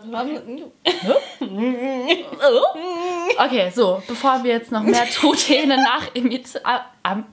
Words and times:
glaube, 0.00 0.34
das 0.34 0.46
war 3.38 3.44
Okay, 3.46 3.70
so, 3.74 4.02
bevor 4.06 4.42
wir 4.44 4.52
jetzt 4.52 4.72
noch 4.72 4.82
mehr 4.82 5.08
Truthähne 5.08 5.76
nachimitieren 5.76 7.24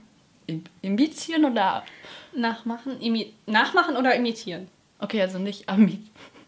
imitieren 0.81 1.45
oder. 1.45 1.83
Nachmachen, 2.33 2.97
nachmachen 3.45 3.97
oder 3.97 4.15
imitieren? 4.15 4.69
Okay, 4.99 5.21
also 5.21 5.37
nicht 5.37 5.67
ami 5.67 5.99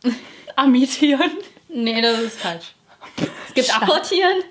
amitieren. 0.56 1.32
Nee, 1.68 2.02
das 2.02 2.20
ist 2.20 2.40
falsch. 2.40 2.74
Es 3.48 3.54
gibt 3.54 3.76
apportieren. 3.76 4.44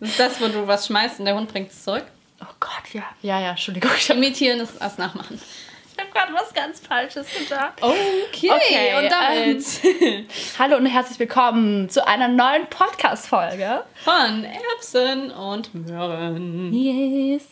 Das 0.00 0.10
ist 0.10 0.20
das, 0.20 0.40
wo 0.40 0.48
du 0.48 0.66
was 0.66 0.86
schmeißt 0.86 1.18
und 1.20 1.24
der 1.26 1.34
Hund 1.36 1.50
bringt 1.50 1.70
es 1.70 1.82
zurück. 1.82 2.04
Oh 2.42 2.52
Gott, 2.58 2.92
ja. 2.92 3.04
Ja, 3.22 3.40
ja, 3.40 3.50
Entschuldigung. 3.50 3.90
Imitieren 4.10 4.60
ist 4.60 4.74
das 4.78 4.98
Nachmachen. 4.98 5.40
Habe 6.00 6.10
gerade 6.12 6.32
was 6.32 6.52
ganz 6.54 6.80
Falsches 6.80 7.26
gesagt. 7.36 7.82
Okay, 7.82 8.50
Okay, 8.50 8.96
und 8.98 9.10
damit 9.10 10.26
Hallo 10.58 10.76
und 10.76 10.86
herzlich 10.86 11.18
willkommen 11.18 11.88
zu 11.90 12.06
einer 12.06 12.28
neuen 12.28 12.66
Podcast-Folge. 12.68 13.84
von 14.04 14.44
Erbsen 14.44 15.30
und 15.30 15.74
Möhren. 15.74 16.72
Yes. 16.72 17.44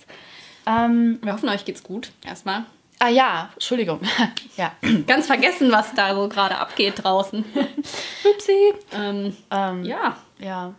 Ähm, 0.66 1.18
Wir 1.22 1.32
hoffen, 1.34 1.48
euch 1.48 1.64
geht's 1.64 1.82
gut. 1.82 2.10
Erstmal. 2.26 2.64
ah 3.00 3.08
ja, 3.08 3.50
Entschuldigung. 3.54 4.00
ja. 4.56 4.72
Ganz 5.06 5.26
vergessen, 5.26 5.70
was 5.70 5.92
da 5.94 6.14
so 6.14 6.28
gerade 6.28 6.56
abgeht 6.56 7.04
draußen. 7.04 7.44
Upsi. 8.24 8.72
ähm, 8.94 9.36
Ähm, 9.50 9.84
ja. 9.84 10.16
ja. 10.38 10.72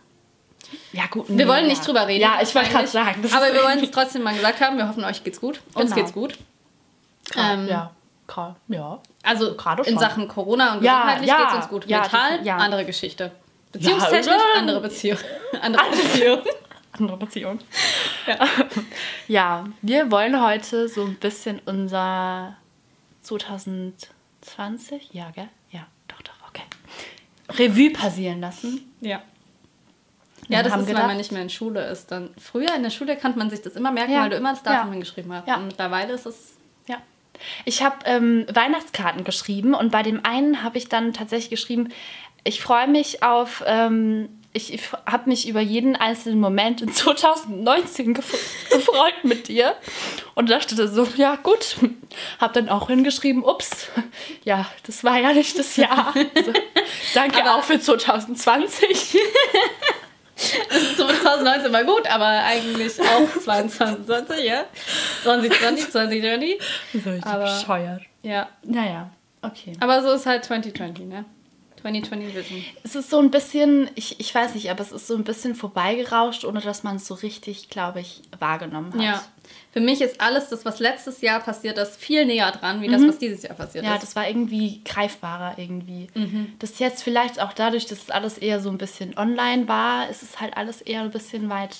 Ja, 0.92 1.06
gut. 1.10 1.28
Wir 1.28 1.36
nee, 1.36 1.46
wollen 1.48 1.64
ja. 1.64 1.68
nicht 1.70 1.86
drüber 1.86 2.06
reden. 2.06 2.20
Ja, 2.22 2.38
ich 2.42 2.54
wollte 2.54 2.70
gerade 2.70 2.86
sagen. 2.86 3.22
das 3.22 3.32
Aber 3.32 3.52
wir 3.52 3.62
wollen 3.62 3.82
es 3.82 3.90
trotzdem 3.90 4.22
mal 4.22 4.34
gesagt 4.34 4.60
haben. 4.60 4.76
Wir 4.76 4.88
hoffen, 4.88 5.04
euch 5.04 5.22
geht's 5.24 5.40
gut. 5.40 5.60
Uns 5.74 5.90
Genau. 5.90 5.94
geht's 5.96 6.12
gut. 6.12 6.34
Ähm, 7.36 7.68
ja. 7.68 7.90
Ja. 8.68 9.00
Also 9.24 9.56
Gerade 9.56 9.82
in 9.82 9.94
schon. 9.94 9.98
Sachen 9.98 10.28
Corona 10.28 10.74
und 10.74 10.84
Ja, 10.84 10.94
gesundheitlich 11.00 11.28
ja, 11.28 11.38
geht's 11.38 11.54
uns 11.54 11.68
gut. 11.68 11.86
ja, 11.86 12.00
Mental, 12.02 12.46
ja. 12.46 12.56
andere 12.58 12.84
Geschichte. 12.84 13.32
Beziehungstechnisch, 13.72 14.26
oder? 14.34 14.38
andere 14.58 14.80
Beziehung. 14.80 15.18
andere 15.60 15.84
Beziehung. 15.90 16.38
Andere 16.92 17.16
Beziehung. 17.18 17.58
Ja. 18.26 18.36
Ja, 19.28 19.64
wir 19.80 20.10
wollen 20.10 20.42
heute 20.44 20.88
so 20.88 21.04
ein 21.04 21.14
bisschen 21.16 21.60
unser 21.64 22.56
2020, 23.22 25.10
ja, 25.12 25.30
gell? 25.30 25.48
Ja, 25.70 25.86
doch, 26.08 26.20
doch, 26.22 26.32
okay. 26.48 26.64
Revue 27.50 27.90
passieren 27.90 28.40
lassen. 28.40 28.92
Ja. 29.00 29.22
Ja, 30.48 30.62
das 30.64 30.72
haben 30.72 30.80
ist, 30.80 30.86
wenn 30.88 30.94
gedacht- 30.94 31.06
man 31.08 31.16
nicht 31.16 31.30
mehr 31.32 31.42
in 31.42 31.50
Schule 31.50 31.86
ist. 31.88 32.10
Dann 32.10 32.30
früher 32.40 32.74
in 32.74 32.82
der 32.82 32.90
Schule 32.90 33.16
konnte 33.16 33.38
man 33.38 33.50
sich 33.50 33.62
das 33.62 33.76
immer 33.76 33.92
merken, 33.92 34.12
Ja. 34.12 34.22
weil 34.22 34.30
du 34.30 34.36
immer 34.36 34.50
das 34.50 34.62
Datum 34.64 34.88
Ja. 34.88 34.92
hingeschrieben 34.92 35.32
hast. 35.32 35.46
Ja. 35.46 35.56
Und 35.56 35.66
mittlerweile 35.68 36.12
ist 36.14 36.26
es 36.26 36.54
Ja. 36.54 36.59
Ich 37.64 37.82
habe 37.82 37.96
ähm, 38.04 38.46
Weihnachtskarten 38.52 39.24
geschrieben 39.24 39.74
und 39.74 39.90
bei 39.90 40.02
dem 40.02 40.24
einen 40.24 40.62
habe 40.62 40.78
ich 40.78 40.88
dann 40.88 41.12
tatsächlich 41.12 41.50
geschrieben, 41.50 41.88
ich 42.44 42.60
freue 42.60 42.88
mich 42.88 43.22
auf, 43.22 43.62
ähm, 43.66 44.28
ich, 44.52 44.72
ich 44.74 44.82
habe 45.06 45.28
mich 45.28 45.46
über 45.48 45.60
jeden 45.60 45.94
einzelnen 45.94 46.40
Moment 46.40 46.80
in 46.80 46.92
2019 46.92 48.14
gef 48.14 48.32
gefreut 48.70 49.24
mit 49.24 49.48
dir. 49.48 49.76
Und 50.34 50.48
dachte 50.50 50.88
so, 50.88 51.06
ja 51.16 51.36
gut, 51.36 51.76
habe 52.40 52.54
dann 52.54 52.68
auch 52.68 52.88
hingeschrieben, 52.88 53.44
ups, 53.44 53.88
ja, 54.44 54.66
das 54.86 55.04
war 55.04 55.18
ja 55.18 55.32
nicht 55.32 55.58
das 55.58 55.76
Jahr. 55.76 56.14
So, 56.34 56.52
danke 57.14 57.40
Aber- 57.42 57.56
auch 57.56 57.62
für 57.64 57.78
2020. 57.80 59.18
2019 60.96 61.72
war 61.72 61.84
gut, 61.84 62.06
aber 62.08 62.26
eigentlich 62.26 62.92
auch 63.00 63.40
2020, 63.42 64.44
ja. 64.44 64.64
2020, 65.22 65.90
2020. 65.90 66.58
So 66.92 67.10
richtig 67.10 67.26
Aber- 67.26 67.44
bescheuert. 67.44 68.02
Ja. 68.22 68.48
Naja, 68.64 69.10
okay. 69.42 69.72
Aber 69.80 70.02
so 70.02 70.12
ist 70.12 70.26
halt 70.26 70.44
2020, 70.44 71.06
ne? 71.06 71.24
2020 71.80 72.34
Vision. 72.34 72.64
Es 72.82 72.94
ist 72.94 73.10
so 73.10 73.18
ein 73.18 73.30
bisschen, 73.30 73.88
ich, 73.94 74.18
ich 74.20 74.34
weiß 74.34 74.54
nicht, 74.54 74.70
aber 74.70 74.82
es 74.82 74.92
ist 74.92 75.06
so 75.06 75.14
ein 75.14 75.24
bisschen 75.24 75.54
vorbeigerauscht, 75.54 76.44
ohne 76.44 76.60
dass 76.60 76.82
man 76.82 76.96
es 76.96 77.06
so 77.06 77.14
richtig, 77.14 77.70
glaube 77.70 78.00
ich, 78.00 78.22
wahrgenommen 78.38 78.92
hat. 78.94 79.00
Ja. 79.02 79.24
Für 79.72 79.80
mich 79.80 80.00
ist 80.00 80.20
alles 80.20 80.48
das, 80.48 80.64
was 80.64 80.78
letztes 80.80 81.20
Jahr 81.20 81.40
passiert 81.40 81.78
ist, 81.78 81.96
viel 82.00 82.24
näher 82.24 82.50
dran, 82.52 82.82
wie 82.82 82.88
das, 82.88 83.06
was 83.06 83.18
dieses 83.18 83.42
Jahr 83.42 83.54
passiert 83.54 83.84
Ja, 83.84 83.94
ist. 83.94 84.02
das 84.02 84.16
war 84.16 84.28
irgendwie 84.28 84.80
greifbarer 84.84 85.54
irgendwie. 85.58 86.08
Das 86.58 86.78
jetzt 86.78 87.02
vielleicht 87.02 87.40
auch 87.40 87.52
dadurch, 87.52 87.86
dass 87.86 87.98
es 88.02 88.10
alles 88.10 88.38
eher 88.38 88.60
so 88.60 88.68
ein 88.70 88.78
bisschen 88.78 89.16
online 89.18 89.66
war, 89.68 90.08
ist 90.08 90.22
es 90.22 90.40
halt 90.40 90.56
alles 90.56 90.80
eher 90.82 91.02
ein 91.02 91.10
bisschen 91.10 91.48
weit. 91.50 91.76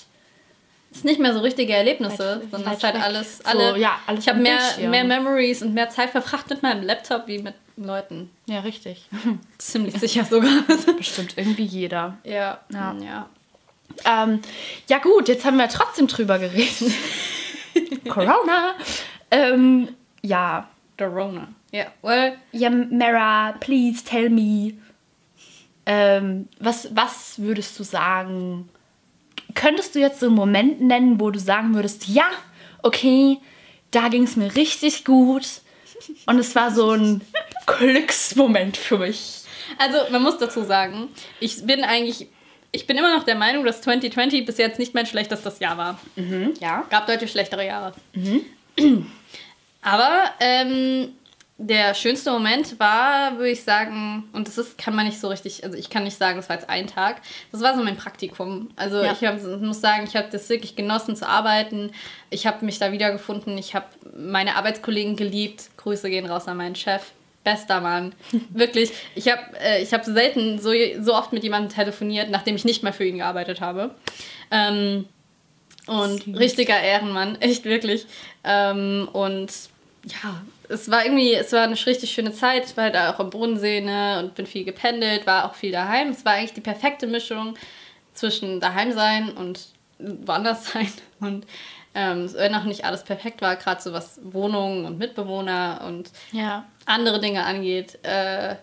Es 0.93 0.97
ist 0.97 1.05
nicht 1.05 1.21
mehr 1.21 1.33
so 1.33 1.39
richtige 1.39 1.71
Erlebnisse, 1.73 2.41
sondern 2.51 2.71
es 2.73 2.77
ist 2.79 2.83
halt 2.83 2.95
alles, 3.01 3.37
So, 3.37 3.43
alle, 3.45 3.77
ja, 3.79 3.97
alles 4.07 4.25
ich 4.25 4.29
habe 4.29 4.41
mehr, 4.41 4.57
Bildschirm. 4.57 4.91
mehr 4.91 5.03
Memories 5.05 5.61
und 5.61 5.73
mehr 5.73 5.89
Zeit 5.89 6.09
verbracht 6.09 6.49
mit 6.49 6.61
meinem 6.63 6.83
Laptop 6.83 7.27
wie 7.27 7.37
mit 7.39 7.53
Leuten. 7.77 8.29
Ja, 8.45 8.59
richtig. 8.61 9.07
Ziemlich 9.57 9.97
sicher 9.99 10.25
sogar. 10.25 10.63
Bestimmt 10.97 11.33
irgendwie 11.37 11.63
jeder. 11.65 12.17
ja, 12.23 12.59
Ja. 12.69 12.95
ja. 13.01 13.29
Ähm, 14.05 14.39
ja 14.87 14.99
gut, 14.99 15.27
jetzt 15.27 15.43
haben 15.43 15.57
wir 15.57 15.67
trotzdem 15.67 16.07
drüber 16.07 16.39
geredet. 16.39 16.93
Corona. 18.09 18.75
Ähm, 19.29 19.89
ja. 20.21 20.69
Corona. 20.97 21.49
Ja, 21.71 21.85
well, 22.01 22.37
Ja, 22.51 22.69
Mara, 22.69 23.53
please 23.59 24.03
tell 24.03 24.29
me. 24.29 24.73
Ähm, 25.85 26.47
was, 26.59 26.95
was 26.95 27.39
würdest 27.39 27.79
du 27.79 27.83
sagen? 27.83 28.69
Könntest 29.55 29.95
du 29.95 29.99
jetzt 29.99 30.19
so 30.19 30.27
einen 30.27 30.35
Moment 30.35 30.79
nennen, 30.81 31.19
wo 31.19 31.31
du 31.31 31.39
sagen 31.39 31.73
würdest, 31.73 32.07
ja, 32.07 32.25
okay, 32.83 33.39
da 33.91 34.07
ging 34.09 34.23
es 34.23 34.35
mir 34.35 34.55
richtig 34.55 35.03
gut. 35.05 35.45
Und 36.25 36.39
es 36.39 36.55
war 36.55 36.71
so 36.71 36.91
ein 36.91 37.21
Glücksmoment 37.77 38.77
für 38.77 38.97
mich. 38.97 39.41
also 39.77 39.97
man 40.11 40.21
muss 40.23 40.37
dazu 40.37 40.63
sagen, 40.63 41.09
ich 41.39 41.65
bin 41.65 41.83
eigentlich, 41.83 42.27
ich 42.71 42.87
bin 42.87 42.97
immer 42.97 43.15
noch 43.15 43.23
der 43.23 43.35
Meinung, 43.35 43.65
dass 43.65 43.81
2020 43.81 44.45
bis 44.45 44.57
jetzt 44.57 44.79
nicht 44.79 44.93
mein 44.93 45.05
schlechtestes 45.05 45.59
Jahr 45.59 45.77
war. 45.77 45.99
Ja. 46.59 46.85
Gab 46.89 47.07
deutlich 47.07 47.31
schlechtere 47.31 47.65
Jahre. 47.65 47.93
Aber 49.81 50.23
ähm, 50.39 51.13
der 51.57 51.93
schönste 51.95 52.31
Moment 52.31 52.79
war, 52.79 53.37
würde 53.37 53.49
ich 53.51 53.63
sagen, 53.63 54.29
und 54.33 54.47
das 54.47 54.57
ist, 54.57 54.77
kann 54.77 54.95
man 54.95 55.05
nicht 55.05 55.19
so 55.19 55.27
richtig, 55.27 55.63
also 55.63 55.77
ich 55.77 55.89
kann 55.89 56.03
nicht 56.03 56.17
sagen, 56.17 56.37
das 56.37 56.49
war 56.49 56.55
jetzt 56.55 56.69
ein 56.69 56.87
Tag. 56.87 57.21
Das 57.51 57.61
war 57.61 57.75
so 57.75 57.83
mein 57.83 57.97
Praktikum. 57.97 58.69
Also 58.75 59.03
Ja. 59.03 59.11
ich 59.13 59.23
hab, 59.23 59.41
muss 59.61 59.81
sagen, 59.81 60.05
ich 60.07 60.15
habe 60.15 60.27
das 60.31 60.49
wirklich 60.49 60.75
genossen 60.75 61.15
zu 61.15 61.27
arbeiten. 61.27 61.91
Ich 62.29 62.45
habe 62.47 62.63
mich 62.65 62.79
da 62.79 62.91
wiedergefunden. 62.91 63.57
Ich 63.57 63.73
habe 63.75 63.85
meine 64.15 64.55
Arbeitskollegen 64.55 65.15
geliebt. 65.15 65.69
Grüße 65.77 66.09
gehen 66.09 66.25
raus 66.25 66.47
an 66.47 66.57
meinen 66.57 66.75
Chef. 66.75 67.01
Bester 67.43 67.81
Mann. 67.81 68.13
Wirklich. 68.49 68.91
Ich 69.15 69.29
habe 69.29 69.41
äh, 69.59 69.81
ich 69.81 69.93
hab 69.93 70.05
selten 70.05 70.59
so, 70.59 70.71
so 70.99 71.13
oft 71.15 71.33
mit 71.33 71.43
jemandem 71.43 71.73
telefoniert, 71.73 72.29
nachdem 72.29 72.55
ich 72.55 72.65
nicht 72.65 72.83
mehr 72.83 72.93
für 72.93 73.05
ihn 73.05 73.17
gearbeitet 73.17 73.61
habe. 73.61 73.95
Ähm, 74.51 75.05
und 75.87 76.23
Süß. 76.23 76.37
richtiger 76.37 76.79
Ehrenmann, 76.79 77.35
echt 77.41 77.65
wirklich. 77.65 78.05
Ähm, 78.43 79.09
und 79.11 79.51
ja, 80.05 80.41
es 80.69 80.89
war 80.89 81.05
irgendwie, 81.05 81.33
es 81.33 81.51
war 81.51 81.63
eine 81.63 81.75
richtig 81.85 82.11
schöne 82.11 82.33
Zeit. 82.33 82.65
Ich 82.65 82.77
war 82.77 82.85
halt 82.85 82.97
auch 82.97 83.19
am 83.19 83.29
Bodensee 83.29 83.81
ne, 83.81 84.19
und 84.19 84.35
bin 84.35 84.45
viel 84.45 84.63
gependelt, 84.63 85.27
war 85.27 85.45
auch 85.45 85.55
viel 85.55 85.71
daheim. 85.71 86.09
Es 86.09 86.25
war 86.25 86.33
eigentlich 86.33 86.53
die 86.53 86.61
perfekte 86.61 87.07
Mischung 87.07 87.55
zwischen 88.13 88.59
daheim 88.59 88.91
sein 88.91 89.31
und 89.31 89.67
woanders 89.99 90.65
sein. 90.71 90.91
Und 91.19 91.45
ähm, 91.93 92.31
wenn 92.33 92.55
auch 92.55 92.63
nicht 92.63 92.85
alles 92.85 93.03
perfekt 93.03 93.41
war, 93.41 93.55
gerade 93.55 93.81
so 93.81 93.91
was 93.93 94.19
Wohnungen 94.23 94.85
und 94.85 94.97
Mitbewohner 94.97 95.81
und 95.85 96.09
Ja. 96.31 96.65
andere 96.85 97.19
Dinge 97.19 97.43
angeht, 97.45 97.99
äh, 98.03 98.55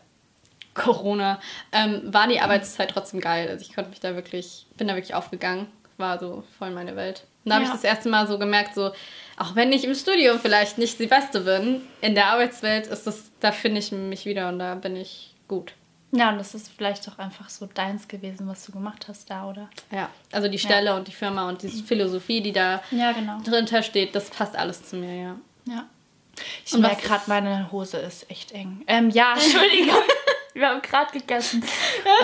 Corona, 0.75 1.41
ähm, 1.73 2.03
war 2.13 2.29
die 2.29 2.41
Arbeitszeit 2.41 2.91
trotzdem 2.91 3.21
geil. 3.21 3.49
Also 3.49 3.63
ich 3.63 3.75
konnte 3.75 3.91
mich 3.91 4.01
da 4.01 4.15
wirklich, 4.15 4.67
bin 4.77 4.87
da 4.89 4.95
wirklich 4.95 5.15
aufgegangen. 5.15 5.67
War 5.97 6.19
so 6.21 6.45
voll 6.59 6.71
meine 6.71 6.95
Welt. 6.95 7.25
Und 7.45 7.51
da 7.51 7.57
habe 7.57 7.65
Ja. 7.65 7.71
ich 7.71 7.75
das 7.75 7.85
erste 7.85 8.09
Mal 8.09 8.29
so 8.29 8.39
gemerkt, 8.39 8.75
so, 8.75 8.93
auch 9.37 9.57
wenn 9.57 9.73
ich 9.73 9.83
im 9.85 9.95
Studium 9.95 10.39
vielleicht 10.39 10.79
nicht 10.79 10.99
die 11.01 11.07
Beste 11.07 11.41
bin, 11.41 11.81
in 12.01 12.15
der 12.15 12.27
Arbeitswelt 12.27 12.87
ist 12.87 13.07
das, 13.07 13.31
da 13.41 13.51
finde 13.51 13.81
ich 13.81 13.91
mich 13.91 14.25
wieder 14.25 14.49
und 14.49 14.61
da 14.61 14.77
bin 14.77 14.95
ich 14.95 15.35
gut. 15.49 15.73
Ja, 16.11 16.31
und 16.31 16.39
das 16.39 16.55
ist 16.55 16.71
vielleicht 16.75 17.07
auch 17.09 17.19
einfach 17.19 17.51
so 17.51 17.67
deins 17.67 18.09
gewesen, 18.09 18.49
was 18.49 18.65
du 18.65 18.73
gemacht 18.73 19.07
hast 19.09 19.29
da, 19.31 19.47
oder? 19.49 19.69
Ja, 19.91 20.09
also 20.33 20.49
die 20.49 20.59
Stelle 20.59 20.95
und 20.95 21.07
die 21.07 21.13
Firma 21.13 21.49
und 21.49 21.61
diese 21.63 21.83
Philosophie, 21.85 22.41
die 22.41 22.53
da 22.53 22.83
Ja, 22.91 23.13
genau. 23.13 23.39
drunter 23.45 23.83
steht, 23.83 24.15
das 24.15 24.31
passt 24.31 24.57
alles 24.57 24.83
zu 24.89 24.97
mir, 24.97 25.15
ja. 25.15 25.37
Ja. 25.67 25.87
Ich 26.65 26.73
Und 26.73 26.81
merke 26.81 27.07
gerade, 27.07 27.25
meine 27.27 27.71
Hose 27.73 27.99
ist 27.99 28.31
echt 28.31 28.53
eng. 28.53 28.83
Ähm, 28.87 29.11
ja, 29.11 29.33
Entschuldigung. 29.35 29.97
Wir 30.55 30.69
haben 30.71 30.83
gerade 30.83 31.13
gegessen. 31.13 31.63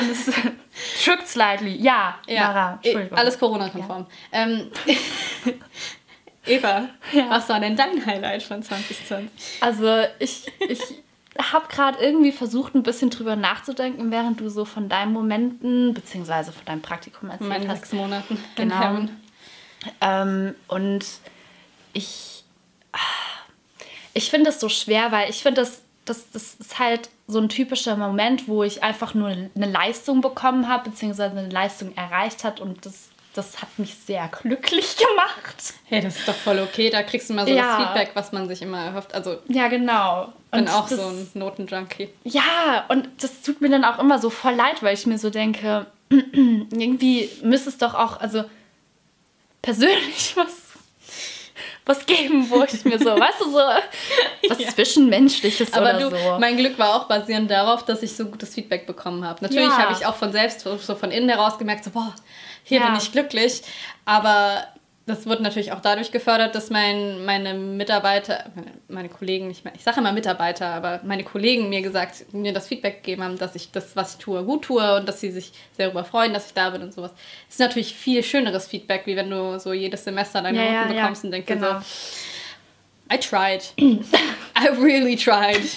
Und 0.00 0.10
es 0.10 0.31
shook 1.04 1.20
slightly. 1.26 1.76
Ja, 1.76 2.19
Mara, 2.26 2.78
eh, 2.82 2.88
Entschuldigung. 2.88 3.19
alles 3.19 3.38
Corona-konform. 3.38 4.06
Ähm, 4.32 4.70
Eva, 6.46 6.88
Ja. 7.12 7.31
was 7.31 7.48
war 7.48 7.60
denn 7.60 7.76
dein 7.76 8.04
Highlight 8.04 8.42
von 8.42 8.62
2020? 8.62 9.31
Also 9.62 10.04
ich, 10.19 10.50
ich 10.69 10.81
habe 11.40 11.66
gerade 11.69 11.98
irgendwie 11.98 12.32
versucht, 12.32 12.75
ein 12.75 12.82
bisschen 12.82 13.10
drüber 13.10 13.36
nachzudenken, 13.36 14.10
während 14.10 14.40
du 14.40 14.48
so 14.48 14.64
von 14.64 14.88
deinen 14.88 15.12
Momenten, 15.12 15.94
beziehungsweise 15.94 16.52
von 16.52 16.64
deinem 16.64 16.82
Praktikum 16.82 17.31
erzählt 17.31 17.48
meinen 17.48 17.69
hast. 17.69 17.81
sechs 17.81 17.92
Monaten. 17.92 18.42
Genau. 18.54 19.06
Ähm, 20.00 20.54
und 20.69 21.04
ich, 21.92 22.44
ich 24.12 24.31
finde 24.31 24.46
das 24.46 24.60
so 24.60 24.69
schwer, 24.69 25.12
weil 25.12 25.28
ich 25.31 25.42
finde 25.42 25.60
das 25.60 25.84
das, 26.04 26.31
das 26.31 26.54
ist 26.54 26.78
halt 26.78 27.08
so 27.26 27.38
ein 27.38 27.48
typischer 27.48 27.96
Moment, 27.96 28.46
wo 28.48 28.62
ich 28.62 28.82
einfach 28.82 29.14
nur 29.14 29.28
eine 29.28 29.70
Leistung 29.70 30.20
bekommen 30.20 30.69
habe, 30.69 30.90
beziehungsweise 30.90 31.36
eine 31.36 31.48
Leistung 31.48 31.96
erreicht 31.96 32.44
hat 32.44 32.60
und 32.60 32.84
das, 32.84 33.08
das 33.34 33.60
hat 33.60 33.78
mich 33.78 33.94
sehr 33.94 34.28
glücklich 34.28 34.96
gemacht. 34.96 35.75
Hey, 35.84 36.00
das 36.00 36.16
ist 36.19 36.26
doch 36.28 36.34
voll 36.34 36.58
okay. 36.60 36.88
Da 36.90 37.02
kriegst 37.02 37.28
du 37.28 37.34
mal 37.34 37.46
so 37.46 37.52
Ja. 37.52 37.76
das 37.78 37.86
Feedback, 37.86 38.10
was 38.14 38.32
man 38.32 38.48
sich 38.48 38.62
immer 38.62 38.84
erhofft. 38.86 39.14
Also, 39.14 39.38
Ja, 39.48 39.69
genau. 39.69 40.32
ich 40.46 40.50
bin 40.52 40.60
Und 40.60 40.69
auch 40.70 40.88
das, 40.88 40.98
so 40.98 41.06
ein 41.06 41.28
Notenjunkie. 41.34 42.08
Ja, 42.25 42.84
und 42.88 43.08
das 43.20 43.42
tut 43.42 43.60
mir 43.60 43.69
dann 43.70 43.84
auch 43.84 43.98
immer 43.98 44.19
so 44.19 44.31
voll 44.31 44.54
leid, 44.54 44.82
weil 44.82 44.94
ich 44.94 45.06
mir 45.06 45.19
so 45.19 45.31
denke, 45.31 45.86
irgendwie 46.10 47.28
müsste 47.42 47.69
es 47.70 47.78
doch 47.78 47.94
auch, 47.94 48.20
also 48.20 48.44
persönlich 49.62 50.32
was, 50.36 50.63
was 51.86 52.06
geben, 52.06 52.48
wo 52.48 52.62
ich 52.62 52.84
mir 52.84 52.98
so, 52.98 53.06
weißt 53.19 53.40
du, 53.40 53.50
so 53.50 53.58
was 54.48 54.58
Ja. 54.58 54.69
Zwischenmenschliches 54.69 55.72
Aber 55.75 55.90
oder 55.96 56.10
du, 56.10 56.16
so. 56.16 56.38
mein 56.38 56.56
Glück 56.56 56.78
war 56.78 56.94
auch 56.96 57.04
basierend 57.04 57.50
darauf, 57.50 57.84
dass 57.84 58.02
ich 58.02 58.16
so 58.16 58.26
gutes 58.26 58.54
Feedback 58.54 58.86
bekommen 58.86 59.25
habe. 59.26 59.42
Natürlich 59.42 59.69
Ja. 59.69 59.78
habe 59.78 59.92
ich 59.92 60.06
auch 60.06 60.16
von 60.16 60.32
selbst, 60.32 60.60
so 60.60 60.76
von 60.76 61.10
innen 61.10 61.28
heraus 61.28 61.58
gemerkt, 61.58 61.84
so, 61.84 61.90
boah, 61.90 62.14
hier 62.62 62.81
Ja. 62.81 62.86
bin 62.86 62.96
ich 62.96 63.12
glücklich. 63.12 63.62
Aber 64.06 64.66
das 65.06 65.26
wurde 65.26 65.42
natürlich 65.42 65.72
auch 65.72 65.80
dadurch 65.80 66.12
gefördert, 66.12 66.54
dass 66.54 66.70
mein, 66.70 67.24
meine 67.26 67.52
Mitarbeiter, 67.52 68.50
meine, 68.54 68.70
meine 68.88 69.08
Kollegen, 69.10 69.48
nicht 69.48 69.64
mehr, 69.64 69.74
ich 69.74 69.82
sage 69.82 70.00
immer 70.00 70.12
Mitarbeiter, 70.12 70.68
aber 70.68 71.00
meine 71.04 71.24
Kollegen 71.24 71.68
mir 71.68 71.82
gesagt, 71.82 72.32
mir 72.32 72.54
das 72.54 72.68
Feedback 72.68 73.02
gegeben 73.02 73.22
haben, 73.22 73.38
dass 73.38 73.54
ich 73.54 73.70
das, 73.70 73.96
was 73.96 74.14
ich 74.14 74.18
tue, 74.18 74.42
gut 74.44 74.62
tue 74.62 74.96
und 74.96 75.06
dass 75.06 75.20
sie 75.20 75.30
sich 75.30 75.52
sehr 75.76 75.86
darüber 75.86 76.04
freuen, 76.04 76.32
dass 76.32 76.46
ich 76.46 76.54
da 76.54 76.70
bin 76.70 76.82
und 76.82 76.94
sowas. 76.94 77.12
Das 77.46 77.56
ist 77.56 77.60
natürlich 77.60 77.94
viel 77.94 78.22
schöneres 78.22 78.66
Feedback, 78.66 79.02
wie 79.06 79.16
wenn 79.16 79.28
du 79.28 79.58
so 79.58 79.74
jedes 79.74 80.04
Semester 80.04 80.40
deine 80.40 80.56
Ja, 80.56 80.64
ja, 80.64 80.80
Noten 80.82 80.94
ja, 80.94 81.02
bekommst 81.02 81.24
und 81.24 81.30
denkst 81.32 81.48
genau. 81.48 81.80
so, 81.80 83.14
I 83.14 83.18
tried. 83.18 83.72
I 83.78 84.68
really 84.80 85.16
tried. 85.16 85.68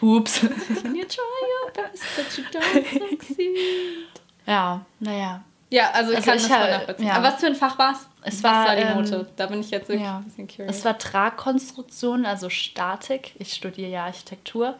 Hups. 0.00 0.42
When 0.82 0.94
you 0.94 1.04
try 1.04 1.24
your 1.42 1.72
best, 1.72 2.04
but 2.16 2.38
you 2.38 2.44
don't 2.50 3.10
succeed. 3.10 4.08
Ja, 4.46 4.86
naja. 5.00 5.44
Ja, 5.70 5.90
also 5.90 6.12
ich 6.12 6.18
Also 6.18 6.30
kann 6.30 6.38
ich 6.38 6.46
das 6.46 6.56
voll 6.56 6.70
nachvollziehen. 6.70 7.06
ja. 7.08 7.14
Aber 7.14 7.24
was 7.28 7.40
für 7.40 7.46
ein 7.46 7.54
Fach 7.54 7.78
war's? 7.78 8.06
Es 8.22 8.42
was 8.42 8.44
war, 8.44 8.66
war 8.68 8.76
die 8.76 8.82
ähm, 8.82 8.96
Note? 8.96 9.26
Da 9.36 9.46
bin 9.46 9.60
ich 9.60 9.70
jetzt 9.70 9.88
wirklich 9.88 10.06
ja. 10.06 10.18
ein 10.18 10.24
bisschen 10.24 10.48
curious. 10.48 10.76
Es 10.76 10.84
war 10.84 10.98
Tragkonstruktion, 10.98 12.26
also 12.26 12.48
Statik. 12.48 13.32
Ich 13.38 13.52
studiere 13.52 13.90
ja 13.90 14.04
Architektur. 14.04 14.76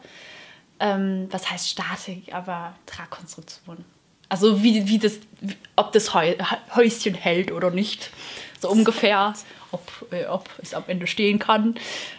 Ähm, 0.79 1.27
was 1.29 1.49
heißt 1.49 1.69
Statik, 1.69 2.33
aber 2.33 2.73
Tragkonstruktion. 2.85 3.83
Also 4.29 4.63
wie, 4.63 4.87
wie 4.87 4.97
das, 4.97 5.19
wie, 5.41 5.57
ob 5.75 5.91
das 5.91 6.13
Häu 6.13 6.35
Häuschen 6.75 7.13
hält 7.13 7.51
oder 7.51 7.69
nicht. 7.71 8.11
So 8.59 8.69
ungefähr. 8.69 9.33
Ob, 9.71 9.87
äh, 10.11 10.25
ob 10.25 10.49
es 10.61 10.73
am 10.73 10.85
Ende 10.87 11.05
stehen 11.05 11.37
kann. 11.37 11.75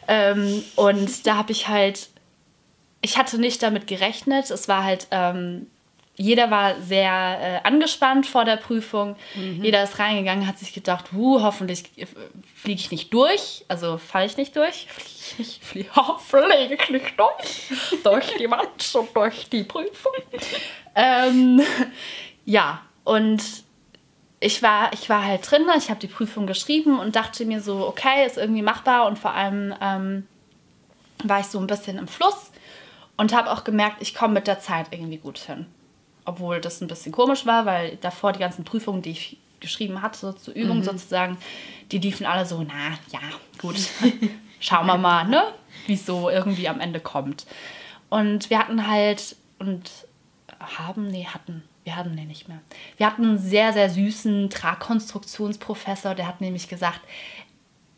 Ähm, 0.06 0.62
und 0.76 1.26
da 1.26 1.37
habe 1.37 1.50
ich 1.50 1.66
halt, 1.66 2.08
ich 3.00 3.19
hatte 3.19 3.38
nicht 3.38 3.62
damit 3.62 3.88
gerechnet. 3.88 4.50
Es 4.50 4.69
war 4.69 4.84
halt, 4.84 5.08
ähm, 5.11 5.66
jeder 6.20 6.50
war 6.50 6.78
sehr 6.82 7.11
äh, 7.40 7.67
angespannt 7.67 8.26
vor 8.26 8.44
der 8.44 8.56
Prüfung. 8.56 9.17
Jeder 9.34 9.82
ist 9.82 9.99
reingegangen, 9.99 10.46
hat 10.46 10.58
sich 10.58 10.75
gedacht, 10.75 11.12
huh, 11.14 11.40
hoffentlich 11.43 11.84
äh, 11.96 12.06
fliege 12.55 12.78
ich 12.78 12.90
nicht 12.90 13.14
durch. 13.14 13.64
Also 13.69 13.96
falle 13.96 14.26
ich 14.26 14.37
nicht 14.37 14.55
durch. 14.55 14.87
Fliege 14.90 15.08
ich 15.19 15.38
nicht, 15.38 15.64
fliege, 15.64 15.90
fliege 16.19 16.75
ich 16.75 16.90
nicht 16.90 17.19
durch. 17.19 18.02
durch 18.05 18.37
die 18.37 18.50
Wand 18.50 18.94
und 18.94 19.17
durch 19.17 19.49
die 19.49 19.64
Prüfung. 19.64 20.12
ähm, 20.94 21.62
ja, 22.44 22.82
und 23.05 23.43
ich 24.40 24.62
war, 24.62 24.93
ich 24.93 25.08
war 25.08 25.25
halt 25.25 25.50
drin, 25.50 25.66
ich 25.78 25.88
habe 25.88 26.00
die 26.00 26.06
Prüfung 26.06 26.46
geschrieben 26.46 26.99
und 26.99 27.16
dachte 27.16 27.46
mir 27.46 27.62
so, 27.62 27.87
okay, 27.87 28.26
ist 28.26 28.37
irgendwie 28.37 28.62
machbar 28.62 29.06
und 29.06 29.19
vor 29.19 29.32
allem 29.32 29.75
ähm, 29.81 30.26
war 31.25 31.40
ich 31.40 31.46
so 31.46 31.58
ein 31.58 31.66
bisschen 31.66 31.96
im 31.96 32.08
Fluss 32.08 32.52
und 33.16 33.34
habe 33.34 33.50
auch 33.50 33.64
gemerkt, 33.64 34.02
ich 34.02 34.14
komme 34.14 34.34
mit 34.34 34.46
der 34.46 34.61
Zeit 34.61 34.88
irgendwie 34.90 35.16
gut 35.16 35.38
hin. 35.38 35.64
Obwohl 36.30 36.60
das 36.60 36.80
ein 36.80 36.86
bisschen 36.86 37.10
komisch 37.10 37.44
war, 37.44 37.66
weil 37.66 37.96
davor 37.96 38.32
die 38.32 38.38
ganzen 38.38 38.64
Prüfungen, 38.64 39.02
die 39.02 39.10
ich 39.10 39.36
geschrieben 39.58 40.00
hatte, 40.00 40.16
so 40.16 40.32
zur 40.32 40.54
Übung 40.54 40.84
sozusagen, 40.84 41.36
die 41.90 41.98
liefen 41.98 42.24
alle 42.24 42.46
so, 42.46 42.62
na 42.62 42.90
ja, 43.12 43.18
gut, 43.58 43.76
schauen 44.60 44.86
wir 44.86 44.96
mal, 44.96 45.26
ne, 45.26 45.42
wie 45.88 45.94
es 45.94 46.06
so 46.06 46.30
irgendwie 46.30 46.68
am 46.68 46.78
Ende 46.78 47.00
kommt. 47.00 47.46
Und 48.10 48.48
wir 48.48 48.60
hatten 48.60 48.86
halt, 48.86 49.34
und 49.58 49.90
haben, 50.60 51.08
nee, 51.08 51.26
hatten, 51.26 51.64
wir 51.82 51.96
hatten 51.96 52.16
den 52.16 52.28
nicht 52.28 52.46
mehr. 52.46 52.60
Wir 52.96 53.06
hatten 53.06 53.24
einen 53.24 53.38
sehr, 53.38 53.72
sehr 53.72 53.90
süßen 53.90 54.50
Tragkonstruktionsprofessor, 54.50 56.14
der 56.14 56.28
hat 56.28 56.40
nämlich 56.40 56.68
gesagt, 56.68 57.00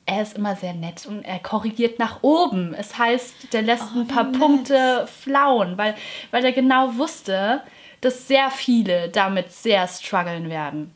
er 0.07 0.23
ist 0.23 0.37
immer 0.37 0.57
sehr 0.57 0.73
nett 0.73 1.07
und 1.07 1.23
er 1.23 1.39
korrigiert 1.39 1.99
nach 1.99 2.23
oben. 2.23 2.75
Es 2.75 2.97
heißt, 2.99 3.53
der 3.53 3.61
lässt 3.61 3.95
ein 3.95 4.09
paar 4.09 4.33
Punkte 4.33 5.07
flauen, 5.07 5.77
weil, 5.77 5.95
weil 6.31 6.45
er 6.45 6.53
genau 6.53 6.97
wusste, 6.97 7.61
dass 8.03 8.29
sehr 8.29 8.51
viele 8.51 9.09
damit 9.09 9.51
sehr 9.53 9.89
strugglen 9.89 10.51
werden. 10.51 10.95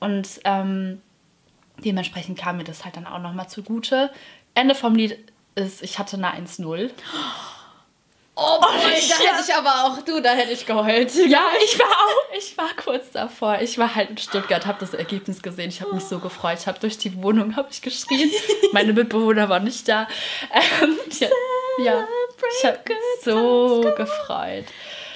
Und 0.00 0.40
ähm, 0.44 1.00
dementsprechend 1.84 2.38
kam 2.38 2.56
mir 2.56 2.64
das 2.64 2.84
halt 2.84 2.96
dann 2.96 3.06
auch 3.06 3.20
nochmal 3.20 3.48
zugute. 3.48 4.10
Ende 4.54 4.74
vom 4.74 4.96
Lied 4.96 5.16
ist, 5.54 5.82
ich 5.82 5.98
hatte 5.98 6.16
eine 6.16 6.34
1-0. 6.34 6.90
oh 8.34 8.60
boy, 8.60 8.70
da 8.72 8.88
ja. 8.88 9.30
hätte 9.30 9.44
ich 9.46 9.54
aber 9.54 9.84
auch, 9.84 10.02
du, 10.02 10.20
da 10.20 10.32
hätte 10.32 10.52
ich 10.52 10.64
geheult. 10.64 11.14
Ja, 11.14 11.44
ich 11.64 11.78
war 11.78 11.86
auch, 11.86 12.36
ich 12.36 12.56
war 12.56 12.70
kurz 12.82 13.10
davor. 13.12 13.60
Ich 13.60 13.76
war 13.76 13.94
halt 13.94 14.10
in 14.10 14.18
Stuttgart, 14.18 14.64
habe 14.66 14.80
das 14.80 14.94
Ergebnis 14.94 15.42
gesehen. 15.42 15.68
Ich 15.68 15.82
habe 15.82 15.94
mich 15.94 16.04
so 16.04 16.18
gefreut. 16.18 16.58
Ich 16.60 16.66
habe 16.66 16.78
durch 16.78 16.96
die 16.96 17.22
Wohnung 17.22 17.56
habe 17.56 17.68
ich 17.70 17.82
geschrien. 17.82 18.30
Meine 18.72 18.94
Mitbewohner 18.94 19.50
waren 19.50 19.64
nicht 19.64 19.86
da. 19.86 20.08
Ähm, 20.82 20.96
ja, 21.20 21.28
ja, 21.84 22.08
ich 22.58 22.66
habe 22.66 22.80
so 23.22 23.82
gefreut. 23.96 24.64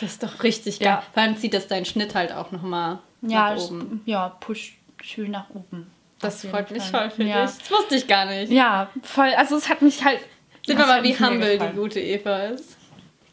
Das 0.00 0.12
ist 0.12 0.22
doch 0.22 0.42
richtig 0.42 0.78
geil. 0.80 0.88
Ja. 0.88 1.02
Vor 1.14 1.22
allem 1.22 1.36
zieht 1.36 1.54
das 1.54 1.68
deinen 1.68 1.84
Schnitt 1.84 2.14
halt 2.14 2.32
auch 2.32 2.50
nochmal 2.52 2.98
Ja, 3.22 3.50
nach 3.50 3.54
das- 3.54 3.70
oben. 3.70 4.02
ja, 4.06 4.28
push 4.40 4.74
schön 5.02 5.30
nach 5.30 5.48
oben. 5.50 5.90
Das 6.20 6.44
freut 6.46 6.70
mich 6.70 6.82
voll 6.84 7.10
für 7.10 7.24
ja. 7.24 7.44
dich. 7.46 7.56
Das 7.58 7.70
wusste 7.70 7.94
ich 7.96 8.06
gar 8.06 8.24
nicht. 8.26 8.50
Ja, 8.50 8.88
voll. 9.02 9.32
Also 9.36 9.56
es 9.56 9.68
hat 9.68 9.82
mich 9.82 10.04
halt. 10.04 10.20
Sehen 10.66 10.76
das 10.78 10.86
wir 10.86 10.94
mal, 10.94 11.02
wie 11.04 11.14
humble 11.18 11.58
die 11.58 11.76
gute 11.76 12.00
Eva 12.00 12.38
ist. 12.46 12.76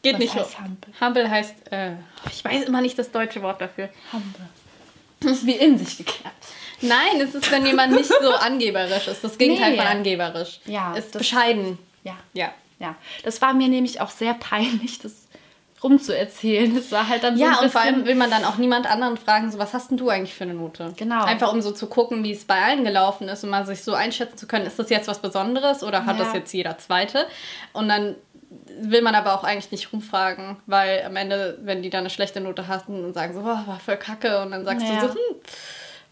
Geht 0.03 0.13
Was 0.15 0.19
nicht 0.19 0.35
heißt 0.35 0.59
humble? 0.59 0.93
Humble 1.01 1.29
heißt, 1.29 1.71
äh, 1.71 1.91
ich 2.29 2.43
weiß 2.43 2.63
immer 2.65 2.81
nicht 2.81 2.99
das 2.99 3.09
deutsche 3.11 3.41
Wort 3.41 3.61
dafür. 3.61 3.89
Humble. 4.11 4.49
Wie 5.45 5.53
in 5.53 5.77
sich 5.77 5.97
gekehrt. 5.97 6.33
Nein, 6.81 7.21
es 7.21 7.33
ist, 7.33 7.49
wenn 7.49 7.65
jemand 7.65 7.93
nicht 7.93 8.09
so 8.21 8.31
angeberisch 8.33 9.07
ist. 9.07 9.23
Das 9.23 9.37
Gegenteil 9.37 9.71
Nee. 9.71 9.77
von 9.77 9.87
angeberisch. 9.87 10.59
Ja, 10.65 10.93
Ist 10.95 11.15
das- 11.15 11.19
bescheiden. 11.21 11.79
Ja. 12.03 12.17
Ja. 12.33 12.53
Ja. 12.79 12.95
Das 13.23 13.41
war 13.41 13.53
mir 13.53 13.69
nämlich 13.69 14.01
auch 14.01 14.09
sehr 14.09 14.33
peinlich, 14.33 14.99
das 14.99 15.13
rumzuerzählen. 15.83 16.73
Das 16.75 16.91
war 16.91 17.07
halt 17.09 17.23
dann 17.23 17.37
so 17.37 17.43
Ja, 17.43 17.59
und 17.59 17.71
vor 17.71 17.81
allem 17.81 18.05
will 18.05 18.15
man 18.15 18.29
dann 18.31 18.45
auch 18.45 18.57
niemand 18.57 18.89
anderen 18.89 19.17
fragen, 19.17 19.51
so 19.51 19.59
was 19.59 19.73
hast 19.73 19.89
denn 19.91 19.97
du 19.97 20.09
eigentlich 20.09 20.33
für 20.33 20.43
eine 20.45 20.53
Note? 20.53 20.93
Genau. 20.97 21.23
Einfach 21.25 21.51
um 21.51 21.61
so 21.61 21.71
zu 21.71 21.87
gucken, 21.87 22.23
wie 22.23 22.31
es 22.31 22.45
bei 22.45 22.61
allen 22.61 22.83
gelaufen 22.83 23.27
ist 23.27 23.43
und 23.43 23.49
mal 23.49 23.65
sich 23.65 23.83
so 23.83 23.93
einschätzen 23.93 24.37
zu 24.37 24.47
können, 24.47 24.65
ist 24.65 24.79
das 24.79 24.89
jetzt 24.89 25.07
was 25.07 25.19
Besonderes 25.19 25.83
oder 25.83 26.05
hat 26.05 26.17
Ja. 26.17 26.23
das 26.25 26.33
jetzt 26.33 26.53
jeder 26.53 26.77
Zweite? 26.77 27.25
Und 27.73 27.89
dann 27.89 28.15
will 28.79 29.01
man 29.01 29.15
aber 29.15 29.33
auch 29.33 29.43
eigentlich 29.43 29.71
nicht 29.71 29.91
rumfragen, 29.91 30.57
weil 30.67 31.03
am 31.05 31.15
Ende, 31.15 31.57
wenn 31.63 31.81
die 31.81 31.89
dann 31.89 32.01
eine 32.01 32.09
schlechte 32.11 32.39
Note 32.39 32.67
hatten 32.67 33.03
und 33.03 33.13
sagen 33.13 33.33
so, 33.33 33.39
oh, 33.41 33.43
war 33.45 33.79
voll 33.83 33.97
kacke 33.97 34.41
und 34.41 34.51
dann 34.51 34.63
sagst 34.63 34.87
Ja. 34.87 34.93
du 34.95 35.07
so, 35.07 35.13
hm, 35.13 35.17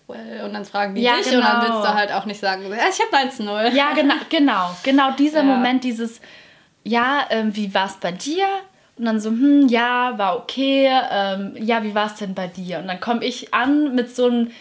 well, 0.07 0.45
und 0.45 0.53
dann 0.53 0.65
fragen 0.65 0.95
die 0.95 1.01
Ja, 1.03 1.17
dich 1.17 1.27
und 1.33 1.41
dann 1.41 1.59
genau. 1.61 1.73
willst 1.75 1.87
du 1.89 1.93
halt 1.93 2.11
auch 2.11 2.25
nicht 2.25 2.39
sagen, 2.39 2.63
so, 2.63 2.73
ich 2.73 2.79
habe 2.79 3.15
1-0. 3.29 3.73
Ja, 3.75 3.93
genau, 3.93 4.15
genau. 4.29 4.75
Genau 4.83 5.11
dieser 5.17 5.39
Ja. 5.39 5.43
Moment, 5.43 5.83
dieses, 5.83 6.19
ja, 6.83 7.25
ähm, 7.29 7.55
wie 7.55 7.71
war 7.75 7.85
es 7.85 7.97
bei 7.97 8.11
dir? 8.11 8.45
Und 8.97 9.05
dann 9.05 9.19
so, 9.19 9.29
hm, 9.29 9.67
ja, 9.67 10.17
war 10.17 10.37
okay. 10.37 10.89
Ähm, 11.11 11.55
ja, 11.57 11.83
wie 11.83 11.95
war 11.95 12.07
es 12.07 12.15
denn 12.15 12.35
bei 12.35 12.47
dir? 12.47 12.79
Und 12.79 12.87
dann 12.87 12.99
komme 12.99 13.25
ich 13.25 13.53
an 13.53 13.95
mit 13.95 14.15
so 14.15 14.25
einem, 14.27 14.51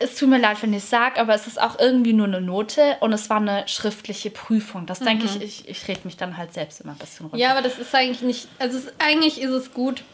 es 0.00 0.16
tut 0.16 0.28
mir 0.28 0.38
leid, 0.38 0.62
wenn 0.62 0.72
ich 0.72 0.82
es 0.82 0.90
sage, 0.90 1.20
aber 1.20 1.34
es 1.34 1.46
ist 1.46 1.60
auch 1.60 1.78
irgendwie 1.78 2.12
nur 2.12 2.26
eine 2.26 2.40
Note 2.40 2.96
und 3.00 3.12
es 3.12 3.28
war 3.30 3.38
eine 3.38 3.66
schriftliche 3.66 4.30
Prüfung. 4.30 4.86
Das 4.86 5.00
denke 5.00 5.24
ich, 5.24 5.42
ich, 5.42 5.68
ich 5.68 5.88
rede 5.88 6.00
mich 6.04 6.16
dann 6.16 6.36
halt 6.36 6.52
selbst 6.52 6.80
immer 6.80 6.92
ein 6.92 6.98
bisschen 6.98 7.26
runter. 7.26 7.38
Ja, 7.38 7.50
aber 7.50 7.62
das 7.62 7.78
ist 7.78 7.94
eigentlich 7.94 8.22
nicht, 8.22 8.48
also 8.58 8.78
es, 8.78 8.92
eigentlich 8.98 9.40
ist 9.40 9.50
es 9.50 9.74
gut. 9.74 10.04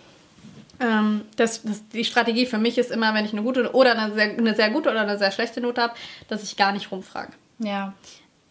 Ähm, 0.80 1.22
das, 1.36 1.62
das, 1.62 1.86
die 1.88 2.04
Strategie 2.04 2.46
für 2.46 2.58
mich 2.58 2.78
ist 2.78 2.90
immer, 2.90 3.12
wenn 3.12 3.24
ich 3.24 3.32
eine 3.32 3.42
gute 3.42 3.72
oder 3.74 3.98
eine 3.98 4.14
sehr, 4.14 4.30
eine 4.30 4.54
sehr 4.54 4.70
gute 4.70 4.90
oder 4.90 5.00
eine 5.00 5.18
sehr 5.18 5.32
schlechte 5.32 5.60
Note 5.60 5.82
habe, 5.82 5.94
dass 6.28 6.42
ich 6.42 6.56
gar 6.56 6.72
nicht 6.72 6.90
rumfrage. 6.90 7.32
ja. 7.58 7.94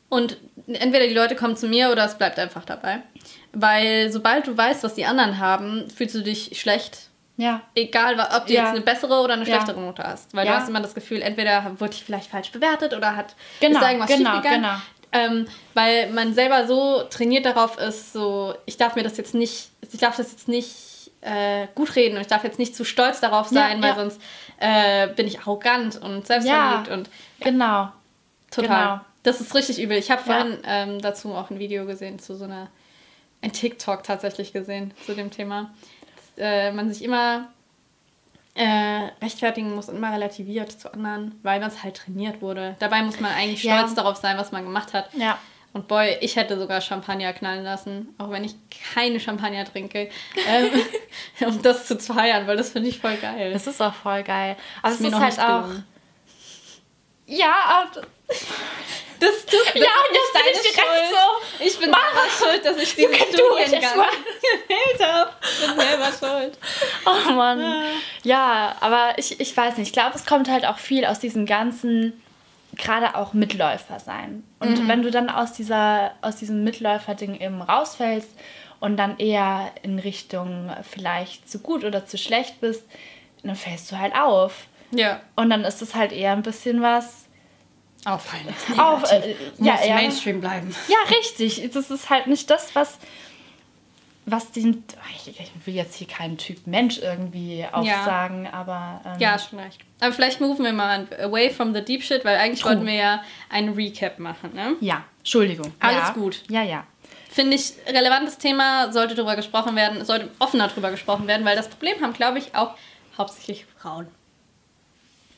Und 0.10 0.38
entweder 0.68 1.06
die 1.06 1.14
Leute 1.14 1.36
kommen 1.36 1.58
zu 1.58 1.68
mir 1.68 1.92
oder 1.92 2.06
es 2.06 2.18
bleibt 2.18 2.40
einfach 2.40 2.64
dabei. 2.64 3.02
Weil 3.54 4.12
sobald 4.12 4.48
du 4.48 4.56
weißt, 4.56 4.84
was 4.84 4.96
die 4.96 5.06
anderen 5.06 5.40
haben, 5.40 5.90
fühlst 5.90 6.16
du 6.16 6.22
dich 6.22 6.60
schlecht. 6.60 7.10
Ja. 7.38 7.62
Egal, 7.76 8.20
ob 8.20 8.48
du 8.48 8.54
Ja. 8.54 8.62
jetzt 8.64 8.72
eine 8.72 8.82
bessere 8.82 9.22
oder 9.22 9.34
eine 9.34 9.44
Ja. 9.44 9.56
schlechtere 9.56 9.80
Note 9.80 10.04
hast. 10.04 10.34
Weil 10.36 10.46
Ja. 10.48 10.54
du 10.56 10.60
hast 10.62 10.70
immer 10.70 10.80
das 10.82 10.96
Gefühl, 10.96 11.22
entweder 11.22 11.64
wurde 11.80 11.94
ich 11.94 12.04
vielleicht 12.04 12.30
falsch 12.32 12.52
bewertet 12.52 12.94
oder 12.96 13.16
hat 13.16 13.36
Genau, 13.60 13.76
ist 13.76 13.84
da 13.84 13.90
irgendwas 13.92 14.10
genau, 14.16 14.32
schiefgegangen. 14.32 14.62
genau. 14.64 14.76
Ähm, 15.14 15.48
weil 15.74 16.10
man 16.12 16.34
selber 16.34 16.68
so 16.68 17.04
trainiert 17.04 17.46
darauf 17.46 17.78
ist, 17.80 18.12
so, 18.14 18.54
ich 18.66 18.78
darf 18.78 18.96
mir 18.96 19.04
das 19.04 19.18
jetzt 19.18 19.34
nicht, 19.34 19.70
ich 19.92 20.00
darf 20.00 20.18
das 20.18 20.32
jetzt 20.32 20.48
nicht 20.48 21.12
äh, 21.22 21.68
gut 21.76 21.96
reden 21.96 22.16
und 22.16 22.22
ich 22.22 22.28
darf 22.28 22.44
jetzt 22.44 22.60
nicht 22.60 22.76
zu 22.76 22.84
stolz 22.84 23.20
darauf 23.22 23.52
Ja, 23.52 23.62
sein, 23.68 23.82
weil 23.82 23.90
ja. 23.90 23.96
sonst 23.96 24.22
äh, 24.60 25.08
bin 25.10 25.26
ich 25.28 25.40
arrogant 25.40 25.96
und 26.02 26.26
selbstverliebt 26.28 26.90
und 26.90 27.10
Genau. 27.40 27.90
total. 28.52 28.68
Genau. 28.84 29.02
Das 29.24 29.42
ist 29.42 29.54
richtig 29.56 29.80
übel. 29.82 29.98
Ich 29.98 30.10
habe 30.12 30.22
Ja. 30.26 30.34
vorhin 30.36 30.58
ähm, 30.66 31.02
dazu 31.02 31.34
auch 31.34 31.50
ein 31.50 31.60
Video 31.60 31.86
gesehen 31.86 32.20
zu 32.20 32.36
so 32.36 32.46
einer 32.46 32.68
ein 33.42 33.52
TikTok 33.52 34.04
tatsächlich 34.04 34.54
gesehen 34.54 34.94
zu 35.06 35.14
dem 35.16 35.32
Thema. 35.32 35.72
Dass, 36.16 36.44
äh, 36.46 36.72
man 36.72 36.92
sich 36.92 37.04
immer 37.04 37.48
äh, 38.56 39.10
rechtfertigen 39.22 39.76
muss 39.76 39.88
und 39.90 39.98
immer 39.98 40.12
relativiert 40.12 40.72
zu 40.72 40.92
anderen, 40.92 41.40
weil 41.44 41.60
man 41.60 41.70
es 41.70 41.84
halt 41.84 41.98
trainiert 41.98 42.42
wurde. 42.42 42.76
Dabei 42.80 43.04
muss 43.04 43.20
man 43.20 43.32
eigentlich 43.32 43.64
Ja. 43.64 43.78
stolz 43.78 43.94
darauf 43.94 44.18
sein, 44.18 44.38
was 44.38 44.52
man 44.52 44.64
gemacht 44.64 44.94
hat. 44.94 45.14
Ja. 45.14 45.38
Und 45.74 45.88
boy, 45.88 46.18
ich 46.22 46.36
hätte 46.38 46.58
sogar 46.58 46.82
Champagner 46.82 47.34
knallen 47.34 47.64
lassen, 47.64 48.16
auch 48.18 48.32
wenn 48.32 48.44
ich 48.44 48.56
keine 48.96 49.20
Champagner 49.20 49.64
trinke, 49.66 50.10
ähm, 50.48 50.70
um 51.48 51.62
das 51.62 51.86
zu 51.88 52.00
feiern, 52.00 52.48
weil 52.48 52.58
das 52.58 52.72
finde 52.72 52.90
ich 52.90 53.00
voll 53.00 53.18
geil. 53.18 53.54
Das 53.54 53.68
ist 53.68 53.80
auch 53.82 53.94
voll 53.94 54.24
geil. 54.24 54.56
Aber 54.82 54.94
es 54.94 55.00
mir 55.02 55.10
ist 55.10 55.16
halt 55.16 55.26
nicht 55.38 55.40
auch. 55.44 55.62
gelungen. 55.64 55.86
Ja, 57.28 57.54
aber 57.68 58.02
Das 59.20 59.46
tut 59.46 59.60
das 59.66 59.74
Ja, 59.74 59.82
und 59.82 60.16
jetzt 60.16 60.34
bin 60.34 60.44
ich 60.54 60.62
direkt 60.62 61.10
so. 61.10 61.66
Ich 61.66 61.80
bin 61.80 61.92
selber 61.92 62.30
schuld, 62.38 62.66
dass 62.66 62.78
ich 62.78 62.96
diesen 62.96 63.14
Studiengang 63.14 64.06
gewählt 64.42 65.02
habe. 65.02 65.32
Ich 65.42 65.68
bin 65.68 65.80
selber 65.80 66.12
schuld. 66.20 66.58
Oh 67.06 67.32
Mann. 67.32 67.84
Ja, 68.24 68.76
aber 68.80 69.14
ich, 69.18 69.40
ich 69.40 69.56
weiß 69.56 69.78
nicht. 69.78 69.88
Ich 69.88 69.94
glaube, 69.94 70.16
es 70.16 70.26
kommt 70.26 70.50
halt 70.50 70.66
auch 70.66 70.78
viel 70.78 71.06
aus 71.06 71.20
diesem 71.20 71.46
ganzen, 71.46 72.22
gerade 72.76 73.16
auch 73.16 73.34
Mitläufer 73.34 74.00
sein. 74.00 74.44
Und 74.60 74.88
wenn 74.88 75.02
du 75.02 75.12
dann 75.12 75.30
aus, 75.30 75.54
dieser, 75.54 76.12
aus 76.22 76.36
diesem 76.36 76.64
Mitläufer-Ding 76.64 77.40
eben 77.40 77.62
rausfällst 77.62 78.30
und 78.80 78.98
dann 78.98 79.18
eher 79.18 79.72
in 79.82 79.98
Richtung 80.00 80.72
vielleicht 80.90 81.50
zu 81.50 81.60
gut 81.60 81.84
oder 81.84 82.06
zu 82.06 82.18
schlecht 82.18 82.62
bist, 82.62 82.84
dann 83.44 83.56
fällst 83.56 83.92
du 83.92 83.98
halt 83.98 84.16
auf. 84.16 84.68
Ja. 84.92 85.22
Und 85.36 85.50
dann 85.50 85.64
ist 85.64 85.82
es 85.82 85.96
halt 85.96 86.12
eher 86.12 86.34
ein 86.34 86.44
bisschen 86.44 86.82
was. 86.82 87.26
Auffallen. 88.06 88.48
Auf, 88.78 89.12
äh, 89.12 89.36
ja, 89.58 89.74
Muss 89.74 89.82
eher, 89.82 89.96
Mainstream 89.96 90.40
bleiben. 90.40 90.74
ja, 90.88 91.16
richtig. 91.18 91.70
Das 91.74 91.92
ist 91.92 92.10
halt 92.10 92.28
nicht 92.28 92.50
das, 92.50 92.74
was, 92.76 93.00
was 94.26 94.52
den. 94.52 94.84
Ich, 95.26 95.52
will 95.66 95.74
jetzt 95.74 95.96
hier 95.96 96.08
keinen 96.08 96.38
Typ 96.38 96.66
Mensch 96.68 97.00
irgendwie 97.00 97.66
aufsagen, 97.70 98.48
aber. 98.48 99.02
Ähm, 99.06 99.20
Ja, 99.20 99.38
schon 99.38 99.60
recht. 99.60 99.82
Aber 100.00 100.14
vielleicht 100.14 100.40
moven 100.40 100.64
wir 100.64 100.74
mal 100.74 101.08
away 101.22 101.50
from 101.50 101.74
the 101.74 101.84
deep 101.84 102.04
shit, 102.04 102.24
weil 102.24 102.38
eigentlich 102.38 102.62
True. 102.62 102.72
wollten 102.72 102.86
wir 102.86 102.94
ja 102.94 103.24
einen 103.50 103.74
Recap 103.74 104.20
machen, 104.20 104.54
ne? 104.54 104.76
Ja, 104.80 105.04
Entschuldigung. 105.20 105.74
Alles 105.80 106.08
ja. 106.08 106.14
gut. 106.14 106.44
Ja, 106.50 106.64
ja. 106.64 106.86
Finde 107.30 107.56
ich, 107.56 107.74
relevantes 107.86 108.38
Thema, 108.38 108.92
sollte 108.92 109.16
darüber 109.16 109.36
gesprochen 109.36 109.76
werden, 109.76 110.04
sollte 110.06 110.30
offener 110.40 110.70
darüber 110.70 110.92
gesprochen 110.92 111.28
werden, 111.28 111.46
weil 111.46 111.56
das 111.56 111.68
Problem 111.68 112.02
haben, 112.02 112.14
glaube 112.14 112.40
ich, 112.40 112.56
auch 112.56 112.76
hauptsächlich 113.18 113.66
Frauen. 113.80 114.08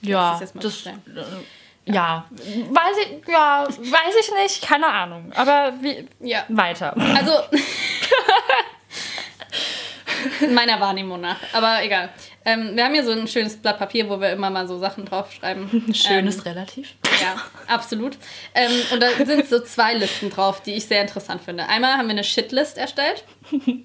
Ja, 0.01 0.39
das 0.55 0.85
äh, 0.85 0.93
ja. 1.85 2.25
Weiß 2.29 2.95
ich, 3.01 3.27
ja, 3.27 3.67
weiß 3.67 4.15
ich 4.19 4.31
nicht, 4.43 4.61
keine 4.61 4.87
Ahnung. 4.87 5.31
Aber 5.35 5.73
wie, 5.81 6.07
Ja. 6.19 6.45
weiter. 6.49 6.95
Also, 7.15 7.33
meiner 10.53 10.79
Wahrnehmung 10.79 11.19
nach. 11.21 11.37
Aber 11.53 11.83
egal. 11.83 12.09
Ähm, 12.45 12.75
wir 12.75 12.85
haben 12.85 12.93
hier 12.93 13.03
so 13.03 13.11
ein 13.11 13.27
schönes 13.27 13.57
Blatt 13.57 13.77
Papier, 13.79 14.09
wo 14.09 14.19
wir 14.21 14.31
immer 14.31 14.49
mal 14.49 14.67
so 14.67 14.79
Sachen 14.79 15.05
draufschreiben. 15.05 15.93
Schön 15.93 16.27
ähm, 16.27 16.39
relativ. 16.39 16.93
Ja, 17.21 17.35
absolut. 17.67 18.17
Ähm, 18.53 18.71
und 18.93 19.01
da 19.01 19.09
sind 19.25 19.47
so 19.47 19.59
zwei 19.61 19.93
Listen 19.93 20.29
drauf, 20.29 20.61
die 20.61 20.73
ich 20.75 20.85
sehr 20.85 21.01
interessant 21.01 21.41
finde. 21.43 21.67
Einmal 21.67 21.97
haben 21.97 22.07
wir 22.07 22.11
eine 22.11 22.23
Shitlist 22.23 22.77
erstellt. 22.77 23.23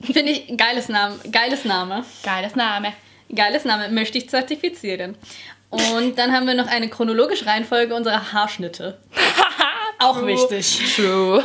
Finde 0.00 0.32
ich 0.32 0.56
geiles 0.56 0.88
Name. 0.88 1.18
Geiles 1.30 1.64
Name. 1.64 2.04
Geiles 2.22 2.54
Name. 2.54 2.92
Geiles 3.34 3.64
Name. 3.64 3.88
Möchte 3.88 4.18
ich 4.18 4.28
zertifizieren. 4.28 5.16
Und 5.70 6.16
dann 6.18 6.32
haben 6.32 6.46
wir 6.46 6.54
noch 6.54 6.68
eine 6.68 6.88
chronologische 6.88 7.46
Reihenfolge 7.46 7.94
unserer 7.94 8.32
Haarschnitte. 8.32 8.98
Auch 9.98 10.18
True. 10.18 10.28
wichtig. 10.28 10.94
True. 10.94 11.42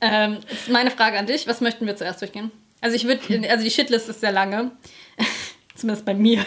Ähm, 0.00 0.38
meine 0.70 0.90
Frage 0.90 1.18
an 1.18 1.26
dich. 1.26 1.46
Was 1.46 1.60
möchten 1.60 1.86
wir 1.86 1.96
zuerst 1.96 2.20
durchgehen? 2.20 2.50
Also 2.80 2.96
ich 2.96 3.04
würde, 3.04 3.50
also 3.50 3.64
die 3.64 3.70
Shitlist 3.70 4.08
ist 4.08 4.20
sehr 4.20 4.32
lange. 4.32 4.70
Zumindest 5.74 6.04
bei 6.04 6.14
mir. 6.14 6.44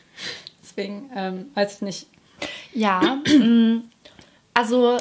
Deswegen 0.62 1.10
ähm, 1.14 1.50
weiß 1.54 1.76
ich 1.76 1.82
nicht. 1.82 2.06
Ja, 2.72 3.20
mm, 3.26 3.84
also 4.54 4.98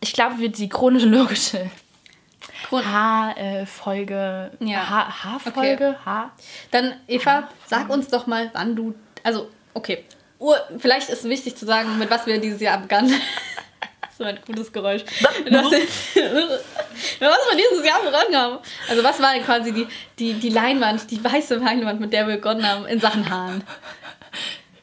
ich 0.00 0.12
glaube, 0.12 0.38
wir 0.38 0.50
die 0.50 0.68
chronologische 0.68 1.70
H-Folge, 2.70 4.50
Ja. 4.60 5.08
H-Folge, 5.24 5.96
H. 6.04 6.30
Dann, 6.70 6.94
Eva, 7.06 7.48
sag 7.66 7.88
uns 7.90 8.08
doch 8.08 8.26
mal, 8.26 8.50
wann 8.52 8.74
du. 8.76 8.94
Also, 9.22 9.48
okay. 9.74 10.04
Ur, 10.38 10.56
vielleicht 10.78 11.08
ist 11.08 11.20
es 11.20 11.28
wichtig 11.30 11.56
zu 11.56 11.66
sagen, 11.66 11.98
mit 11.98 12.10
was 12.10 12.26
wir 12.26 12.38
dieses 12.38 12.60
Jahr 12.60 12.78
begannen. 12.78 13.14
so 14.18 14.24
ein 14.24 14.38
gutes 14.46 14.72
Geräusch. 14.72 15.02
Das, 15.22 15.38
mit 15.40 15.52
was 15.52 15.70
wir 15.70 15.80
dieses 17.56 17.86
Jahr 17.86 18.00
begonnen 18.02 18.36
haben. 18.36 18.58
Also, 18.88 19.02
was 19.02 19.20
war 19.20 19.34
quasi 19.38 19.72
die, 19.72 19.86
die, 20.18 20.34
die 20.34 20.50
Leinwand, 20.50 21.10
die 21.10 21.22
weiße 21.22 21.56
Leinwand, 21.56 22.00
mit 22.00 22.12
der 22.12 22.26
wir 22.26 22.36
begonnen 22.36 22.68
haben 22.68 22.86
in 22.86 23.00
Sachen 23.00 23.28
Haaren? 23.30 23.64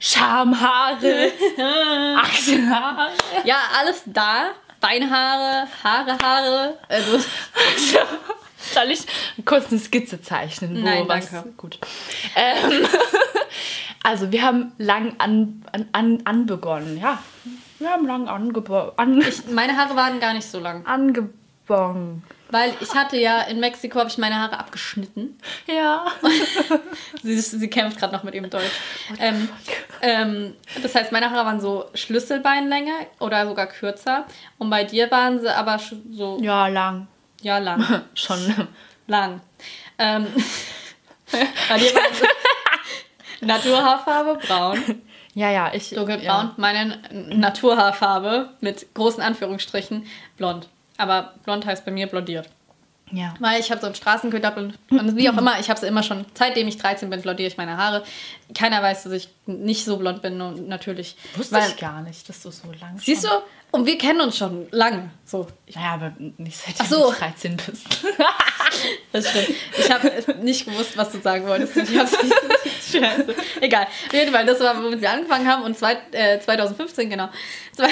Schamhaare, 0.03 1.31
Achselhaare. 2.17 3.11
Ja, 3.43 3.57
alles 3.79 4.01
da. 4.07 4.50
Beinhaare, 4.81 5.67
Haare, 5.83 6.17
Haare. 6.21 6.77
Also, 6.89 7.19
Soll 8.57 8.91
ich 8.91 9.05
kurz 9.45 9.71
eine 9.71 9.79
Skizze 9.79 10.21
zeichnen? 10.21 10.83
Nein, 10.83 11.07
danke. 11.07 11.43
Gut. 11.57 11.79
Ähm, 12.35 12.85
also 14.03 14.31
wir 14.31 14.43
haben 14.43 14.73
lang 14.77 15.15
an, 15.17 15.63
an, 15.71 15.88
an, 15.93 16.21
anbegonnen, 16.25 17.00
ja. 17.00 17.19
Wir 17.79 17.89
haben 17.89 18.05
lang 18.05 18.27
angebo 18.27 18.91
an, 18.97 19.23
meine 19.51 19.75
Haare 19.77 19.95
waren 19.95 20.19
gar 20.19 20.33
nicht 20.33 20.47
so 20.47 20.59
lang. 20.59 20.85
angebongen. 20.85 22.23
Weil 22.51 22.74
ich 22.81 22.93
hatte 22.93 23.17
ja 23.17 23.41
in 23.43 23.60
Mexiko, 23.60 24.00
habe 24.00 24.10
ich 24.10 24.17
meine 24.17 24.36
Haare 24.38 24.60
abgeschnitten. 24.60 25.38
Ja. 25.67 26.05
Sie, 27.24 27.39
sie 27.39 27.70
kämpft 27.70 27.98
gerade 28.00 28.13
noch 28.13 28.24
mit 28.24 28.34
ihrem 28.34 28.50
Deutsch. 28.50 28.72
Ähm, 29.20 29.50
ähm, 30.01 30.55
das 30.81 30.93
heißt, 30.96 31.12
meine 31.12 31.31
Haare 31.31 31.46
waren 31.46 31.62
so 31.62 31.86
Schlüsselbeinlänge 31.93 32.91
oder 33.20 33.48
sogar 33.48 33.67
kürzer. 33.67 34.25
Und 34.58 34.70
bei 34.70 34.84
dir 34.84 35.10
waren 35.12 35.39
sie 35.39 35.53
aber 35.53 35.79
so, 36.12 36.39
Ja, 36.41 36.67
lang. 36.67 37.08
ja, 37.41 37.58
lang. 37.60 38.03
Schon. 38.15 38.67
lang. 39.08 39.41
Ähm, 39.98 40.27
bei 41.31 41.77
dir 41.77 41.93
waren 41.96 42.13
sie 42.13 43.46
Naturhaarfarbe, 43.46 44.39
braun. 44.46 45.01
Ja, 45.34 45.50
ja, 45.50 45.72
ich. 45.74 45.89
Dunkelbraun. 45.91 46.24
Ja. 46.24 46.53
Meine 46.58 47.00
Naturhaarfarbe 47.12 48.50
mit 48.60 48.93
großen 48.93 49.24
Anführungsstrichen 49.24 50.05
blond. 50.38 50.67
Aber 51.01 51.34
blond 51.43 51.65
heißt 51.65 51.84
bei 51.84 51.91
mir 51.91 52.08
blondiert. 52.08 52.48
ja. 53.12 53.34
Weil 53.39 53.60
ich 53.60 53.72
habe 53.72 53.81
so 53.81 53.88
einen 53.88 53.96
Straßenköder 53.96 54.55
und, 54.55 54.77
und 54.91 55.15
wie 55.17 55.29
auch 55.29 55.38
immer, 55.38 55.60
ich 55.60 55.70
habe 55.70 55.79
sie 55.79 55.88
immer 55.88 56.03
schon, 56.03 56.25
seitdem 56.36 56.67
ich 56.67 56.77
13 56.77 57.10
bin, 57.10 57.22
blondiere 57.22 57.48
ich 57.48 57.58
meine 57.58 57.75
Haare. 57.75 58.03
Keiner 58.53 58.84
weiß, 58.84 59.03
dass 59.03 59.13
ich 59.13 59.29
nicht 59.48 59.84
so 59.84 59.98
blond 59.98 60.22
bin 60.22 60.39
und 60.39 60.67
natürlich. 60.67 61.15
Wusste 61.36 61.55
weil, 61.55 61.70
ich 61.70 61.77
gar 61.77 62.01
nicht, 62.03 62.29
dass 62.29 62.43
du 62.43 62.51
so 62.51 62.72
lang 62.79 63.00
Siehst 63.00 63.24
du? 63.24 63.29
Und 63.71 63.85
wir 63.85 63.97
kennen 63.97 64.19
uns 64.19 64.37
schon 64.37 64.67
lange. 64.71 65.11
So, 65.23 65.47
Ja, 65.67 65.93
aber 65.93 66.13
nicht 66.37 66.57
seitdem 66.57 66.85
Ach 66.85 66.89
so. 66.89 67.11
du 67.11 67.17
13 67.17 67.57
bist. 67.57 67.87
das 69.13 69.29
stimmt. 69.29 69.49
Ich 69.77 69.89
habe 69.89 70.35
nicht 70.41 70.65
gewusst, 70.65 70.97
was 70.97 71.11
du 71.11 71.21
sagen 71.21 71.47
wolltest. 71.47 71.77
Ich 71.77 71.97
hab's 71.97 72.21
nicht. 72.21 72.35
Scheiße. 72.91 73.33
Egal. 73.61 73.83
Auf 73.83 74.13
jeden 74.13 74.33
Fall, 74.33 74.45
das 74.45 74.59
war, 74.59 74.75
womit 74.83 74.99
wir 74.99 75.09
angefangen 75.09 75.47
haben. 75.47 75.63
Und 75.63 75.77
zwei, 75.77 75.97
äh, 76.11 76.39
2015, 76.39 77.09
genau. 77.09 77.29
Zwei, 77.73 77.89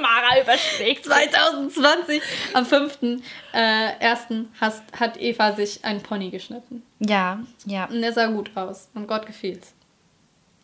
Mara 0.00 0.40
überschlägt. 0.40 1.04
2020, 1.04 2.22
am 2.52 2.64
5.1. 2.64 3.20
Äh, 3.52 4.44
hast, 4.60 4.82
hat 4.98 5.16
Eva 5.20 5.52
sich 5.52 5.84
einen 5.84 6.02
Pony 6.02 6.30
geschnitten. 6.30 6.82
Ja, 7.00 7.40
ja. 7.64 7.86
Und 7.86 8.00
der 8.02 8.12
sah 8.12 8.26
gut 8.26 8.50
aus. 8.54 8.88
Und 8.94 9.06
Gott 9.08 9.26
gefiel's. 9.26 9.72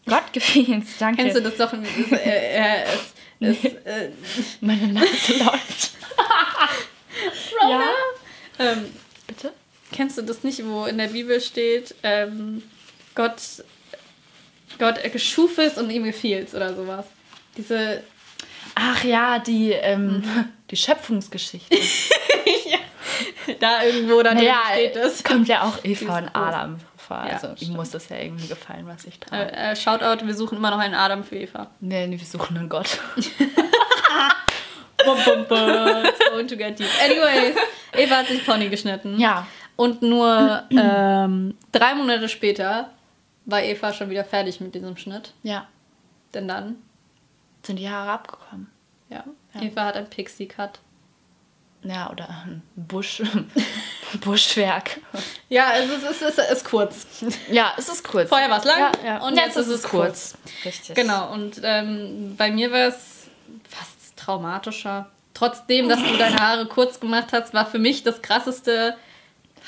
Gott 0.06 0.32
gefiel's, 0.32 0.98
danke. 0.98 1.22
Kennst 1.22 1.36
du 1.36 1.42
das 1.42 1.56
doch? 1.56 1.72
Es, 1.72 2.12
äh, 2.12 2.56
äh, 2.58 2.84
es, 3.40 3.64
es, 3.64 3.64
äh, 3.84 4.10
Meine 4.60 4.88
Nase 4.92 5.32
läuft. 5.38 5.92
ja. 7.60 7.82
ähm, 8.58 8.86
Bitte? 9.26 9.52
kennst 9.92 10.18
du 10.18 10.22
das 10.22 10.42
nicht, 10.42 10.64
wo 10.66 10.86
in 10.86 10.98
der 10.98 11.08
Bibel 11.08 11.40
steht, 11.40 11.94
ähm, 12.02 12.62
Gott, 13.14 13.40
Gott 14.78 14.98
schuf 15.20 15.58
es 15.58 15.78
und 15.78 15.90
ihm 15.90 16.04
gefiel's 16.04 16.54
oder 16.54 16.74
sowas? 16.74 17.04
Diese. 17.56 18.02
Ach 18.74 19.04
ja, 19.04 19.38
die, 19.38 19.72
ähm, 19.72 20.22
die 20.70 20.76
Schöpfungsgeschichte. 20.76 21.76
Da 23.58 23.82
irgendwo 23.84 24.22
dann 24.22 24.36
Naja, 24.36 24.60
steht 24.72 24.96
das. 24.96 25.24
kommt 25.24 25.48
ja 25.48 25.62
auch 25.64 25.78
Eva 25.84 26.18
ist 26.18 26.24
und. 26.26 26.36
Adam 26.36 26.78
vor. 27.14 27.26
Ja, 27.26 27.34
Also 27.34 27.48
ihm 27.48 27.56
stimmt. 27.56 27.76
muss 27.76 27.90
das 27.90 28.08
ja 28.08 28.16
irgendwie 28.18 28.46
gefallen, 28.48 28.86
was 28.86 29.04
ich 29.04 29.18
trage. 29.20 29.52
Äh, 29.52 29.72
äh, 29.72 29.76
Shoutout, 29.76 30.26
wir 30.26 30.34
suchen 30.34 30.58
immer 30.58 30.70
noch 30.70 30.78
einen 30.78 30.94
Adam 30.94 31.22
für 31.24 31.36
Eva. 31.36 31.68
Nee, 31.80 32.06
nee, 32.06 32.18
wir 32.18 32.26
suchen 32.26 32.56
einen 32.56 32.68
Gott. 32.68 32.98
Bum, 35.04 35.18
bum, 35.24 35.44
bum. 35.48 36.04
It's 36.04 36.30
going 36.30 36.46
to 36.46 36.56
get 36.56 36.78
deep. 36.78 36.86
Anyways, 37.02 37.56
Eva 37.92 38.16
hat 38.18 38.28
sich 38.28 38.44
Pony 38.46 38.68
geschnitten. 38.68 39.18
Ja. 39.18 39.46
Und 39.74 40.00
nur 40.02 40.62
ähm, 40.70 41.56
drei 41.72 41.94
Monate 41.94 42.28
später 42.28 42.90
war 43.44 43.62
Eva 43.64 43.92
schon 43.92 44.10
wieder 44.10 44.24
fertig 44.24 44.60
mit 44.60 44.74
diesem 44.76 44.96
Schnitt. 44.96 45.32
Ja. 45.42 45.66
Denn 46.34 46.46
dann, 46.46 46.76
Sind 47.64 47.80
die 47.80 47.90
Haare 47.90 48.12
abgekommen. 48.12 48.70
ja, 49.08 49.24
Ja. 49.54 49.62
Eva 49.62 49.84
hat 49.86 49.96
einen 49.96 50.06
Pixie-Cut. 50.08 50.78
Ja, 51.84 52.10
oder 52.10 52.28
ein 52.28 52.62
Busch, 52.76 53.22
Buschwerk. 54.20 55.00
Ja, 55.48 55.72
es 55.74 55.90
ist, 55.90 56.04
es 56.04 56.22
ist, 56.22 56.38
es 56.38 56.50
ist 56.58 56.64
kurz. 56.64 57.06
Ja, 57.50 57.72
es 57.76 57.88
ist 57.88 58.04
kurz. 58.04 58.28
Vorher 58.28 58.48
war 58.50 58.58
es 58.58 58.64
lang 58.64 58.78
Ja, 58.78 58.92
ja. 59.04 59.26
und 59.26 59.36
jetzt, 59.36 59.56
ist 59.56 59.66
es 59.66 59.82
kurz. 59.82 60.36
Richtig. 60.64 60.94
Genau, 60.94 61.32
und 61.32 61.60
ähm, 61.64 62.36
bei 62.36 62.50
mir 62.50 62.70
war 62.70 62.88
es 62.88 63.26
fast 63.68 64.16
traumatischer. 64.16 65.08
Trotzdem, 65.34 65.88
dass 65.88 65.98
du 65.98 66.16
deine 66.16 66.36
Haare 66.36 66.66
kurz 66.66 67.00
gemacht 67.00 67.28
hast, 67.32 67.52
war 67.52 67.66
für 67.66 67.78
mich 67.78 68.04
das 68.04 68.22
krasseste 68.22 68.96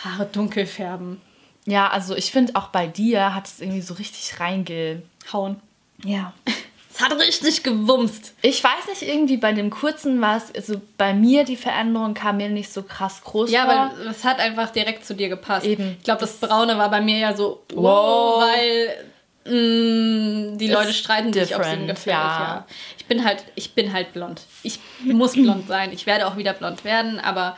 Haare 0.05 0.27
dunkel 0.27 0.67
färben. 0.67 1.21
Ja, 1.67 1.89
also 1.89 2.15
ich 2.15 2.31
finde 2.31 2.55
auch 2.55 2.69
bei 2.69 2.87
dir 2.87 3.35
hat 3.35 3.47
es 3.49 3.61
irgendwie 3.61 3.81
so 3.81 3.95
richtig 3.95 4.39
reingehauen. 4.39 5.61
Ja. 6.05 6.33
Es 6.95 7.01
hat 7.01 7.13
richtig 7.19 7.65
gewumst. 7.65 8.35
Ich 8.43 8.63
weiß 8.63 8.87
nicht, 8.89 9.03
irgendwie 9.03 9.37
bei 9.37 9.53
dem 9.53 9.71
kurzen 9.71 10.21
war 10.21 10.37
es, 10.37 10.55
also 10.55 10.81
bei 10.97 11.13
mir 11.13 11.43
die 11.45 11.57
Veränderung 11.57 12.15
kam 12.15 12.37
mir 12.37 12.49
nicht 12.49 12.73
so 12.73 12.85
krass 12.85 13.21
groß 13.25 13.51
Ja, 13.51 13.65
vor. 13.65 13.73
aber 13.75 14.11
es 14.11 14.23
hat 14.25 14.39
einfach 14.39 14.71
direkt 14.71 15.05
zu 15.05 15.15
dir 15.15 15.29
gepasst. 15.29 15.67
Eben. 15.67 15.97
Ich 15.99 16.05
glaube, 16.05 16.21
das 16.21 16.35
Braune 16.37 16.79
war 16.79 16.91
bei 16.91 17.01
mir 17.01 17.19
ja 17.19 17.35
so, 17.37 17.63
wow, 17.75 18.43
weil 18.45 18.97
mh, 19.45 20.57
die 20.57 20.69
Leute 20.69 20.93
streiten 20.93 21.33
sich, 21.33 21.55
ob 21.55 21.63
es 21.63 21.73
ihnen 21.73 21.87
gefällt. 21.89 22.15
ja. 22.15 22.39
Ja. 22.39 22.67
Ich 22.99 23.07
bin 23.07 23.25
halt, 23.25 23.45
ich 23.55 23.75
bin 23.75 23.93
halt 23.93 24.13
blond. 24.13 24.43
Ich 24.63 24.79
muss 25.03 25.33
blond 25.35 25.67
sein. 25.69 25.93
Ich 25.93 26.07
werde 26.07 26.27
auch 26.27 26.37
wieder 26.37 26.53
blond 26.55 26.85
werden, 26.85 27.19
aber 27.21 27.57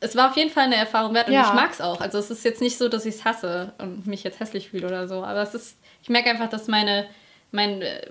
es 0.00 0.14
war 0.16 0.30
auf 0.30 0.36
jeden 0.36 0.50
Fall 0.50 0.64
eine 0.64 0.76
Erfahrung 0.76 1.12
wert 1.12 1.26
und 1.26 1.34
Ja. 1.34 1.48
ich 1.48 1.52
mag 1.54 1.72
es 1.72 1.80
auch. 1.80 2.00
Also 2.00 2.18
es 2.18 2.30
ist 2.30 2.44
jetzt 2.44 2.62
nicht 2.62 2.78
so, 2.78 2.88
dass 2.88 3.04
ich 3.04 3.16
es 3.16 3.24
hasse 3.24 3.72
und 3.78 4.06
mich 4.06 4.22
jetzt 4.24 4.40
hässlich 4.40 4.70
fühle 4.70 4.86
oder 4.86 5.08
so, 5.08 5.24
aber 5.24 5.42
es 5.42 5.54
ist, 5.54 5.76
ich 6.02 6.08
merke 6.08 6.30
einfach, 6.30 6.48
dass 6.48 6.68
meine, 6.68 7.06
mein, 7.52 7.82
äh, 7.82 8.06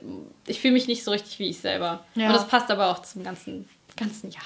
ich 0.47 0.59
fühle 0.61 0.73
mich 0.73 0.87
nicht 0.87 1.03
so 1.03 1.11
richtig 1.11 1.39
wie 1.39 1.49
ich 1.49 1.59
selber. 1.59 2.03
Ja. 2.15 2.27
Und 2.27 2.33
das 2.33 2.47
passt 2.47 2.69
aber 2.71 2.87
auch 2.89 2.99
zum 3.01 3.23
ganzen, 3.23 3.67
ganzen 3.97 4.31
Jahr. 4.31 4.43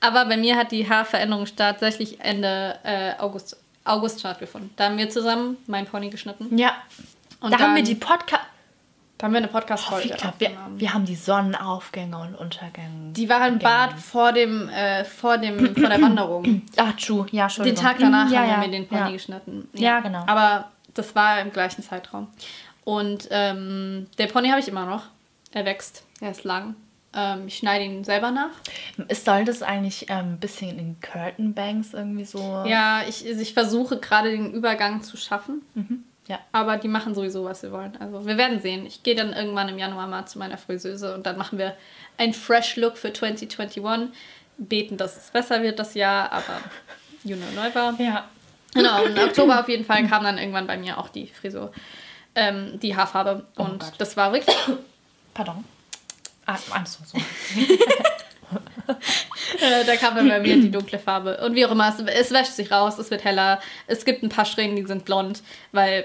Aber 0.00 0.24
bei 0.26 0.36
mir 0.36 0.56
hat 0.56 0.70
die 0.72 0.88
Haarveränderung 0.88 1.46
tatsächlich 1.56 2.20
Ende 2.20 2.78
äh, 2.84 3.12
August, 3.18 3.56
August 3.84 4.20
stattgefunden. 4.20 4.70
Da 4.76 4.84
haben 4.84 4.98
wir 4.98 5.10
zusammen 5.10 5.56
meinen 5.66 5.86
Pony 5.86 6.10
geschnitten. 6.10 6.56
ja. 6.56 6.72
Und 7.38 7.52
da 7.52 7.58
haben 7.58 7.74
wir 7.74 7.82
dann- 7.82 7.84
die 7.84 7.94
Podcast. 7.96 8.42
Da 9.18 9.26
haben 9.26 9.32
wir 9.32 9.38
eine 9.38 9.48
Oh, 9.48 9.52
Podcast-Folge 9.52 10.08
glaub, 10.10 10.38
wir, 10.40 10.50
wir 10.76 10.92
haben 10.92 11.06
die 11.06 11.14
Sonnenaufgänge 11.14 12.18
und 12.18 12.34
Untergänge. 12.34 13.12
Die 13.12 13.28
war 13.30 13.46
im 13.48 13.58
Bad 13.58 13.94
vor 13.98 14.32
dem, 14.32 14.68
äh, 14.68 15.04
vor 15.04 15.38
dem, 15.38 15.74
vor 15.74 15.88
der 15.88 16.02
Wanderung. 16.02 16.62
Ach, 16.76 16.92
true. 16.94 17.26
Ja, 17.32 17.48
schon. 17.48 17.64
Den 17.64 17.74
Tag 17.76 17.96
danach 17.98 18.30
ja, 18.30 18.40
haben 18.40 18.48
ja, 18.48 18.60
wir 18.60 18.68
den 18.68 18.86
Pony 18.86 19.12
geschnitten. 19.12 19.68
Ja, 19.72 20.00
genau. 20.00 20.22
Aber 20.26 20.70
das 20.92 21.14
war 21.14 21.40
im 21.40 21.50
gleichen 21.50 21.82
Zeitraum. 21.82 22.28
Und 22.86 23.26
ähm, 23.32 24.06
der 24.16 24.28
Pony 24.28 24.48
habe 24.48 24.60
ich 24.60 24.68
immer 24.68 24.86
noch. 24.86 25.06
Er 25.50 25.64
wächst. 25.64 26.04
Er 26.20 26.30
ist 26.30 26.44
lang. 26.44 26.76
Ähm, 27.12 27.48
ich 27.48 27.56
schneide 27.56 27.84
ihn 27.84 28.04
selber 28.04 28.30
nach. 28.30 28.52
Soll 29.10 29.44
das 29.44 29.62
eigentlich 29.62 30.06
ähm, 30.08 30.34
ein 30.34 30.38
bisschen 30.38 30.78
in 30.78 30.96
Curtain 31.00 31.52
Banks 31.52 31.94
irgendwie 31.94 32.24
so? 32.24 32.38
Ja, 32.64 33.02
ich, 33.08 33.26
ich 33.26 33.54
versuche 33.54 33.98
gerade 33.98 34.30
den 34.30 34.52
Übergang 34.52 35.02
zu 35.02 35.16
schaffen. 35.16 35.62
Ja. 36.28 36.38
Aber 36.52 36.76
die 36.76 36.86
machen 36.86 37.12
sowieso, 37.12 37.44
was 37.44 37.62
sie 37.62 37.72
wollen. 37.72 37.96
Also 37.98 38.24
wir 38.24 38.36
werden 38.36 38.60
sehen. 38.60 38.86
Ich 38.86 39.02
gehe 39.02 39.16
dann 39.16 39.32
irgendwann 39.32 39.68
im 39.68 39.78
Januar 39.78 40.06
mal 40.06 40.26
zu 40.26 40.38
meiner 40.38 40.56
Friseuse 40.56 41.12
und 41.12 41.26
dann 41.26 41.36
machen 41.36 41.58
wir 41.58 41.76
einen 42.18 42.34
Fresh 42.34 42.76
Look 42.76 42.96
für 42.96 43.12
2021. 43.12 43.82
Beten, 44.58 44.96
dass 44.96 45.16
es 45.16 45.30
besser 45.30 45.60
wird 45.62 45.80
das 45.80 45.94
Jahr, 45.94 46.30
aber 46.30 46.60
you 47.24 47.36
know, 47.36 47.46
neu 47.54 47.74
war. 47.74 48.00
Ja. 48.00 48.28
Genau, 48.74 49.04
und 49.04 49.16
im 49.16 49.24
Oktober 49.24 49.58
auf 49.58 49.68
jeden 49.68 49.84
Fall 49.84 50.06
kam 50.06 50.22
dann 50.22 50.38
irgendwann 50.38 50.66
bei 50.66 50.76
mir 50.76 50.98
auch 50.98 51.08
die 51.08 51.26
Frisur, 51.26 51.72
ähm, 52.36 52.78
die 52.80 52.94
Haarfarbe. 52.94 53.44
Oh 53.56 53.64
Und 53.64 53.80
Gott. 53.80 53.94
das 53.98 54.16
war 54.16 54.32
wirklich. 54.32 54.56
Pardon. 55.34 55.64
Ah, 56.46 56.56
alles 56.70 56.98
so. 57.04 57.18
Äh, 59.60 59.84
da 59.84 59.96
kam 59.96 60.14
dann 60.14 60.28
bei 60.28 60.40
mir 60.40 60.56
die 60.60 60.70
dunkle 60.70 60.98
Farbe. 60.98 61.38
Und 61.44 61.54
wie 61.54 61.64
auch 61.64 61.70
immer, 61.70 61.88
es, 61.88 62.00
es 62.00 62.30
wäscht 62.30 62.52
sich 62.52 62.70
raus, 62.70 62.98
es 62.98 63.10
wird 63.10 63.24
heller. 63.24 63.60
Es 63.86 64.04
gibt 64.04 64.22
ein 64.22 64.28
paar 64.28 64.44
Strähnen, 64.44 64.76
die 64.76 64.84
sind 64.84 65.04
blond, 65.04 65.42
weil 65.72 66.04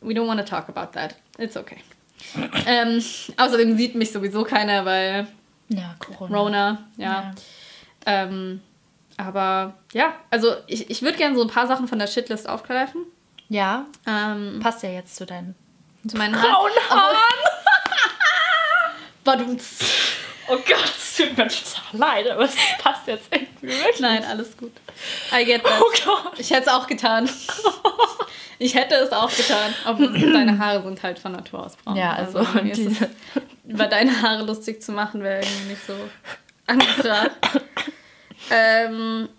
we 0.00 0.12
don't 0.12 0.26
want 0.26 0.40
to 0.40 0.46
talk 0.46 0.68
about 0.68 0.92
that. 0.92 1.14
It's 1.38 1.56
okay. 1.56 1.78
ähm, 2.66 3.02
außerdem 3.36 3.76
sieht 3.76 3.94
mich 3.94 4.12
sowieso 4.12 4.44
keiner, 4.44 4.84
weil 4.84 5.26
Ja, 5.68 5.94
Corona. 5.98 6.38
Rona, 6.38 6.78
ja. 6.96 7.34
Ähm, 8.06 8.60
aber 9.16 9.74
ja, 9.92 10.14
also 10.30 10.54
ich, 10.66 10.90
ich 10.90 11.02
würde 11.02 11.16
gerne 11.16 11.36
so 11.36 11.42
ein 11.42 11.48
paar 11.48 11.66
Sachen 11.66 11.88
von 11.88 11.98
der 11.98 12.06
Shitlist 12.06 12.48
aufgreifen. 12.48 13.02
Ja, 13.48 13.86
Ähm, 14.06 14.60
passt 14.62 14.82
ja 14.82 14.90
jetzt 14.90 15.16
zu 15.16 15.26
deinen 15.26 15.54
zu 16.08 16.16
meinen 16.16 16.34
Haaren. 16.36 16.52
braunen 16.52 16.90
Haaren. 16.90 17.16
Oh 20.46 20.56
Gott, 20.56 20.92
es 20.94 21.16
tut 21.16 21.36
mir 21.38 21.48
total 21.48 21.82
leid, 21.92 22.28
aber 22.30 22.44
es 22.44 22.54
passt 22.78 23.06
jetzt 23.06 23.28
irgendwie 23.30 23.68
wirklich. 23.68 24.00
Nein, 24.00 24.22
alles 24.26 24.54
gut. 24.56 24.72
I 25.32 25.44
get 25.46 25.64
that. 25.64 25.72
Oh 25.80 25.90
Gott. 26.04 26.38
Ich 26.38 26.50
hätte 26.50 26.62
es 26.62 26.68
auch 26.68 26.86
getan. 26.86 27.30
Ich 28.58 28.74
hätte 28.74 28.94
es 28.96 29.10
auch 29.12 29.34
getan. 29.34 29.74
Aber 29.86 30.06
deine 30.06 30.58
Haare 30.58 30.82
sind 30.82 31.02
halt 31.02 31.18
von 31.18 31.32
Natur 31.32 31.64
aus 31.64 31.76
braun. 31.76 31.96
Ja, 31.96 32.12
also 32.12 32.40
mir 32.62 32.72
ist 32.72 32.78
es, 32.78 32.84
diese- 32.98 33.10
über 33.66 33.86
deine 33.86 34.20
Haare 34.20 34.44
lustig 34.44 34.82
zu 34.82 34.92
machen, 34.92 35.22
wäre 35.22 35.40
irgendwie 35.40 35.70
nicht 35.70 35.86
so 35.86 35.94
angebracht. 36.66 37.30
ähm, 38.50 39.30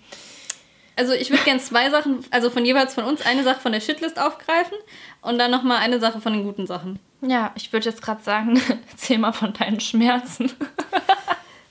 also 0.95 1.13
ich 1.13 1.29
würde 1.29 1.43
gerne 1.43 1.59
zwei 1.59 1.89
Sachen, 1.89 2.25
also 2.31 2.49
von 2.49 2.65
jeweils 2.65 2.93
von 2.93 3.03
uns 3.03 3.25
eine 3.25 3.43
Sache 3.43 3.59
von 3.59 3.71
der 3.71 3.81
Shitlist 3.81 4.19
aufgreifen 4.19 4.77
und 5.21 5.37
dann 5.37 5.51
nochmal 5.51 5.79
eine 5.79 5.99
Sache 5.99 6.21
von 6.21 6.33
den 6.33 6.43
guten 6.43 6.67
Sachen. 6.67 6.99
Ja, 7.21 7.51
ich 7.55 7.71
würde 7.73 7.89
jetzt 7.89 8.01
gerade 8.01 8.23
sagen, 8.23 8.61
erzähl 8.91 9.17
mal 9.17 9.33
von 9.33 9.53
deinen 9.53 9.79
Schmerzen. 9.79 10.51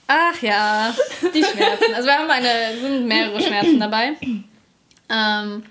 Ach 0.06 0.42
ja, 0.42 0.94
die 1.22 1.42
Schmerzen. 1.42 1.94
Also 1.94 2.08
wir 2.08 2.18
haben 2.18 2.30
eine, 2.30 2.48
es 2.74 2.80
sind 2.80 3.06
mehrere 3.06 3.40
Schmerzen 3.40 3.80
dabei. 3.80 4.12
Ähm, 5.08 5.64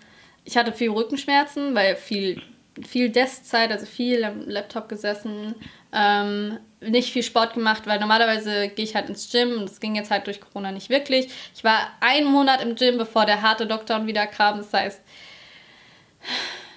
ich 0.43 0.57
hatte 0.57 0.73
viel 0.73 0.89
Rückenschmerzen, 0.89 1.75
weil 1.75 1.95
viel, 1.95 2.41
viel 2.87 3.09
Deskzeit, 3.09 3.71
also 3.71 3.85
viel 3.85 4.23
am 4.23 4.47
Laptop 4.47 4.89
gesessen, 4.89 5.55
ähm, 5.93 6.59
nicht 6.81 7.13
viel 7.13 7.23
Sport 7.23 7.53
gemacht, 7.53 7.85
weil 7.85 7.99
normalerweise 7.99 8.69
gehe 8.69 8.83
ich 8.83 8.95
halt 8.95 9.09
ins 9.09 9.31
Gym 9.31 9.57
und 9.57 9.69
das 9.69 9.79
ging 9.79 9.95
jetzt 9.95 10.11
halt 10.11 10.27
durch 10.27 10.41
Corona 10.41 10.71
nicht 10.71 10.89
wirklich. 10.89 11.29
Ich 11.55 11.63
war 11.63 11.89
einen 12.01 12.27
Monat 12.27 12.61
im 12.61 12.75
Gym, 12.75 12.97
bevor 12.97 13.25
der 13.25 13.41
harte 13.41 13.63
Lockdown 13.63 14.07
wieder 14.07 14.27
kam. 14.27 14.57
Das 14.57 14.73
heißt, 14.73 15.01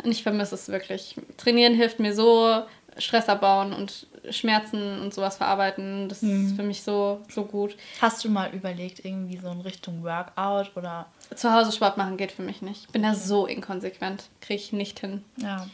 ich 0.05 0.23
vermisse 0.23 0.55
es 0.55 0.69
wirklich. 0.69 1.17
Trainieren 1.37 1.75
hilft 1.75 1.99
mir 1.99 2.15
so, 2.15 2.63
Stress 2.99 3.29
abbauen 3.29 3.73
und 3.73 4.07
Schmerzen 4.31 5.01
und 5.01 5.15
sowas 5.15 5.37
verarbeiten. 5.37 6.09
Das 6.09 6.23
ist 6.23 6.57
für 6.57 6.63
mich 6.63 6.83
so, 6.83 7.21
so 7.29 7.45
gut. 7.45 7.77
Hast 8.01 8.25
du 8.25 8.29
mal 8.29 8.53
überlegt, 8.53 9.05
irgendwie 9.05 9.37
so 9.37 9.49
in 9.49 9.61
Richtung 9.61 10.03
Workout 10.03 10.77
oder. 10.77 11.07
Zu 11.35 11.53
Hause 11.53 11.73
Sport 11.73 11.97
machen 11.97 12.17
geht 12.17 12.33
für 12.33 12.43
mich 12.43 12.63
nicht. 12.63 12.87
Ich 12.87 12.93
bin 12.93 13.03
da 13.03 13.15
so 13.15 13.47
inkonsequent. 13.47 14.25
Kriege 14.41 14.61
ich 14.61 14.73
nicht 14.73 15.01
hin. 15.01 15.25
Ja. 15.37 15.69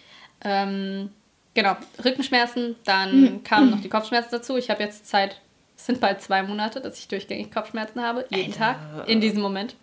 Ähm, 0.44 1.10
genau, 1.54 1.76
Rückenschmerzen. 2.04 2.76
Dann 2.84 3.42
kamen 3.44 3.70
noch 3.70 3.80
die 3.80 3.88
Kopfschmerzen 3.88 4.30
dazu. 4.32 4.56
Ich 4.56 4.70
habe 4.70 4.82
jetzt 4.82 5.06
Zeit, 5.06 5.40
es 5.76 5.86
sind 5.86 6.00
bald 6.00 6.20
zwei 6.20 6.42
Monate, 6.42 6.80
dass 6.80 6.98
ich 6.98 7.08
durchgängig 7.08 7.50
Kopfschmerzen 7.50 8.02
habe. 8.02 8.24
Jeden 8.30 8.52
Tag. 8.52 8.76
In 9.08 9.20
diesem 9.20 9.42
Moment. 9.42 9.74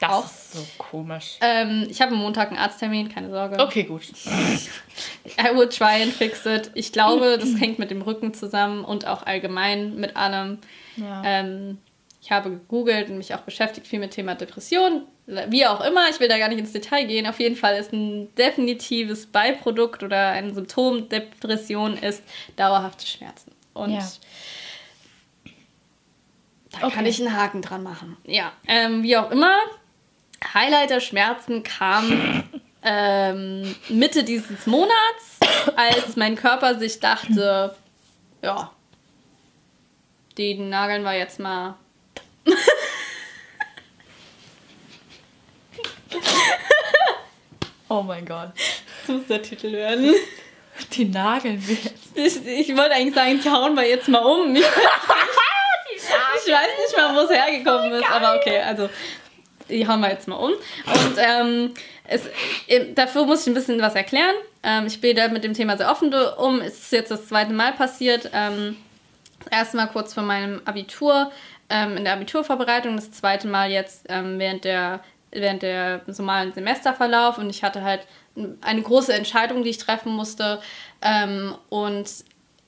Das 0.00 0.10
Auch. 0.10 0.24
ist 0.24 0.52
so 0.54 0.66
komisch. 0.78 1.38
Ähm, 1.40 1.86
ich 1.90 2.00
habe 2.00 2.12
am 2.12 2.18
Montag 2.18 2.48
einen 2.48 2.58
Arzttermin, 2.58 3.10
keine 3.10 3.30
Sorge. 3.30 3.58
Okay, 3.58 3.82
gut. 3.82 4.04
I 5.38 5.54
would 5.54 5.76
try 5.76 6.02
and 6.02 6.12
fix 6.12 6.46
it. 6.46 6.70
Ich 6.74 6.92
glaube, 6.92 7.36
das 7.38 7.60
hängt 7.60 7.78
mit 7.78 7.90
dem 7.90 8.00
Rücken 8.00 8.32
zusammen 8.32 8.84
und 8.84 9.06
auch 9.06 9.24
allgemein 9.24 9.96
mit 9.96 10.16
allem. 10.16 10.58
Ja. 10.96 11.22
Ähm, 11.24 11.78
ich 12.22 12.32
habe 12.32 12.48
gegoogelt 12.48 13.10
und 13.10 13.18
mich 13.18 13.34
auch 13.34 13.40
beschäftigt 13.40 13.86
viel 13.86 13.98
mit 13.98 14.12
Thema 14.12 14.34
Depression. 14.34 15.02
Wie 15.26 15.64
auch 15.66 15.80
immer, 15.80 16.08
ich 16.10 16.20
will 16.20 16.28
da 16.28 16.36
gar 16.38 16.48
nicht 16.48 16.58
ins 16.58 16.72
Detail 16.72 17.04
gehen. 17.06 17.26
Auf 17.26 17.40
jeden 17.40 17.56
Fall 17.56 17.76
ist 17.76 17.92
ein 17.92 18.34
definitives 18.34 19.24
Beiprodukt 19.26 20.02
oder 20.02 20.28
ein 20.30 20.54
Symptom 20.54 21.08
Depression 21.08 21.96
ist 21.96 22.22
dauerhafte 22.56 23.06
Schmerzen. 23.06 23.52
Und 23.72 23.92
Ja. 23.94 24.06
da 26.72 26.78
kann 26.80 26.90
Okay. 26.90 27.08
ich 27.08 27.20
einen 27.20 27.34
Haken 27.34 27.62
dran 27.62 27.82
machen. 27.82 28.16
Ja, 28.24 28.52
ähm, 28.68 29.02
wie 29.02 29.16
auch 29.16 29.30
immer. 29.30 29.56
Highlight 30.52 30.90
der 30.90 31.00
Schmerzen 31.00 31.62
kam 31.62 32.44
ähm, 32.82 33.74
Mitte 33.88 34.24
dieses 34.24 34.66
Monats, 34.66 35.38
als 35.74 36.16
mein 36.16 36.36
Körper 36.36 36.78
sich 36.78 37.00
dachte, 37.00 37.74
ja, 38.42 38.70
den 40.36 40.68
nageln 40.68 41.02
wir 41.02 41.16
jetzt 41.16 41.40
mal. 41.40 41.76
Oh 47.94 48.02
mein 48.02 48.26
Gott. 48.26 48.50
Das 49.06 49.16
muss 49.16 49.26
der 49.28 49.40
Titel 49.40 49.70
werden. 49.70 50.12
Die 50.94 51.04
nageln 51.04 51.62
wir 51.64 51.76
jetzt. 51.76 52.44
Ich, 52.44 52.68
ich 52.68 52.76
wollte 52.76 52.96
eigentlich 52.96 53.14
sagen, 53.14 53.40
die 53.40 53.48
hauen 53.48 53.76
wir 53.76 53.88
jetzt 53.88 54.08
mal 54.08 54.18
um. 54.18 54.56
Ich, 55.96 56.02
ich 56.02 56.52
weiß 56.52 56.68
nicht 56.82 56.96
mal, 56.96 57.14
wo 57.14 57.20
es 57.20 57.30
hergekommen 57.30 57.92
ist, 57.92 58.10
aber 58.10 58.34
okay, 58.34 58.58
also 58.58 58.90
die 59.70 59.86
hauen 59.86 60.00
wir 60.00 60.10
jetzt 60.10 60.26
mal 60.26 60.34
um. 60.34 60.50
Und 60.50 61.16
ähm, 61.16 61.72
es, 62.06 62.28
ähm, 62.66 62.96
dafür 62.96 63.24
muss 63.26 63.42
ich 63.42 63.46
ein 63.46 63.54
bisschen 63.54 63.80
was 63.80 63.94
erklären. 63.94 64.34
Ähm, 64.64 64.86
ich 64.86 65.00
gehe 65.00 65.14
da 65.14 65.28
mit 65.28 65.44
dem 65.44 65.54
Thema 65.54 65.76
sehr 65.76 65.90
offen 65.90 66.12
um. 66.12 66.60
Es 66.60 66.80
ist 66.80 66.92
jetzt 66.92 67.12
das 67.12 67.28
zweite 67.28 67.52
Mal 67.52 67.72
passiert. 67.74 68.28
Ähm, 68.34 68.76
das 69.38 69.52
erste 69.52 69.76
Mal 69.76 69.86
kurz 69.86 70.12
vor 70.12 70.24
meinem 70.24 70.60
Abitur. 70.64 71.30
ähm, 71.70 71.96
in 71.96 72.04
der 72.04 72.14
Abiturvorbereitung, 72.14 72.96
das 72.96 73.12
zweite 73.12 73.46
Mal 73.46 73.70
jetzt 73.70 74.06
ähm, 74.08 74.38
während 74.38 74.64
der 74.64 75.00
während 75.34 75.62
der 75.62 76.02
normalen 76.06 76.52
Semesterverlauf 76.52 77.38
und 77.38 77.50
ich 77.50 77.62
hatte 77.62 77.82
halt 77.82 78.06
eine 78.60 78.82
große 78.82 79.12
Entscheidung, 79.12 79.62
die 79.62 79.70
ich 79.70 79.78
treffen 79.78 80.12
musste. 80.12 80.60
Ähm, 81.02 81.54
und 81.68 82.08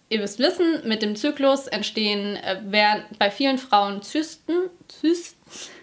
ihr 0.09 0.21
müsst 0.21 0.39
wissen, 0.39 0.87
mit 0.87 1.03
dem 1.03 1.17
Zyklus 1.17 1.67
entstehen 1.67 2.37
äh, 2.37 2.61
während, 2.65 3.19
bei 3.19 3.31
vielen 3.31 3.59
Frauen 3.59 4.03
Zysten, 4.03 4.71
Zysten, 4.89 5.37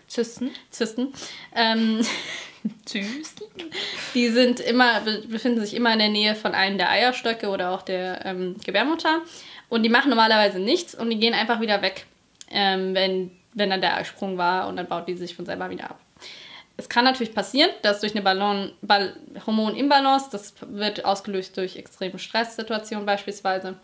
Zysten, 0.08 0.52
Zysten, 0.70 1.14
ähm, 1.56 2.02
Zysten. 2.86 3.46
Die 4.14 4.30
sind 4.30 4.60
immer, 4.60 5.02
befinden 5.28 5.60
sich 5.60 5.76
immer 5.76 5.94
in 5.94 6.00
der 6.00 6.10
Nähe 6.10 6.36
von 6.36 6.54
einem 6.54 6.78
der 6.78 6.90
Eierstöcke 6.90 7.50
oder 7.50 7.72
auch 7.72 7.82
der 7.82 8.26
ähm, 8.26 8.56
Gebärmutter. 8.64 9.22
Und 9.70 9.84
die 9.84 9.90
machen 9.90 10.10
normalerweise 10.10 10.60
nichts 10.60 10.94
und 10.94 11.10
die 11.10 11.20
gehen 11.20 11.34
einfach 11.34 11.60
wieder 11.60 11.82
weg, 11.82 12.06
ähm, 12.52 12.94
wenn, 12.94 13.32
wenn 13.54 13.72
dann 13.72 13.82
der 13.82 13.98
Eisprung 13.98 14.38
war 14.38 14.68
und 14.68 14.78
dann 14.78 14.88
baut 14.88 15.08
die 15.08 15.16
sich 15.16 15.36
von 15.36 15.46
selber 15.46 15.70
wieder 15.70 15.90
ab. 15.90 16.00
Es 16.76 16.90
kann 16.90 17.06
natürlich 17.06 17.36
passieren, 17.36 17.70
dass 17.84 18.00
durch 18.02 18.14
eine 18.14 18.24
Ballon, 18.24 18.72
Ball, 18.82 19.16
Hormonimbalance, 19.46 20.30
das 20.32 20.56
wird 20.62 21.06
ausgelöst 21.06 21.56
durch 21.56 21.76
extreme 21.76 22.18
Stresssituationen 22.18 23.06
beispielsweise, 23.06 23.76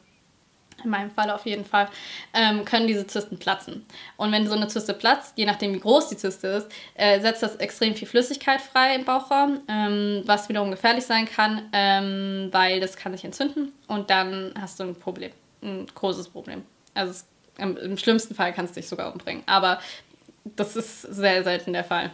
in 0.83 0.89
meinem 0.89 1.11
Fall 1.11 1.29
auf 1.29 1.45
jeden 1.45 1.65
Fall, 1.65 1.87
ähm, 2.33 2.65
können 2.65 2.87
diese 2.87 3.05
Zysten 3.05 3.37
platzen. 3.37 3.85
Und 4.17 4.31
wenn 4.31 4.47
so 4.47 4.55
eine 4.55 4.67
Zyste 4.69 4.93
platzt, 4.93 5.37
je 5.37 5.45
nachdem 5.45 5.73
wie 5.73 5.79
groß 5.79 6.09
die 6.09 6.17
Zyste 6.17 6.47
ist, 6.47 6.71
äh, 6.95 7.19
setzt 7.19 7.43
das 7.43 7.57
extrem 7.57 7.93
viel 7.93 8.07
Flüssigkeit 8.07 8.61
frei 8.61 8.95
im 8.95 9.05
Bauchraum, 9.05 9.59
ähm, 9.67 10.23
was 10.25 10.49
wiederum 10.49 10.71
gefährlich 10.71 11.05
sein 11.05 11.25
kann, 11.25 11.69
ähm, 11.73 12.49
weil 12.51 12.79
das 12.79 12.95
kann 12.95 13.11
sich 13.11 13.25
entzünden 13.25 13.71
und 13.87 14.09
dann 14.09 14.53
hast 14.59 14.79
du 14.79 14.83
ein 14.83 14.95
Problem, 14.95 15.31
ein 15.61 15.85
großes 15.93 16.29
Problem. 16.29 16.63
Also 16.95 17.11
es, 17.11 17.27
im, 17.57 17.77
im 17.77 17.97
schlimmsten 17.97 18.33
Fall 18.33 18.53
kannst 18.53 18.75
du 18.75 18.79
dich 18.79 18.89
sogar 18.89 19.11
umbringen, 19.11 19.43
aber 19.45 19.79
das 20.55 20.75
ist 20.75 21.01
sehr 21.01 21.43
selten 21.43 21.73
der 21.73 21.83
Fall. 21.83 22.11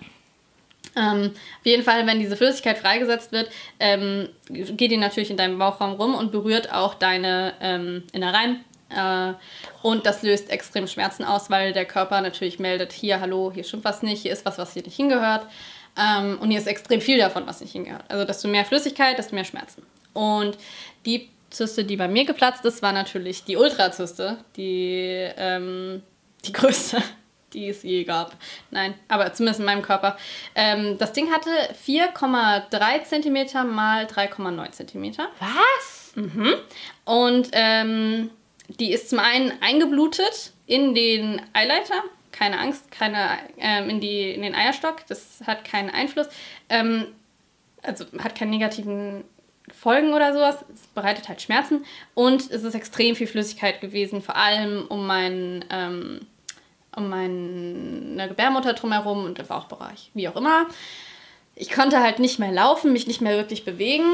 Ähm, 0.96 1.32
auf 1.60 1.66
jeden 1.66 1.84
Fall, 1.84 2.06
wenn 2.08 2.20
diese 2.20 2.38
Flüssigkeit 2.38 2.78
freigesetzt 2.78 3.32
wird, 3.32 3.50
ähm, 3.80 4.30
geht 4.50 4.92
die 4.92 4.98
natürlich 4.98 5.30
in 5.30 5.38
deinem 5.38 5.58
Bauchraum 5.58 5.94
rum 5.94 6.16
und 6.16 6.32
berührt 6.32 6.72
auch 6.72 6.94
deine 6.94 7.54
ähm, 7.62 8.04
Innereien. 8.14 8.64
Äh, 8.90 9.34
und 9.82 10.06
das 10.06 10.22
löst 10.24 10.50
extrem 10.50 10.88
Schmerzen 10.88 11.24
aus, 11.24 11.50
weil 11.50 11.74
der 11.74 11.86
Körper 11.86 12.22
natürlich 12.22 12.60
meldet, 12.60 12.94
hier, 12.94 13.20
hallo, 13.20 13.52
hier 13.54 13.64
stimmt 13.64 13.84
was 13.84 14.04
nicht, 14.04 14.22
hier 14.22 14.32
ist 14.32 14.46
was, 14.46 14.58
was 14.58 14.74
hier 14.74 14.84
nicht 14.84 14.96
hingehört. 14.96 15.48
Ähm, 15.98 16.38
und 16.40 16.50
hier 16.50 16.60
ist 16.60 16.68
extrem 16.68 17.02
viel 17.02 17.18
davon, 17.18 17.48
was 17.48 17.62
nicht 17.62 17.72
hingehört. 17.72 18.04
Also 18.10 18.26
desto 18.26 18.48
mehr 18.48 18.66
Flüssigkeit, 18.66 19.18
desto 19.18 19.36
mehr 19.36 19.46
Schmerzen. 19.46 19.84
Und 20.14 20.58
die 21.06 21.30
Zyste, 21.50 21.86
die 21.86 21.96
bei 21.96 22.08
mir 22.08 22.26
geplatzt 22.26 22.66
ist, 22.66 22.82
war 22.82 22.92
natürlich 22.92 23.44
die 23.44 23.58
Ultrazyste, 23.58 24.38
die, 24.56 25.30
ähm, 25.38 26.04
die 26.46 26.52
größte 26.52 27.02
die 27.56 27.70
es 27.70 27.84
je 27.84 28.04
gab. 28.04 28.36
Nein, 28.72 28.94
aber 29.08 29.34
zumindest 29.34 29.60
in 29.60 29.66
meinem 29.66 29.82
Körper. 29.82 30.18
Ähm, 30.54 30.98
das 30.98 31.14
Ding 31.14 31.32
hatte 31.32 31.50
4,3 31.88 33.04
cm 33.04 33.74
mal 33.74 34.06
3,9 34.06 34.72
cm. 34.72 35.14
Was? 35.40 36.14
Mhm. 36.16 36.54
Und 37.06 37.50
ähm, 37.54 38.30
die 38.68 38.92
ist 38.92 39.10
zum 39.10 39.20
einen 39.20 39.54
eingeblutet 39.62 40.52
in 40.68 40.94
den 40.96 41.42
Eileiter. 41.54 42.04
Keine 42.32 42.60
Angst, 42.60 42.92
keine 42.92 43.38
ähm, 43.58 43.90
in, 43.90 44.00
die, 44.02 44.32
in 44.32 44.42
den 44.42 44.56
Eierstock. 44.56 45.06
Das 45.08 45.42
hat 45.46 45.64
keinen 45.64 45.90
Einfluss. 45.90 46.28
Ähm, 46.70 47.08
also 47.82 48.06
hat 48.20 48.36
keinen 48.36 48.50
negativen 48.50 49.24
Folgen 49.74 50.14
oder 50.14 50.34
sowas. 50.34 50.66
Es 50.74 50.88
bereitet 50.88 51.30
halt 51.30 51.42
Schmerzen. 51.42 51.86
Und 52.14 52.50
es 52.52 52.64
ist 52.64 52.76
extrem 52.76 53.16
viel 53.16 53.28
Flüssigkeit 53.28 53.82
gewesen, 53.82 54.22
vor 54.22 54.36
allem 54.36 54.86
um 54.88 55.08
meinen 55.08 55.66
ähm, 55.70 56.28
um 56.96 57.10
meine 57.10 58.28
Gebärmutter 58.28 58.74
drumherum 58.74 59.26
und 59.26 59.40
im 59.40 59.48
Bauchbereich, 59.48 60.12
wie 60.14 60.28
auch 60.28 60.36
immer. 60.36 60.66
Ich 61.56 61.72
konnte 61.72 62.02
halt 62.02 62.20
nicht 62.20 62.40
mehr 62.40 62.52
laufen, 62.52 62.92
mich 62.92 63.08
nicht 63.08 63.22
mehr 63.22 63.38
wirklich 63.38 63.64
bewegen, 63.64 64.06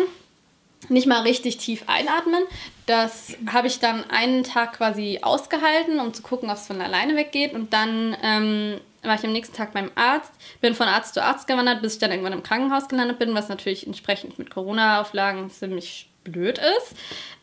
nicht 0.89 1.07
mal 1.07 1.21
richtig 1.21 1.57
tief 1.57 1.83
einatmen. 1.87 2.43
Das 2.85 3.35
habe 3.51 3.67
ich 3.67 3.79
dann 3.79 4.09
einen 4.09 4.43
Tag 4.43 4.73
quasi 4.73 5.19
ausgehalten, 5.21 5.99
um 5.99 6.13
zu 6.13 6.21
gucken, 6.21 6.49
ob 6.49 6.57
es 6.57 6.67
von 6.67 6.81
alleine 6.81 7.15
weggeht. 7.15 7.53
Und 7.53 7.73
dann 7.73 8.15
ähm, 8.21 8.79
war 9.03 9.15
ich 9.15 9.23
am 9.23 9.31
nächsten 9.31 9.55
Tag 9.55 9.73
beim 9.73 9.91
Arzt, 9.95 10.31
bin 10.59 10.75
von 10.75 10.87
Arzt 10.87 11.13
zu 11.13 11.23
Arzt 11.23 11.47
gewandert, 11.47 11.81
bis 11.81 11.93
ich 11.93 11.99
dann 11.99 12.11
irgendwann 12.11 12.33
im 12.33 12.43
Krankenhaus 12.43 12.87
gelandet 12.87 13.19
bin, 13.19 13.33
was 13.33 13.49
natürlich 13.49 13.85
entsprechend 13.85 14.37
mit 14.37 14.49
Corona-Auflagen 14.49 15.49
ziemlich 15.49 16.09
blöd 16.23 16.59
ist. 16.59 16.95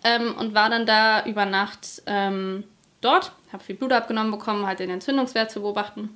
Ähm, 0.05 0.37
und 0.37 0.55
war 0.55 0.70
dann 0.70 0.87
da 0.87 1.24
über 1.24 1.44
Nacht 1.44 2.03
ähm, 2.07 2.64
dort, 3.01 3.33
habe 3.53 3.65
viel 3.65 3.77
Blut 3.77 3.93
abgenommen 3.93 4.31
bekommen, 4.31 4.67
halt 4.67 4.81
den 4.81 4.91
Entzündungswert 4.91 5.51
zu 5.51 5.61
beobachten. 5.61 6.11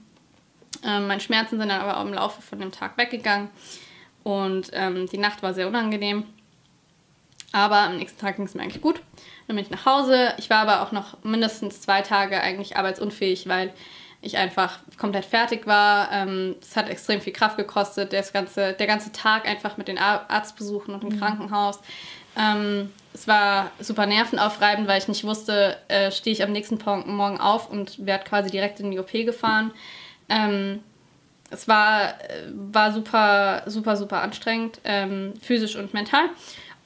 Ähm, 0.84 1.06
meine 1.06 1.20
Schmerzen 1.20 1.58
sind 1.58 1.68
dann 1.68 1.80
aber 1.80 1.98
auch 1.98 2.04
im 2.04 2.14
Laufe 2.14 2.42
von 2.42 2.58
dem 2.58 2.72
Tag 2.72 2.96
weggegangen 2.98 3.48
und 4.22 4.70
ähm, 4.72 5.06
die 5.06 5.18
Nacht 5.18 5.42
war 5.42 5.54
sehr 5.54 5.68
unangenehm. 5.68 6.24
Aber 7.52 7.80
am 7.80 7.98
nächsten 7.98 8.18
Tag 8.18 8.36
ging 8.36 8.46
es 8.46 8.54
mir 8.54 8.62
eigentlich 8.62 8.82
gut. 8.82 9.02
Dann 9.46 9.56
bin 9.56 9.64
ich 9.64 9.70
nach 9.70 9.84
Hause. 9.84 10.32
Ich 10.38 10.48
war 10.48 10.58
aber 10.58 10.82
auch 10.82 10.92
noch 10.92 11.22
mindestens 11.22 11.82
zwei 11.82 12.00
Tage 12.00 12.40
eigentlich 12.40 12.76
arbeitsunfähig, 12.76 13.46
weil 13.46 13.74
ich 14.22 14.38
einfach 14.38 14.78
komplett 14.96 15.26
fertig 15.26 15.66
war. 15.66 16.10
Ähm, 16.12 16.56
es 16.62 16.76
hat 16.76 16.88
extrem 16.88 17.20
viel 17.20 17.32
Kraft 17.32 17.56
gekostet, 17.56 18.12
das 18.12 18.32
ganze, 18.32 18.72
der 18.72 18.86
ganze 18.86 19.12
Tag 19.12 19.46
einfach 19.46 19.76
mit 19.76 19.88
den 19.88 19.98
Arztbesuchen 19.98 20.94
und 20.94 21.04
im 21.04 21.16
mhm. 21.16 21.18
Krankenhaus. 21.18 21.80
Ähm, 22.38 22.90
es 23.14 23.28
war 23.28 23.70
super 23.80 24.06
nervenaufreibend, 24.06 24.88
weil 24.88 24.98
ich 24.98 25.08
nicht 25.08 25.24
wusste, 25.24 25.76
äh, 25.88 26.10
stehe 26.10 26.32
ich 26.32 26.42
am 26.42 26.52
nächsten 26.52 26.78
Morgen 26.84 27.40
auf 27.40 27.70
und 27.70 28.04
werde 28.06 28.24
quasi 28.24 28.50
direkt 28.50 28.80
in 28.80 28.90
die 28.90 28.98
OP 28.98 29.12
gefahren. 29.12 29.72
Ähm, 30.28 30.80
es 31.50 31.68
war, 31.68 32.20
äh, 32.22 32.48
war 32.52 32.92
super, 32.92 33.62
super, 33.66 33.96
super 33.96 34.22
anstrengend, 34.22 34.80
ähm, 34.84 35.34
physisch 35.40 35.76
und 35.76 35.92
mental. 35.92 36.30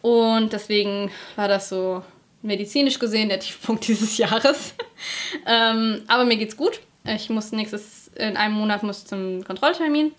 Und 0.02 0.52
deswegen 0.52 1.10
war 1.36 1.48
das 1.48 1.68
so 1.68 2.02
medizinisch 2.42 2.98
gesehen 2.98 3.28
der 3.28 3.40
Tiefpunkt 3.40 3.86
dieses 3.88 4.18
Jahres. 4.18 4.74
ähm, 5.46 6.02
aber 6.08 6.24
mir 6.24 6.36
geht's 6.36 6.56
gut. 6.56 6.80
Ich 7.04 7.30
muss 7.30 7.52
nächstes, 7.52 8.08
in 8.16 8.36
einem 8.36 8.54
Monat 8.54 8.82
muss 8.82 9.04
zum 9.04 9.44
Kontrolltermin. 9.44 10.12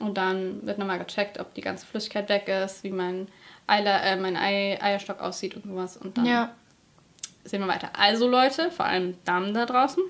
Und 0.00 0.18
dann 0.18 0.66
wird 0.66 0.78
nochmal 0.78 0.98
gecheckt, 0.98 1.38
ob 1.38 1.54
die 1.54 1.60
ganze 1.60 1.86
Flüssigkeit 1.86 2.28
weg 2.28 2.48
ist, 2.48 2.82
wie 2.82 2.90
mein 2.90 3.28
Eiler, 3.66 4.02
äh, 4.02 4.16
mein 4.16 4.36
Ei, 4.36 4.78
Eierstock 4.80 5.20
aussieht 5.20 5.54
und 5.56 5.64
sowas. 5.64 5.96
Und 5.96 6.18
dann 6.18 6.26
ja. 6.26 6.54
sehen 7.44 7.60
wir 7.60 7.68
weiter. 7.68 7.90
Also 7.98 8.28
Leute, 8.28 8.70
vor 8.70 8.86
allem 8.86 9.16
Damen 9.24 9.54
da 9.54 9.66
draußen, 9.66 10.02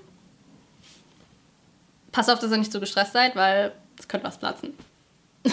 passt 2.10 2.30
auf, 2.30 2.38
dass 2.38 2.50
ihr 2.50 2.58
nicht 2.58 2.72
so 2.72 2.80
gestresst 2.80 3.12
seid, 3.12 3.36
weil 3.36 3.72
es 3.98 4.08
könnte 4.08 4.26
was 4.26 4.38
platzen. 4.38 4.74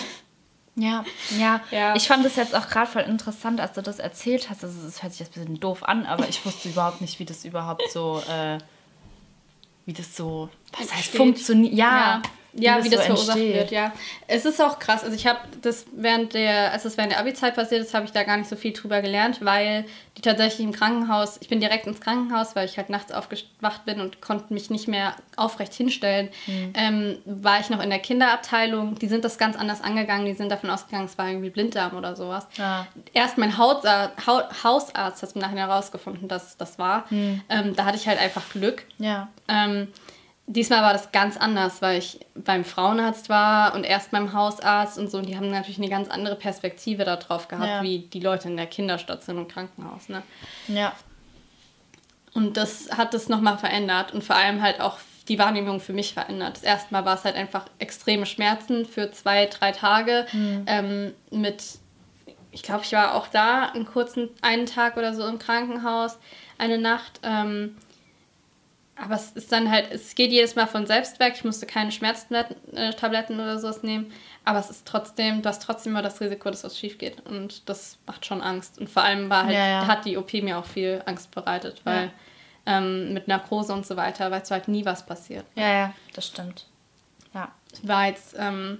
Ja, 0.76 1.04
ja, 1.38 1.60
ja. 1.72 1.94
Ich 1.98 2.08
fand 2.08 2.26
es 2.26 2.38
jetzt 2.38 2.56
auch 2.56 2.70
gerade 2.70 2.90
voll 2.90 3.02
interessant, 3.02 3.60
als 3.60 3.74
du 3.74 3.82
das 3.82 4.00
erzählt 4.00 4.50
hast. 4.50 4.64
Also, 4.64 4.88
es 4.88 5.04
hört 5.04 5.12
sich 5.12 5.20
jetzt 5.20 5.36
ein 5.36 5.42
bisschen 5.42 5.60
doof 5.60 5.84
an, 5.84 6.06
aber 6.06 6.30
ich 6.30 6.46
wusste 6.46 6.70
überhaupt 6.70 7.02
nicht, 7.02 7.20
wie 7.20 7.26
das 7.26 7.44
überhaupt 7.44 7.92
so, 7.92 8.24
äh, 8.30 8.60
wie 9.86 9.92
das 9.92 10.16
so, 10.16 10.48
was 10.78 10.96
heißt 10.96 11.18
funktioniert. 11.18 11.74
Ja, 11.74 11.98
ja, 11.98 12.22
ja, 12.54 12.84
wie 12.84 12.90
das, 12.90 13.02
so 13.02 13.06
verursacht 13.06 13.38
entsteht. 13.38 13.56
wird, 13.56 13.72
ja. 13.72 13.94
Es 14.28 14.46
ist 14.46 14.62
auch 14.62 14.80
krass. 14.80 15.04
Also 15.04 15.16
ich 15.16 15.28
habe 15.28 15.40
das 15.62 15.86
während 15.94 16.34
der, 16.34 16.72
als 16.72 16.84
das 16.84 16.98
während 16.98 17.12
der 17.12 17.20
Abi-Zeit 17.20 17.56
passiert 17.56 17.82
ist, 17.82 17.94
habe 17.94 18.06
ich 18.06 18.12
da 18.12 18.24
gar 18.24 18.38
nicht 18.38 18.50
so 18.50 18.56
viel 18.56 18.74
drüber 18.74 19.02
gelernt, 19.02 19.44
weil 19.44 19.86
die 20.18 20.22
tatsächlich 20.22 20.66
im 20.66 20.74
Krankenhaus, 20.74 21.38
ich 21.42 21.48
bin 21.48 21.60
direkt 21.60 21.88
ins 21.88 22.02
Krankenhaus, 22.02 22.56
weil 22.56 22.66
ich 22.66 22.78
halt 22.78 22.90
nachts 22.90 23.12
aufgewacht 23.12 23.86
bin 23.86 24.02
und 24.02 24.22
konnte 24.22 24.54
mich 24.54 24.70
nicht 24.70 24.88
mehr 24.88 25.16
aufrecht 25.38 25.74
hinstellen, 25.74 26.30
mhm. 26.48 26.74
ähm, 26.76 27.18
war 27.26 27.60
ich 27.60 27.70
noch 27.70 27.82
in 27.82 27.90
der 27.90 28.00
Kinderabteilung. 28.00 28.96
Die 28.96 29.08
sind 29.08 29.24
das 29.24 29.38
ganz 29.38 29.56
anders 29.56 29.82
angegangen. 29.82 30.26
Die 30.26 30.34
sind 30.34 30.50
davon 30.50 30.70
ausgegangen, 30.70 31.06
es 31.06 31.18
war 31.18 31.28
irgendwie 31.28 31.50
Blinddarm 31.50 31.96
oder 31.96 32.16
sowas. 32.16 32.48
Ja. 32.58 32.88
Erst 33.14 33.38
mein 33.38 33.58
Hausarzt, 33.58 34.28
Hausarzt 34.64 35.22
hat 35.22 35.36
im 35.36 35.42
Nachhinein 35.42 35.68
herausgefunden, 35.68 36.28
dass 36.28 36.58
das 36.58 36.80
war. 36.80 37.06
Mhm. 37.10 37.42
Ähm, 37.50 37.76
da 37.76 37.86
hatte 37.86 37.98
ich 37.98 38.08
halt 38.08 38.20
einfach 38.20 38.50
Glück. 38.50 38.84
Ja. 38.98 39.30
Ähm, 39.48 39.88
Diesmal 40.52 40.82
war 40.82 40.94
das 40.94 41.12
ganz 41.12 41.38
anders, 41.38 41.80
weil 41.84 42.00
ich 42.00 42.26
beim 42.34 42.66
Frauenarzt 42.66 43.30
war 43.30 43.76
und 43.76 43.84
erst 43.84 44.10
beim 44.10 44.34
Hausarzt 44.34 44.98
und 44.98 45.12
so. 45.12 45.20
Und 45.20 45.28
die 45.28 45.38
haben 45.38 45.52
natürlich 45.52 45.78
eine 45.78 45.90
ganz 45.90 46.10
andere 46.10 46.36
Perspektive 46.36 47.06
darauf 47.06 47.48
gehabt, 47.48 47.70
ja. 47.70 47.84
wie 47.84 48.00
die 48.00 48.20
Leute 48.20 48.48
in 48.48 48.58
der 48.58 48.66
Kinderstation 48.66 49.38
und 49.38 49.48
Krankenhaus. 49.48 50.10
Ne? 50.10 50.24
Ja. 50.68 50.94
Und 52.34 52.58
das 52.58 52.90
hat 52.98 53.14
das 53.14 53.30
nochmal 53.30 53.60
verändert 53.60 54.12
und 54.12 54.24
vor 54.24 54.36
allem 54.36 54.64
halt 54.64 54.82
auch 54.82 54.98
die 55.28 55.38
Wahrnehmung 55.38 55.80
für 55.80 55.94
mich 55.94 56.16
verändert. 56.16 56.58
Das 56.58 56.64
erste 56.64 56.92
Mal 56.96 57.06
war 57.06 57.14
es 57.14 57.26
halt 57.26 57.36
einfach 57.36 57.66
extreme 57.78 58.26
Schmerzen 58.26 58.88
für 58.88 59.12
zwei, 59.12 59.46
drei 59.46 59.72
Tage 59.72 60.26
mhm. 60.34 60.64
ähm, 60.66 61.14
mit, 61.30 61.64
ich 62.52 62.64
glaube, 62.64 62.86
ich 62.86 62.92
war 62.94 63.14
auch 63.14 63.28
da 63.28 63.66
einen 63.68 63.86
kurzen, 63.86 64.30
einen 64.42 64.66
Tag 64.66 64.98
oder 64.98 65.14
so 65.14 65.28
im 65.28 65.38
Krankenhaus, 65.38 66.18
eine 66.58 66.80
Nacht. 66.80 67.20
Ähm, 67.22 67.78
aber 69.02 69.16
es 69.16 69.32
ist 69.32 69.52
dann 69.52 69.72
halt, 69.72 69.92
es 69.92 70.14
geht 70.16 70.32
jedes 70.32 70.56
Mal 70.56 70.68
von 70.68 70.86
selbst 70.86 71.20
weg. 71.20 71.34
Ich 71.36 71.44
musste 71.44 71.66
keine 71.66 71.92
Schmerztabletten 71.92 73.40
oder 73.40 73.58
sowas 73.58 73.82
nehmen. 73.82 74.12
Aber 74.44 74.60
es 74.60 74.70
ist 74.70 74.86
trotzdem, 74.86 75.42
du 75.42 75.50
hast 75.50 75.64
trotzdem 75.64 75.94
immer 75.94 76.02
das 76.02 76.20
Risiko, 76.20 76.50
dass 76.50 76.64
was 76.64 76.78
schief 76.78 76.98
geht. 76.98 77.26
Und 77.26 77.70
das 77.70 77.98
macht 78.06 78.26
schon 78.26 78.42
Angst. 78.42 78.78
Und 78.78 78.90
vor 78.90 79.04
allem 79.04 79.30
war 79.30 79.46
halt, 79.46 79.56
ja, 79.56 79.68
ja. 79.68 79.88
hat 79.88 80.06
die 80.06 80.18
OP 80.18 80.34
mir 80.34 80.58
auch 80.58 80.66
viel 80.66 81.02
Angst 81.06 81.32
bereitet, 81.32 81.82
weil 81.86 82.12
ähm, 82.66 83.14
mit 83.14 83.28
Narkose 83.28 83.74
und 83.74 83.86
so 83.86 83.96
weiter, 83.96 84.30
weißt 84.32 84.52
du 84.52 84.56
halt 84.56 84.68
nie, 84.68 84.86
was 84.86 85.06
passiert. 85.06 85.46
Ja, 85.56 85.72
ja, 85.72 85.94
das 86.14 86.28
stimmt. 86.28 86.66
Ja. 87.34 87.50
war 87.84 88.08
jetzt, 88.08 88.36
ähm, 88.38 88.80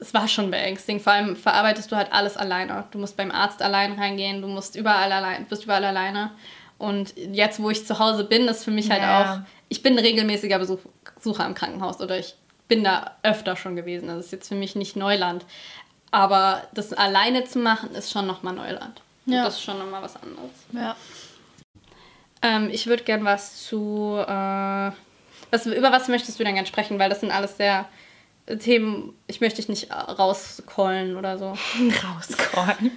es 0.00 0.12
war 0.12 0.26
schon 0.26 0.50
beängstigend. 0.50 1.02
Vor 1.02 1.12
allem 1.12 1.36
verarbeitest 1.36 1.92
du 1.92 1.96
halt 1.96 2.12
alles 2.12 2.36
alleine. 2.36 2.84
Du 2.90 2.98
musst 2.98 3.16
beim 3.16 3.30
Arzt 3.30 3.62
allein 3.62 3.92
reingehen, 3.92 4.42
du 4.42 4.48
musst 4.48 4.74
überall 4.74 5.12
allein, 5.12 5.46
bist 5.46 5.64
überall 5.64 5.84
alleine. 5.84 6.32
Und 6.84 7.14
jetzt, 7.16 7.60
wo 7.62 7.70
ich 7.70 7.86
zu 7.86 7.98
Hause 7.98 8.24
bin, 8.24 8.46
ist 8.48 8.64
für 8.64 8.70
mich 8.70 8.90
halt 8.90 9.02
Ja. 9.02 9.22
auch, 9.22 9.38
ich 9.68 9.82
bin 9.82 9.94
ein 9.94 10.04
regelmäßiger 10.04 10.58
Besuch, 10.58 10.80
Besucher 11.14 11.46
im 11.46 11.54
Krankenhaus 11.54 12.00
oder 12.00 12.18
ich 12.18 12.34
bin 12.68 12.84
da 12.84 13.16
öfter 13.22 13.56
schon 13.56 13.76
gewesen. 13.76 14.08
Das 14.08 14.26
ist 14.26 14.32
jetzt 14.32 14.48
für 14.48 14.54
mich 14.54 14.76
nicht 14.76 14.96
Neuland. 14.96 15.44
Aber 16.10 16.62
das 16.74 16.92
alleine 16.92 17.44
zu 17.44 17.58
machen, 17.58 17.94
ist 17.94 18.12
schon 18.12 18.26
nochmal 18.26 18.54
Neuland. 18.54 19.00
Ja. 19.26 19.44
Das 19.44 19.54
ist 19.54 19.62
schon 19.62 19.78
nochmal 19.78 20.02
was 20.02 20.16
anderes. 20.16 20.50
Ja. 20.72 20.94
Ähm, 22.42 22.68
ich 22.70 22.86
würde 22.86 23.02
gern 23.04 23.24
was 23.24 23.64
zu. 23.66 24.16
Äh, 24.26 24.92
was, 25.50 25.66
über 25.66 25.92
was 25.92 26.08
möchtest 26.08 26.38
du 26.38 26.44
denn 26.44 26.54
gern 26.54 26.66
sprechen? 26.66 26.98
Weil 26.98 27.08
das 27.10 27.20
sind 27.20 27.30
alles 27.30 27.56
sehr 27.56 27.86
Themen, 28.58 29.14
ich 29.26 29.40
möchte 29.40 29.56
dich 29.56 29.68
nicht 29.68 29.90
rauskollen 29.90 31.16
oder 31.16 31.38
so. 31.38 31.46
Rauskommen. 32.04 32.92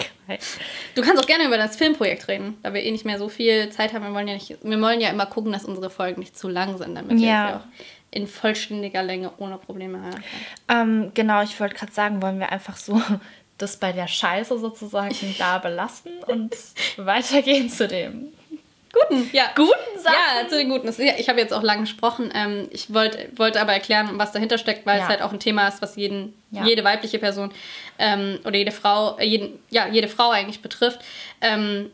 Du 0.94 1.02
kannst 1.02 1.24
auch 1.24 1.28
gerne 1.28 1.46
über 1.46 1.58
das 1.58 1.78
Filmprojekt 1.78 2.28
reden, 2.28 2.58
da 2.64 2.74
wir 2.74 2.84
eh 2.84 2.92
nicht 2.92 3.06
mehr 3.06 3.18
so 3.18 3.30
viel 3.30 3.70
Zeit 3.70 3.94
haben. 3.94 4.04
Wir 4.04 4.14
wollen 4.14 4.28
ja, 4.28 4.34
nicht, 4.34 4.58
wir 4.62 4.82
wollen 4.82 5.00
ja 5.00 5.10
immer 5.10 5.26
gucken, 5.26 5.54
dass 5.54 5.64
unsere 5.64 5.90
Folgen 5.90 6.20
nicht 6.20 6.38
zu 6.38 6.50
lang 6.50 6.78
sind, 6.78 6.96
damit 6.96 7.20
Ja. 7.20 7.46
wir 7.46 7.48
sie 7.50 7.56
auch 7.56 7.62
in 8.12 8.28
vollständiger 8.28 9.04
Länge 9.04 9.32
ohne 9.38 9.58
Probleme 9.58 10.00
hören 10.02 10.24
können. 10.68 11.04
Ähm, 11.06 11.12
genau, 11.14 11.42
ich 11.44 11.58
wollte 11.60 11.76
gerade 11.76 11.92
sagen, 11.94 12.22
wollen 12.22 12.40
wir 12.40 12.52
einfach 12.52 12.76
so 12.78 13.02
das 13.58 13.78
bei 13.78 13.92
der 13.94 14.08
Scheiße 14.08 14.60
sozusagen 14.60 15.16
da 15.38 15.60
belassen 15.60 16.12
und 16.28 16.56
weitergehen 16.98 17.70
zu 17.70 17.88
dem 17.88 18.34
Guten, 18.94 19.30
ja. 19.34 19.46
guten 19.56 20.00
Sachen. 20.00 20.16
Ja, 20.42 20.48
zu 20.48 20.56
den 20.58 20.70
Guten. 20.70 20.88
Ich 20.88 21.30
habe 21.30 21.40
jetzt 21.40 21.54
auch 21.54 21.64
lange 21.64 21.82
gesprochen. 21.82 22.32
Ähm, 22.34 22.68
ich 22.72 22.94
wollte 22.94 23.30
wollte 23.36 23.60
aber 23.62 23.74
erklären, 23.74 24.12
was 24.14 24.32
dahinter 24.32 24.58
steckt, 24.58 24.86
weil 24.86 24.98
Ja. 24.98 25.04
es 25.04 25.10
halt 25.10 25.22
auch 25.22 25.34
ein 25.34 25.40
Thema 25.40 25.68
ist, 25.68 25.82
was 25.82 25.96
jeden, 25.96 26.34
Ja. 26.52 26.66
jede 26.66 26.84
weibliche 26.84 27.20
Person 27.20 27.52
ähm, 28.00 28.40
oder 28.46 28.58
jede 28.58 28.72
Frau, 28.72 29.18
äh, 29.18 29.26
jeden, 29.26 29.60
ja, 29.70 29.88
jede 29.88 30.08
Frau 30.08 30.30
eigentlich 30.32 30.62
betrifft. 30.62 31.00
Ähm, 31.42 31.92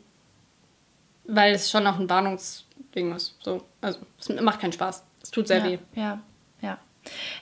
weil 1.25 1.53
es 1.53 1.71
schon 1.71 1.88
auch 1.88 1.97
ein 1.97 2.10
Warnungsding 2.10 3.15
ist. 3.15 3.36
So. 3.41 3.63
Also, 3.82 3.99
es 4.19 4.29
macht 4.41 4.60
keinen 4.60 4.73
Spaß. 4.73 5.03
Es 5.21 5.32
tut 5.32 5.47
sehr 5.47 5.60
ja, 5.60 5.63
weh. 5.65 5.77
Ja, 5.95 6.19
ja. 6.62 6.77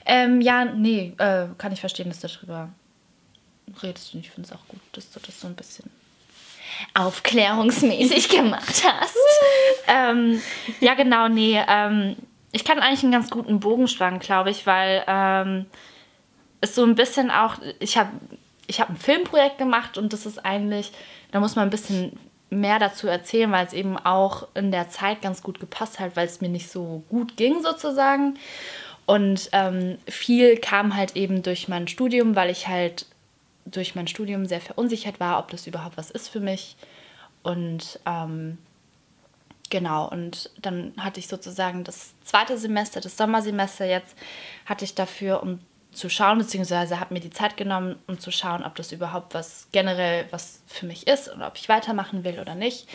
Ähm, 0.06 0.40
ja, 0.40 0.64
nee, 0.64 1.14
äh, 1.18 1.46
kann 1.58 1.72
ich 1.72 1.80
verstehen, 1.80 2.08
dass 2.08 2.20
du 2.20 2.28
darüber 2.28 2.68
redest 3.82 4.14
und 4.14 4.20
ich 4.20 4.30
finde 4.30 4.48
es 4.48 4.52
auch 4.54 4.66
gut, 4.68 4.80
dass 4.92 5.10
du 5.10 5.20
das 5.20 5.40
so 5.40 5.46
ein 5.48 5.54
bisschen 5.54 5.90
aufklärungsmäßig 6.94 8.28
gemacht 8.36 8.82
hast. 8.84 9.16
ähm, 9.88 10.40
ja, 10.80 10.94
genau, 10.94 11.28
nee. 11.28 11.60
Ähm, 11.68 12.16
ich 12.52 12.64
kann 12.64 12.78
eigentlich 12.78 13.02
einen 13.02 13.12
ganz 13.12 13.30
guten 13.30 13.60
Bogen 13.60 13.88
spannen, 13.88 14.20
glaube 14.20 14.50
ich, 14.50 14.66
weil 14.66 15.02
ähm, 15.06 15.66
es 16.60 16.74
so 16.74 16.84
ein 16.84 16.94
bisschen 16.94 17.30
auch, 17.30 17.56
ich 17.80 17.96
habe 17.96 18.10
ich 18.66 18.80
hab 18.80 18.90
ein 18.90 18.96
Filmprojekt 18.96 19.58
gemacht 19.58 19.98
und 19.98 20.12
das 20.12 20.26
ist 20.26 20.44
eigentlich, 20.44 20.92
da 21.30 21.40
muss 21.40 21.56
man 21.56 21.66
ein 21.66 21.70
bisschen 21.70 22.18
mehr 22.50 22.78
dazu 22.78 23.08
erzählen, 23.08 23.50
weil 23.50 23.66
es 23.66 23.72
eben 23.72 23.96
auch 23.96 24.48
in 24.54 24.70
der 24.70 24.90
Zeit 24.90 25.22
ganz 25.22 25.42
gut 25.42 25.58
gepasst 25.58 25.98
hat, 25.98 26.16
weil 26.16 26.26
es 26.26 26.40
mir 26.40 26.50
nicht 26.50 26.70
so 26.70 27.02
gut 27.08 27.36
ging 27.36 27.62
sozusagen. 27.62 28.38
Und 29.06 29.48
ähm, 29.52 29.98
viel 30.06 30.58
kam 30.58 30.96
halt 30.96 31.16
eben 31.16 31.42
durch 31.42 31.68
mein 31.68 31.88
Studium, 31.88 32.36
weil 32.36 32.50
ich 32.50 32.68
halt 32.68 33.06
durch 33.64 33.94
mein 33.94 34.06
Studium 34.06 34.46
sehr 34.46 34.60
verunsichert 34.60 35.20
war, 35.20 35.38
ob 35.38 35.50
das 35.50 35.66
überhaupt 35.66 35.96
was 35.96 36.10
ist 36.10 36.28
für 36.28 36.40
mich. 36.40 36.76
Und 37.42 38.00
ähm, 38.06 38.58
genau, 39.70 40.08
und 40.08 40.50
dann 40.60 40.92
hatte 40.98 41.20
ich 41.20 41.28
sozusagen 41.28 41.84
das 41.84 42.14
zweite 42.24 42.58
Semester, 42.58 43.00
das 43.00 43.16
Sommersemester 43.16 43.84
jetzt, 43.84 44.16
hatte 44.66 44.84
ich 44.84 44.94
dafür, 44.94 45.42
um 45.42 45.60
zu 45.92 46.08
schauen, 46.08 46.38
beziehungsweise 46.38 46.98
habe 46.98 47.14
mir 47.14 47.20
die 47.20 47.30
Zeit 47.30 47.56
genommen, 47.56 47.96
um 48.06 48.18
zu 48.18 48.30
schauen, 48.30 48.64
ob 48.64 48.74
das 48.76 48.92
überhaupt 48.92 49.34
was 49.34 49.68
generell 49.72 50.26
was 50.30 50.62
für 50.66 50.86
mich 50.86 51.06
ist 51.06 51.32
oder 51.32 51.46
ob 51.46 51.56
ich 51.56 51.68
weitermachen 51.68 52.24
will 52.24 52.40
oder 52.40 52.54
nicht. 52.54 52.88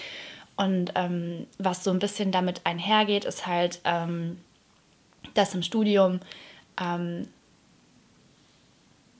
Und 0.56 0.94
ähm, 0.96 1.46
was 1.60 1.84
so 1.84 1.92
ein 1.92 2.00
bisschen 2.00 2.32
damit 2.32 2.62
einhergeht, 2.64 3.26
ist 3.26 3.46
halt, 3.46 3.80
ähm, 3.84 4.42
dass 5.36 5.54
im 5.54 5.62
Studium, 5.62 6.20
ähm, 6.82 7.28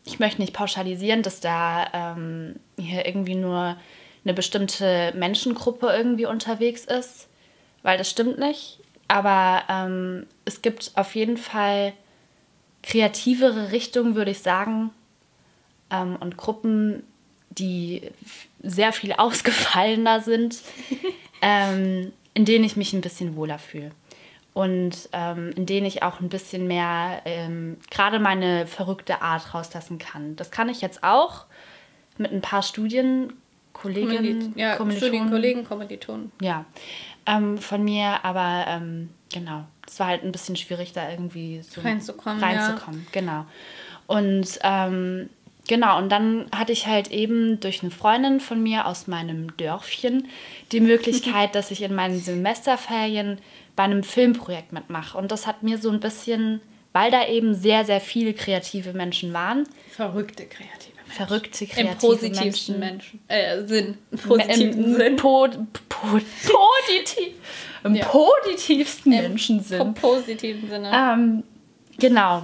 ich 0.08 0.20
möchte 0.20 0.40
nicht 0.40 0.54
pauschalisieren, 0.54 1.22
dass 1.22 1.42
da 1.42 2.16
ähm, 2.16 2.56
hier 2.80 3.06
irgendwie 3.06 3.36
nur 3.36 3.76
eine 4.24 4.34
bestimmte 4.34 5.14
Menschengruppe 5.16 5.88
irgendwie 5.88 6.26
unterwegs 6.26 6.86
ist, 6.86 7.28
weil 7.84 7.98
das 7.98 8.10
stimmt 8.10 8.40
nicht. 8.40 8.80
Aber 9.10 9.64
ähm, 9.70 10.26
es 10.46 10.62
gibt 10.62 10.92
auf 10.96 11.14
jeden 11.16 11.36
Fall 11.36 11.92
kreativere 12.84 13.74
Richtungen, 13.74 14.16
würde 14.16 14.32
ich 14.32 14.40
sagen, 14.40 14.92
ähm, 15.92 16.16
und 16.22 16.38
Gruppen, 16.38 17.04
die 17.50 18.02
sehr 18.64 18.94
viel 18.94 19.12
ausgefallener 19.18 20.22
sind, 20.22 20.62
ähm, 21.42 22.14
in 22.34 22.46
denen 22.46 22.64
ich 22.64 22.78
mich 22.78 22.94
ein 22.94 23.02
bisschen 23.02 23.36
wohler 23.36 23.60
fühle. 23.60 23.92
Und 24.58 25.10
ähm, 25.14 25.52
in 25.56 25.68
denen 25.68 25.86
ich 25.86 26.02
auch 26.02 26.20
ein 26.20 26.30
bisschen 26.30 26.66
mehr 26.66 27.22
ähm, 27.26 27.78
gerade 27.92 28.18
meine 28.18 28.66
verrückte 28.66 29.22
Art 29.22 29.54
rauslassen 29.54 30.00
kann. 30.00 30.36
Das 30.36 30.50
kann 30.50 30.68
ich 30.68 30.82
jetzt 30.82 31.04
auch 31.04 31.46
mit 32.18 32.32
ein 32.32 32.42
paar 32.42 32.64
Studienkolleginnen, 32.64 34.54
Ja. 34.58 34.74
Studienkollegen, 34.74 35.64
Kommilitonen. 35.64 36.32
Ja, 36.42 36.66
ähm, 37.28 37.60
von 37.60 37.84
mir, 37.84 38.26
aber 38.26 38.66
ähm, 38.68 39.10
genau, 39.32 39.64
es 39.88 40.00
war 40.00 40.08
halt 40.08 40.24
ein 40.24 40.32
bisschen 40.32 40.56
schwierig, 40.56 40.92
da 40.92 41.08
irgendwie 41.08 41.62
so 41.62 41.82
Reinzukommen, 41.82 42.44
reinzukommen, 42.44 43.06
genau. 43.12 43.46
Und 44.08 44.58
ähm, 44.64 45.30
genau, 45.68 46.00
und 46.00 46.10
dann 46.10 46.48
hatte 46.52 46.72
ich 46.72 46.88
halt 46.88 47.12
eben 47.12 47.60
durch 47.60 47.84
eine 47.84 47.92
Freundin 47.92 48.40
von 48.40 48.64
mir 48.64 48.88
aus 48.88 49.06
meinem 49.06 49.56
Dörfchen 49.58 50.30
die 50.72 50.80
Möglichkeit, 50.92 51.54
dass 51.54 51.70
ich 51.70 51.84
in 51.84 51.94
meinen 51.94 52.20
Semesterferien 52.20 53.38
bei 53.78 53.84
einem 53.84 54.04
Filmprojekt 54.04 54.74
mitmache. 54.74 55.18
Und 55.18 55.32
das 55.32 55.48
hat 55.48 55.64
mir 55.64 55.78
so 55.78 55.90
ein 55.90 56.02
bisschen, 56.02 56.60
weil 56.92 57.10
da 57.12 57.26
eben 57.28 57.54
sehr, 57.56 57.86
sehr 57.86 58.02
viele 58.02 58.34
kreative 58.34 58.92
Menschen 58.92 59.32
waren, 59.32 59.64
Verrückte 59.92 60.46
kreative 60.46 60.96
Menschen. 60.98 61.12
verrückte 61.14 61.66
kreative 61.66 61.92
Im 61.94 61.98
positivsten 61.98 62.80
Menschen, 62.80 63.20
Menschen. 63.30 63.30
Äh, 63.30 63.66
Sinn. 63.66 63.98
Im 64.12 64.18
positiven 64.18 64.84
im 64.84 64.96
Sinn. 64.96 65.16
Po 65.16 65.48
po 65.88 66.08
positiv, 66.20 67.34
im 67.86 67.96
Ja. 67.96 68.06
positivsten 68.06 69.14
Im 69.14 69.22
Menschensinn. 69.22 69.82
Im 69.82 69.94
positiven 69.94 70.70
Sinne. 70.70 70.92
Ähm, 70.94 71.44
genau. 72.00 72.44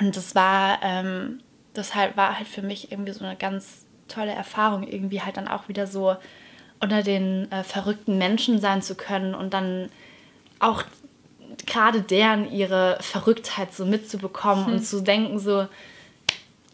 Und 0.00 0.16
das 0.16 0.34
war, 0.34 0.80
ähm, 0.82 1.40
das 1.74 1.94
halt 1.94 2.16
war 2.16 2.36
halt 2.36 2.48
für 2.48 2.62
mich 2.62 2.90
irgendwie 2.90 3.12
so 3.12 3.24
eine 3.24 3.36
ganz 3.36 3.86
tolle 4.08 4.32
Erfahrung, 4.32 4.86
irgendwie 4.86 5.20
halt 5.22 5.36
dann 5.36 5.46
auch 5.48 5.68
wieder 5.68 5.86
so 5.86 6.16
unter 6.80 7.02
den 7.04 7.50
äh, 7.52 7.62
verrückten 7.62 8.18
Menschen 8.18 8.60
sein 8.60 8.82
zu 8.82 8.96
können 8.96 9.34
und 9.36 9.54
dann 9.54 9.88
auch 10.62 10.84
gerade 11.66 12.00
deren 12.02 12.50
ihre 12.50 12.98
Verrücktheit 13.00 13.74
so 13.74 13.84
mitzubekommen 13.84 14.66
Hm. 14.66 14.72
und 14.74 14.84
zu 14.84 15.00
denken 15.02 15.38
so, 15.38 15.66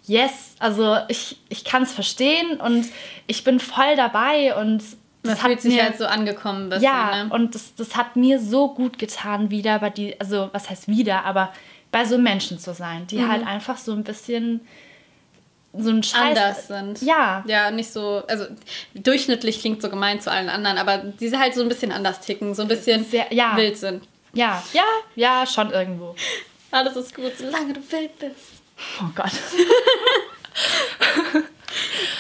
yes, 0.07 0.55
also 0.59 0.96
ich, 1.09 1.38
ich 1.48 1.64
kann 1.64 1.83
es 1.83 1.92
verstehen 1.92 2.61
und 2.61 2.87
ich 3.27 3.44
bin 3.44 3.61
voll 3.61 3.96
dabei 3.96 4.55
und 4.57 4.79
Man 5.22 5.35
das 5.35 5.42
hat 5.42 5.48
fühlt 5.51 5.61
sich 5.62 5.74
mir, 5.74 5.83
halt 5.85 5.98
so 5.98 6.07
angekommen. 6.07 6.68
Bisschen, 6.70 6.85
ja, 6.85 7.24
ne? 7.24 7.31
und 7.35 7.55
das, 7.55 7.74
das 7.74 7.96
hat 7.96 8.16
mir 8.16 8.40
so 8.40 8.68
gut 8.74 8.98
getan, 8.98 9.51
wieder 9.51 9.79
bei 9.81 9.90
die, 9.90 10.18
also 10.20 10.48
was 10.53 10.70
heißt 10.70 10.88
wieder, 10.88 11.24
aber 11.24 11.53
bei 11.90 12.05
so 12.05 12.18
Menschen 12.18 12.59
zu 12.59 12.72
sein, 12.74 13.07
die 13.07 13.18
Mhm. 13.18 13.29
halt 13.29 13.46
einfach 13.46 13.79
so 13.79 13.92
ein 13.92 14.05
bisschen 14.05 14.61
so 15.79 15.91
ein 15.91 16.03
Scheiß. 16.03 16.37
anders 16.37 16.67
sind. 16.69 17.03
Ja. 17.03 17.43
Ja, 17.47 17.71
nicht 17.71 17.93
so, 17.93 18.23
also 18.29 18.47
durchschnittlich 18.95 19.61
klingt 19.61 19.81
so 19.83 19.88
gemein 19.91 20.21
zu 20.21 20.31
allen 20.31 20.49
anderen, 20.49 20.79
aber 20.79 20.99
diese 20.99 21.38
halt 21.38 21.55
so 21.55 21.62
ein 21.62 21.69
bisschen 21.69 21.93
anders 21.93 22.21
ticken, 22.21 22.55
so 22.55 22.62
ein 22.62 22.69
bisschen 22.69 23.05
Sehr- 23.05 23.33
ja. 23.33 23.57
wild 23.57 23.77
sind. 23.77 24.05
Ja, 24.35 24.62
ja, 24.73 24.85
ja, 25.17 25.47
schon 25.47 25.71
irgendwo. 25.71 26.14
Alles 26.71 26.97
ist 26.97 27.14
gut, 27.14 27.33
solange 27.38 27.73
du 27.73 27.81
wild 27.91 28.19
bist. 28.19 28.53
Oh 29.01 29.09
Gott. 29.14 29.33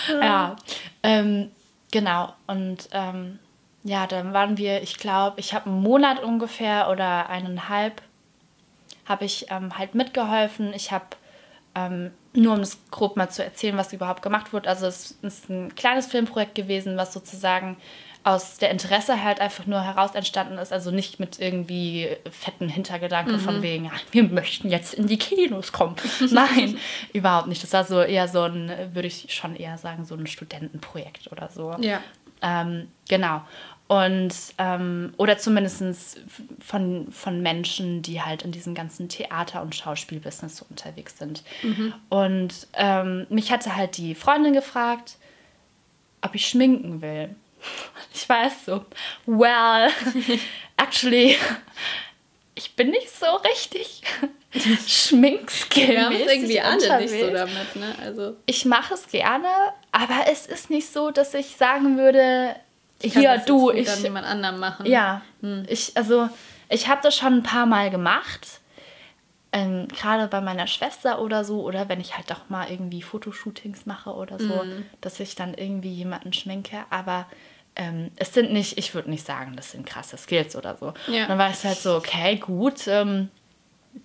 ja, 0.20 0.56
ähm, 1.02 1.50
genau. 1.90 2.34
Und 2.46 2.88
ähm, 2.92 3.38
ja, 3.84 4.06
dann 4.06 4.32
waren 4.32 4.56
wir, 4.56 4.82
ich 4.82 4.96
glaube, 4.98 5.38
ich 5.40 5.54
habe 5.54 5.66
einen 5.70 5.82
Monat 5.82 6.22
ungefähr 6.22 6.88
oder 6.90 7.28
eineinhalb, 7.28 8.02
habe 9.06 9.24
ich 9.24 9.46
ähm, 9.50 9.76
halt 9.78 9.94
mitgeholfen. 9.94 10.72
Ich 10.74 10.92
habe, 10.92 11.06
ähm, 11.74 12.10
nur 12.38 12.54
um 12.54 12.60
es 12.60 12.78
grob 12.90 13.16
mal 13.16 13.28
zu 13.28 13.44
erzählen, 13.44 13.76
was 13.76 13.92
überhaupt 13.92 14.22
gemacht 14.22 14.52
wurde, 14.52 14.68
also 14.68 14.86
es 14.86 15.12
ist 15.22 15.48
ein 15.48 15.74
kleines 15.74 16.06
Filmprojekt 16.06 16.54
gewesen, 16.54 16.96
was 16.96 17.12
sozusagen 17.12 17.76
aus 18.24 18.58
der 18.58 18.70
Interesse 18.70 19.22
halt 19.22 19.40
einfach 19.40 19.66
nur 19.66 19.82
heraus 19.82 20.14
entstanden 20.14 20.58
ist, 20.58 20.72
also 20.72 20.90
nicht 20.90 21.18
mit 21.18 21.40
irgendwie 21.40 22.08
fetten 22.30 22.68
Hintergedanken 22.68 23.38
von 23.38 23.62
wegen, 23.62 23.86
ja, 23.86 23.92
wir 24.10 24.24
möchten 24.24 24.68
jetzt 24.68 24.92
in 24.92 25.06
die 25.06 25.16
Kinos 25.16 25.72
kommen. 25.72 25.96
Nein, 26.30 26.76
überhaupt 27.12 27.46
nicht. 27.46 27.62
Das 27.62 27.72
war 27.72 27.84
so 27.84 28.02
eher 28.02 28.28
so 28.28 28.42
ein, 28.42 28.70
würde 28.92 29.08
ich 29.08 29.32
schon 29.32 29.56
eher 29.56 29.78
sagen, 29.78 30.04
so 30.04 30.14
ein 30.14 30.26
Studentenprojekt 30.26 31.32
oder 31.32 31.48
so. 31.48 31.74
Ja. 31.80 32.00
Ähm, 32.42 32.88
genau. 33.08 33.42
Und, 33.88 34.34
ähm, 34.58 35.14
oder 35.16 35.38
zumindest 35.38 36.20
von, 36.60 37.10
von 37.10 37.40
Menschen, 37.40 38.02
die 38.02 38.20
halt 38.20 38.42
in 38.42 38.52
diesem 38.52 38.74
ganzen 38.74 39.08
Theater- 39.08 39.62
und 39.62 39.74
Schauspielbusiness 39.74 40.58
so 40.58 40.66
unterwegs 40.68 41.16
sind. 41.18 41.42
Und 42.10 42.66
ähm, 42.74 43.26
mich 43.30 43.50
hatte 43.50 43.74
halt 43.74 43.96
die 43.96 44.14
Freundin 44.14 44.52
gefragt, 44.52 45.16
ob 46.20 46.34
ich 46.34 46.46
schminken 46.46 47.00
will. 47.00 47.34
Ich 48.14 48.28
weiß 48.28 48.66
so, 48.66 48.84
well, 49.24 49.90
actually, 50.76 51.36
ich 52.54 52.74
bin 52.76 52.90
nicht 52.90 53.08
so 53.10 53.26
richtig 53.36 54.02
schminkskill 54.86 55.88
Wir 55.88 56.04
haben 56.04 56.16
es 56.16 56.32
irgendwie 56.32 56.60
alle 56.60 57.00
nicht 57.00 57.10
so 57.10 57.30
damit, 57.30 57.76
ne? 57.76 57.94
Also, 58.02 58.36
Ich 58.46 58.64
mache 58.64 58.94
es 58.94 59.06
gerne, 59.08 59.48
aber 59.92 60.26
es 60.30 60.46
ist 60.46 60.68
nicht 60.68 60.92
so, 60.92 61.10
dass 61.10 61.34
ich 61.34 61.56
sagen 61.56 61.96
würde, 61.96 62.54
ich 63.02 63.12
kann 63.12 63.22
hier 63.22 63.34
das 63.36 63.44
du, 63.44 63.70
ich 63.70 63.88
an 63.88 64.02
jemand 64.02 64.26
anderem 64.26 64.58
machen. 64.58 64.86
ja, 64.86 65.22
ich, 65.68 65.96
also 65.96 66.28
ich 66.68 66.88
habe 66.88 67.00
das 67.02 67.16
schon 67.16 67.34
ein 67.34 67.42
paar 67.42 67.66
Mal 67.66 67.90
gemacht. 67.90 68.60
Ähm, 69.50 69.88
Gerade 69.88 70.28
bei 70.28 70.42
meiner 70.42 70.66
Schwester 70.66 71.22
oder 71.22 71.42
so, 71.42 71.62
oder 71.62 71.88
wenn 71.88 72.00
ich 72.00 72.16
halt 72.16 72.30
doch 72.30 72.50
mal 72.50 72.70
irgendwie 72.70 73.00
Fotoshootings 73.00 73.86
mache 73.86 74.10
oder 74.10 74.38
so, 74.38 74.62
dass 75.00 75.20
ich 75.20 75.36
dann 75.36 75.54
irgendwie 75.54 75.92
jemanden 75.92 76.34
schminke. 76.34 76.84
Aber 76.90 77.26
ähm, 77.74 78.10
es 78.16 78.34
sind 78.34 78.52
nicht, 78.52 78.76
ich 78.76 78.94
würde 78.94 79.08
nicht 79.08 79.24
sagen, 79.24 79.56
das 79.56 79.70
sind 79.70 79.86
krasse 79.86 80.18
Skills 80.18 80.54
oder 80.54 80.76
so. 80.76 80.92
Ja. 81.06 81.22
Und 81.22 81.28
dann 81.30 81.38
war 81.38 81.50
es 81.50 81.64
halt 81.64 81.78
so, 81.78 81.96
okay, 81.96 82.36
gut, 82.36 82.86
ähm, 82.88 83.30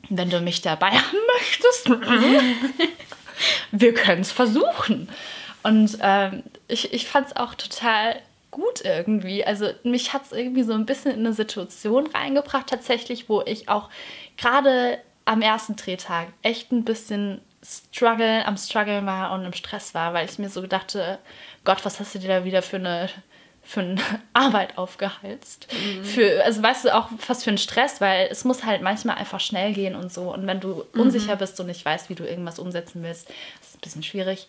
wenn 0.10 0.30
du 0.30 0.40
mich 0.40 0.62
dabei 0.62 0.92
haben 0.92 1.18
möchtest, 1.40 1.90
wir 3.72 3.94
können 3.94 4.22
es 4.22 4.32
versuchen. 4.32 5.10
Und 5.64 5.98
ähm, 6.02 6.44
ich, 6.68 6.94
ich 6.94 7.08
fand 7.08 7.28
es 7.28 7.36
auch 7.36 7.56
total 7.56 8.22
gut 8.54 8.82
irgendwie. 8.84 9.46
Also 9.46 9.70
mich 9.84 10.14
hat 10.14 10.24
es 10.26 10.32
irgendwie 10.32 10.64
so 10.64 10.74
ein 10.74 10.86
bisschen 10.86 11.12
in 11.12 11.20
eine 11.20 11.34
Situation 11.34 12.08
reingebracht, 12.08 12.68
tatsächlich, 12.68 13.28
wo 13.30 13.42
ich 13.42 13.70
auch 13.70 13.90
gerade 14.38 15.00
am 15.26 15.42
ersten 15.42 15.76
Drehtag 15.76 16.30
echt 16.42 16.72
ein 16.72 16.86
bisschen 16.86 17.42
struggle, 17.64 18.46
am 18.46 18.58
struggeln 18.58 19.06
war 19.06 19.32
und 19.32 19.46
im 19.46 19.54
Stress 19.54 19.94
war, 19.94 20.14
weil 20.14 20.26
ich 20.30 20.38
mir 20.38 20.50
so 20.50 20.66
dachte, 20.68 21.20
Gott, 21.64 21.84
was 21.86 22.00
hast 22.00 22.14
du 22.14 22.20
dir 22.20 22.28
da 22.28 22.46
wieder 22.46 22.62
für 22.62 22.78
eine 22.78 23.10
für 23.64 23.80
eine 23.80 24.02
Arbeit 24.34 24.78
aufgeheizt. 24.78 25.72
Für, 26.04 26.44
also 26.44 26.62
weißt 26.62 26.86
du 26.86 26.96
auch 26.96 27.08
was 27.28 27.46
für 27.46 27.52
ein 27.52 27.58
Stress, 27.58 28.02
weil 28.02 28.28
es 28.30 28.44
muss 28.44 28.66
halt 28.66 28.82
manchmal 28.82 29.16
einfach 29.16 29.40
schnell 29.40 29.74
gehen 29.74 29.96
und 29.96 30.12
so. 30.12 30.34
Und 30.34 30.46
wenn 30.46 30.60
du 30.60 30.84
unsicher 30.94 31.38
bist 31.38 31.60
und 31.62 31.68
nicht 31.68 31.86
weißt, 31.86 32.10
wie 32.10 32.16
du 32.16 32.28
irgendwas 32.28 32.60
umsetzen 32.60 33.04
willst, 33.04 33.30
ist 33.62 33.70
es 33.70 33.76
ein 33.76 33.80
bisschen 33.80 34.04
schwierig. 34.04 34.48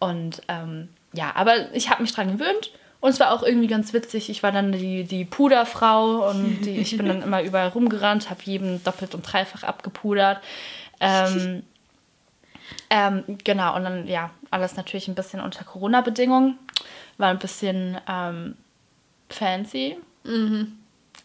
Und 0.00 0.42
ähm, 0.48 0.88
ja, 1.12 1.32
aber 1.36 1.72
ich 1.74 1.90
habe 1.90 2.02
mich 2.02 2.12
dran 2.12 2.36
gewöhnt. 2.36 2.72
Und 3.00 3.10
es 3.10 3.20
war 3.20 3.32
auch 3.32 3.42
irgendwie 3.42 3.66
ganz 3.66 3.92
witzig. 3.92 4.28
Ich 4.28 4.42
war 4.42 4.52
dann 4.52 4.72
die, 4.72 5.04
die 5.04 5.24
Puderfrau 5.24 6.28
und 6.28 6.62
die, 6.62 6.78
ich 6.78 6.96
bin 6.96 7.06
dann 7.06 7.22
immer 7.24 7.42
überall 7.42 7.68
rumgerannt, 7.68 8.28
habe 8.28 8.40
jedem 8.44 8.82
doppelt 8.84 9.14
und 9.14 9.22
dreifach 9.22 9.62
abgepudert. 9.62 10.40
Ähm, 11.00 11.62
ähm, 12.90 13.24
genau, 13.42 13.76
und 13.76 13.84
dann, 13.84 14.06
ja, 14.06 14.30
alles 14.50 14.76
natürlich 14.76 15.08
ein 15.08 15.14
bisschen 15.14 15.40
unter 15.40 15.64
Corona-Bedingungen. 15.64 16.58
War 17.16 17.30
ein 17.30 17.38
bisschen 17.38 17.98
ähm, 18.06 18.56
fancy. 19.28 19.96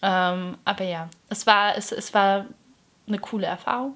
Ähm, 0.01 0.57
aber 0.63 0.83
ja, 0.85 1.09
es 1.29 1.45
war, 1.45 1.77
es, 1.77 1.91
es 1.91 2.13
war 2.13 2.45
eine 3.07 3.19
coole 3.19 3.47
Erfahrung. 3.47 3.95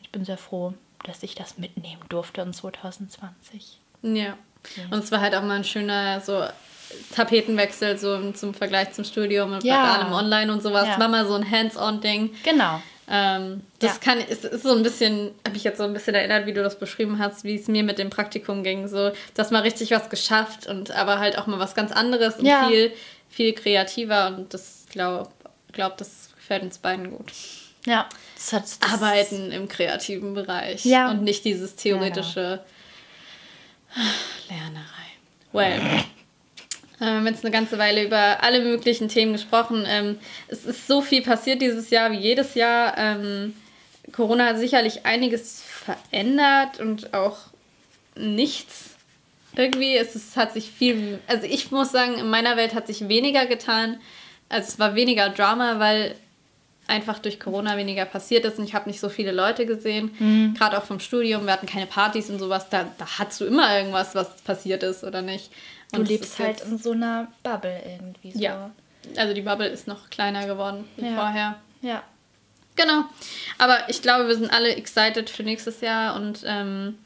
Ich 0.00 0.10
bin 0.10 0.24
sehr 0.24 0.38
froh, 0.38 0.74
dass 1.04 1.22
ich 1.22 1.34
das 1.34 1.58
mitnehmen 1.58 2.02
durfte 2.08 2.40
in 2.40 2.52
2020. 2.52 3.78
Ja. 4.02 4.36
Und 4.90 5.02
es 5.04 5.10
war 5.12 5.20
halt 5.20 5.34
auch 5.34 5.42
mal 5.42 5.56
ein 5.56 5.64
schöner 5.64 6.20
so 6.20 6.44
Tapetenwechsel 7.14 7.98
so 7.98 8.32
zum 8.32 8.54
Vergleich 8.54 8.92
zum 8.92 9.04
Studium 9.04 9.52
und 9.52 9.64
Ja. 9.64 9.94
allem 9.94 10.12
online 10.12 10.52
und 10.52 10.62
sowas. 10.62 10.86
Ja. 10.88 10.98
War 11.00 11.08
mal 11.08 11.26
so 11.26 11.34
ein 11.34 11.48
Hands-on-Ding. 11.50 12.34
Genau. 12.44 12.82
Ähm, 13.08 13.62
das 13.80 13.94
Ja. 13.94 13.98
kann, 14.00 14.20
ist, 14.20 14.44
ist 14.44 14.62
so 14.62 14.74
ein 14.74 14.82
bisschen, 14.82 15.32
habe 15.46 15.56
ich 15.56 15.64
jetzt 15.64 15.78
so 15.78 15.84
ein 15.84 15.92
bisschen 15.92 16.14
erinnert, 16.14 16.46
wie 16.46 16.52
du 16.52 16.62
das 16.62 16.78
beschrieben 16.78 17.18
hast, 17.18 17.44
wie 17.44 17.56
es 17.56 17.66
mir 17.68 17.82
mit 17.82 17.98
dem 17.98 18.10
Praktikum 18.10 18.62
ging. 18.62 18.88
So, 18.88 19.10
dass 19.34 19.50
mal 19.50 19.62
richtig 19.62 19.90
was 19.90 20.08
geschafft 20.08 20.66
und 20.66 20.90
aber 20.92 21.18
halt 21.18 21.36
auch 21.38 21.46
mal 21.46 21.58
was 21.58 21.74
ganz 21.74 21.92
anderes 21.92 22.36
und 22.36 22.46
Ja. 22.46 22.68
viel, 22.68 22.92
viel 23.28 23.52
kreativer 23.54 24.28
und 24.28 24.54
das 24.54 24.84
glaube 24.90 25.30
glaub, 25.72 25.96
das 25.96 26.28
gefällt 26.36 26.62
uns 26.62 26.78
beiden 26.78 27.10
gut. 27.10 27.32
Ja. 27.86 28.08
Das 28.36 28.52
hat, 28.52 28.64
das 28.64 28.92
Arbeiten 28.92 29.50
im 29.50 29.68
kreativen 29.68 30.34
Bereich 30.34 30.84
Ja. 30.84 31.10
und 31.10 31.22
nicht 31.22 31.44
dieses 31.44 31.74
theoretische 31.76 32.60
Lernerei. 34.48 34.86
Well. 35.52 35.80
Wir 36.98 37.08
haben 37.08 37.26
jetzt 37.26 37.44
eine 37.44 37.52
ganze 37.52 37.78
Weile 37.78 38.04
über 38.04 38.42
alle 38.44 38.60
möglichen 38.60 39.08
Themen 39.08 39.32
gesprochen. 39.32 39.84
Ähm, 39.88 40.18
es 40.46 40.64
ist 40.64 40.86
so 40.86 41.02
viel 41.02 41.22
passiert 41.22 41.60
dieses 41.60 41.90
Jahr 41.90 42.12
wie 42.12 42.18
jedes 42.18 42.54
Jahr. 42.54 42.96
Ähm, 42.96 43.54
Corona 44.12 44.46
hat 44.46 44.58
sicherlich 44.58 45.04
einiges 45.04 45.62
verändert 45.62 46.78
und 46.78 47.12
auch 47.12 47.38
nichts. 48.14 48.90
Irgendwie 49.56 49.96
es 49.96 50.36
hat 50.36 50.52
sich 50.52 50.70
viel, 50.70 51.18
also 51.26 51.46
ich 51.46 51.70
muss 51.72 51.90
sagen, 51.92 52.14
in 52.14 52.30
meiner 52.30 52.56
Welt 52.56 52.74
hat 52.74 52.86
sich 52.86 53.08
weniger 53.08 53.46
getan. 53.46 54.00
Also 54.48 54.68
es 54.68 54.78
war 54.78 54.94
weniger 54.94 55.28
Drama, 55.28 55.78
weil 55.78 56.14
einfach 56.88 57.18
durch 57.18 57.38
Corona 57.40 57.76
weniger 57.76 58.04
passiert 58.04 58.44
ist 58.44 58.58
und 58.58 58.64
ich 58.64 58.74
habe 58.74 58.88
nicht 58.88 59.00
so 59.00 59.08
viele 59.08 59.32
Leute 59.32 59.66
gesehen. 59.66 60.54
Gerade 60.58 60.78
auch 60.78 60.84
vom 60.84 61.00
Studium, 61.00 61.44
wir 61.46 61.52
hatten 61.52 61.66
keine 61.66 61.86
Partys 61.86 62.28
und 62.30 62.38
sowas. 62.38 62.68
Da, 62.70 62.86
da 62.98 63.06
hast 63.18 63.40
du 63.40 63.44
immer 63.44 63.76
irgendwas, 63.76 64.14
was 64.14 64.42
passiert 64.42 64.82
ist 64.82 65.04
oder 65.04 65.22
nicht. 65.22 65.50
Du 65.92 65.98
Und 65.98 66.04
es 66.04 66.08
lebst 66.10 66.38
halt 66.38 66.60
in 66.62 66.78
so 66.78 66.92
einer 66.92 67.28
Bubble 67.42 67.80
irgendwie. 67.86 68.32
So. 68.32 68.40
Ja. 68.40 68.70
Also 69.16 69.34
die 69.34 69.42
Bubble 69.42 69.68
ist 69.68 69.86
noch 69.86 70.10
kleiner 70.10 70.46
geworden 70.46 70.84
wie 70.96 71.06
Ja. 71.06 71.14
vorher. 71.14 71.56
Ja. 71.82 72.02
Genau. 72.76 73.04
Aber 73.58 73.78
ich 73.88 74.00
glaube, 74.02 74.28
wir 74.28 74.34
sind 74.34 74.52
alle 74.52 74.74
excited 74.74 75.28
für 75.28 75.42
nächstes 75.42 75.80
Jahr 75.82 76.16
und 76.16 76.42
ähm, 76.46 76.98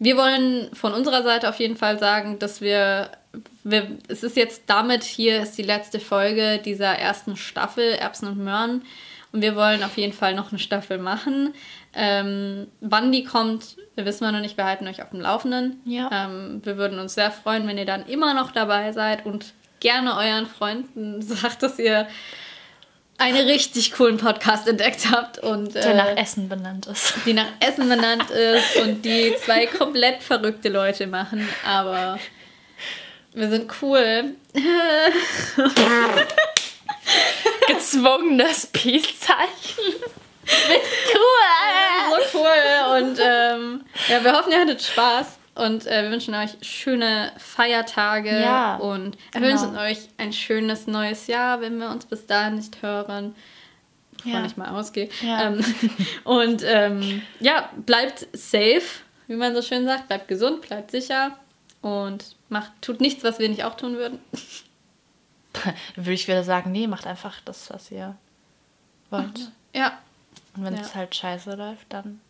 wir 0.00 0.16
wollen 0.16 0.68
von 0.74 0.92
unserer 0.92 1.22
Seite 1.22 1.48
auf 1.48 1.60
jeden 1.60 1.76
Fall 1.76 1.98
sagen, 1.98 2.38
dass 2.40 2.60
wir, 2.60 3.10
wir, 3.62 3.86
es 4.08 4.22
ist 4.24 4.36
jetzt 4.36 4.64
damit, 4.66 5.04
hier 5.04 5.40
ist 5.40 5.56
die 5.56 5.62
letzte 5.62 6.00
Folge 6.00 6.60
dieser 6.64 6.98
ersten 6.98 7.36
Staffel 7.36 7.92
Erbsen 7.92 8.28
und 8.28 8.38
Möhren 8.38 8.82
und 9.34 9.42
wir 9.42 9.56
wollen 9.56 9.82
auf 9.82 9.96
jeden 9.96 10.12
Fall 10.12 10.34
noch 10.34 10.52
eine 10.52 10.60
Staffel 10.60 10.96
machen. 10.96 11.54
Ähm, 11.92 12.68
wann 12.80 13.10
die 13.10 13.24
kommt, 13.24 13.76
wissen 13.96 14.24
wir 14.24 14.30
noch 14.30 14.38
nicht, 14.38 14.56
wir 14.56 14.64
halten 14.64 14.86
euch 14.86 15.02
auf 15.02 15.10
dem 15.10 15.20
Laufenden. 15.20 15.80
Ja. 15.84 16.08
Ähm, 16.12 16.60
wir 16.64 16.76
würden 16.76 17.00
uns 17.00 17.14
sehr 17.14 17.32
freuen, 17.32 17.66
wenn 17.66 17.76
ihr 17.76 17.84
dann 17.84 18.06
immer 18.06 18.32
noch 18.32 18.52
dabei 18.52 18.92
seid 18.92 19.26
und 19.26 19.52
gerne 19.80 20.16
euren 20.16 20.46
Freunden 20.46 21.20
sagt, 21.22 21.64
dass 21.64 21.80
ihr 21.80 22.06
einen 23.18 23.44
richtig 23.48 23.92
coolen 23.92 24.18
Podcast 24.18 24.68
entdeckt 24.68 25.10
habt 25.10 25.40
und 25.40 25.74
Der 25.74 25.86
äh, 25.86 25.96
nach 25.96 26.16
Essen 26.16 26.48
benannt 26.48 26.86
ist. 26.86 27.14
die 27.26 27.32
nach 27.32 27.48
Essen 27.58 27.88
benannt 27.88 28.30
ist 28.30 28.76
und 28.82 29.04
die 29.04 29.34
zwei 29.44 29.66
komplett 29.66 30.22
verrückte 30.22 30.68
Leute 30.68 31.08
machen, 31.08 31.48
aber 31.66 32.20
wir 33.34 33.50
sind 33.50 33.68
cool. 33.82 34.36
Gezwungenes 37.98 38.66
Peace-Zeichen. 38.72 39.94
Cool! 40.44 42.20
So 42.32 42.38
cool 42.38 43.00
und 43.00 43.18
ähm, 43.22 43.84
ja, 44.08 44.22
wir 44.22 44.32
hoffen, 44.32 44.52
ihr 44.52 44.60
hattet 44.60 44.82
Spaß 44.82 45.38
und 45.54 45.86
äh, 45.86 46.02
wir 46.02 46.10
wünschen 46.10 46.34
euch 46.34 46.50
schöne 46.60 47.32
Feiertage 47.38 48.40
Ja, 48.40 48.76
und 48.76 49.16
wir 49.32 49.40
genau. 49.40 49.46
wünschen 49.46 49.78
euch 49.78 49.98
ein 50.18 50.32
schönes 50.32 50.86
neues 50.86 51.28
Jahr, 51.28 51.60
wenn 51.60 51.78
wir 51.78 51.88
uns 51.88 52.04
bis 52.04 52.26
dahin 52.26 52.56
nicht 52.56 52.82
hören. 52.82 53.34
Wovon 54.18 54.32
Ja. 54.32 54.44
ich 54.44 54.56
mal 54.56 54.68
ausgehe. 54.70 55.08
Ja. 55.22 55.46
Ähm, 55.46 55.64
und 56.24 56.62
ähm, 56.66 57.22
ja, 57.40 57.70
bleibt 57.86 58.26
safe, 58.32 58.82
wie 59.28 59.36
man 59.36 59.54
so 59.54 59.62
schön 59.62 59.86
sagt. 59.86 60.08
Bleibt 60.08 60.28
gesund, 60.28 60.62
bleibt 60.62 60.90
sicher 60.90 61.38
und 61.80 62.36
macht, 62.48 62.72
tut 62.82 63.00
nichts, 63.00 63.22
was 63.24 63.38
wir 63.38 63.48
nicht 63.48 63.64
auch 63.64 63.76
tun 63.76 63.96
würden. 63.96 64.18
Würde 65.96 66.12
ich 66.12 66.26
wieder 66.28 66.44
sagen, 66.44 66.72
nee, 66.72 66.86
macht 66.86 67.06
einfach 67.06 67.40
das, 67.44 67.70
was 67.70 67.90
ihr 67.90 68.16
wollt. 69.10 69.50
Ja, 69.72 69.98
Und 70.56 70.64
wenn 70.64 70.74
Ja. 70.76 70.80
es 70.82 70.94
halt 70.94 71.14
scheiße 71.14 71.54
läuft, 71.54 71.86
dann 71.92 72.20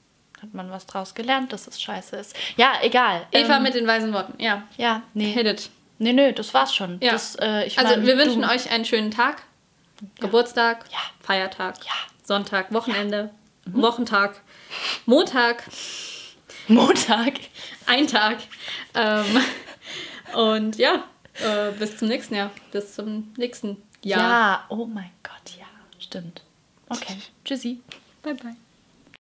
hat 0.43 0.53
man 0.55 0.71
was 0.71 0.87
draus 0.87 1.15
gelernt, 1.15 1.53
dass 1.53 1.67
es 1.67 1.81
scheiße 1.81 2.17
ist. 2.17 2.35
Ja, 2.57 2.73
egal. 2.83 3.27
Eva 3.33 3.57
Ähm, 3.57 3.63
mit 3.63 3.75
den 3.75 3.87
weisen 3.87 4.13
Worten. 4.13 4.35
Ja, 4.43 4.63
Ja, 4.77 5.03
nee. 5.15 5.33
hit 5.33 5.47
it. 5.47 5.71
Nee, 5.99 6.13
nö, 6.13 6.33
das 6.33 6.53
war's 6.55 6.75
schon. 6.75 6.99
Ja. 7.01 7.13
Das, 7.13 7.37
äh, 7.37 7.71
also 7.77 7.97
mein, 7.97 8.07
wir 8.07 8.19
wünschen 8.19 8.43
du- 8.43 8.49
euch 8.49 8.71
einen 8.71 8.85
schönen 8.85 9.11
Tag. 9.11 9.43
Geburtstag, 10.21 10.85
Ja. 10.91 10.99
Feiertag, 11.21 11.77
Ja. 11.85 11.93
Sonntag, 12.25 12.73
Wochenende, 12.73 13.31
Wochentag, 13.67 14.41
Montag, 15.07 15.63
Montag. 16.69 17.35
ein 17.87 18.07
Tag. 18.07 18.39
Ähm, 18.95 19.41
und 20.35 20.77
ja, 20.77 21.05
äh, 21.43 21.73
bis 21.73 21.97
zum 21.99 22.09
nächsten 22.09 22.35
Jahr. 22.35 22.51
Bis 22.73 22.95
zum 22.95 23.33
nächsten 23.37 23.77
Ja. 24.03 24.19
Jahr. 24.19 24.65
oh 24.69 24.87
mein 24.87 25.11
Gott, 25.23 25.57
ja. 25.59 25.67
Stimmt. 25.99 26.43
Okay. 26.89 27.17
Tschüssi. 27.45 27.81
Bye, 28.23 28.35
bye. 28.35 28.57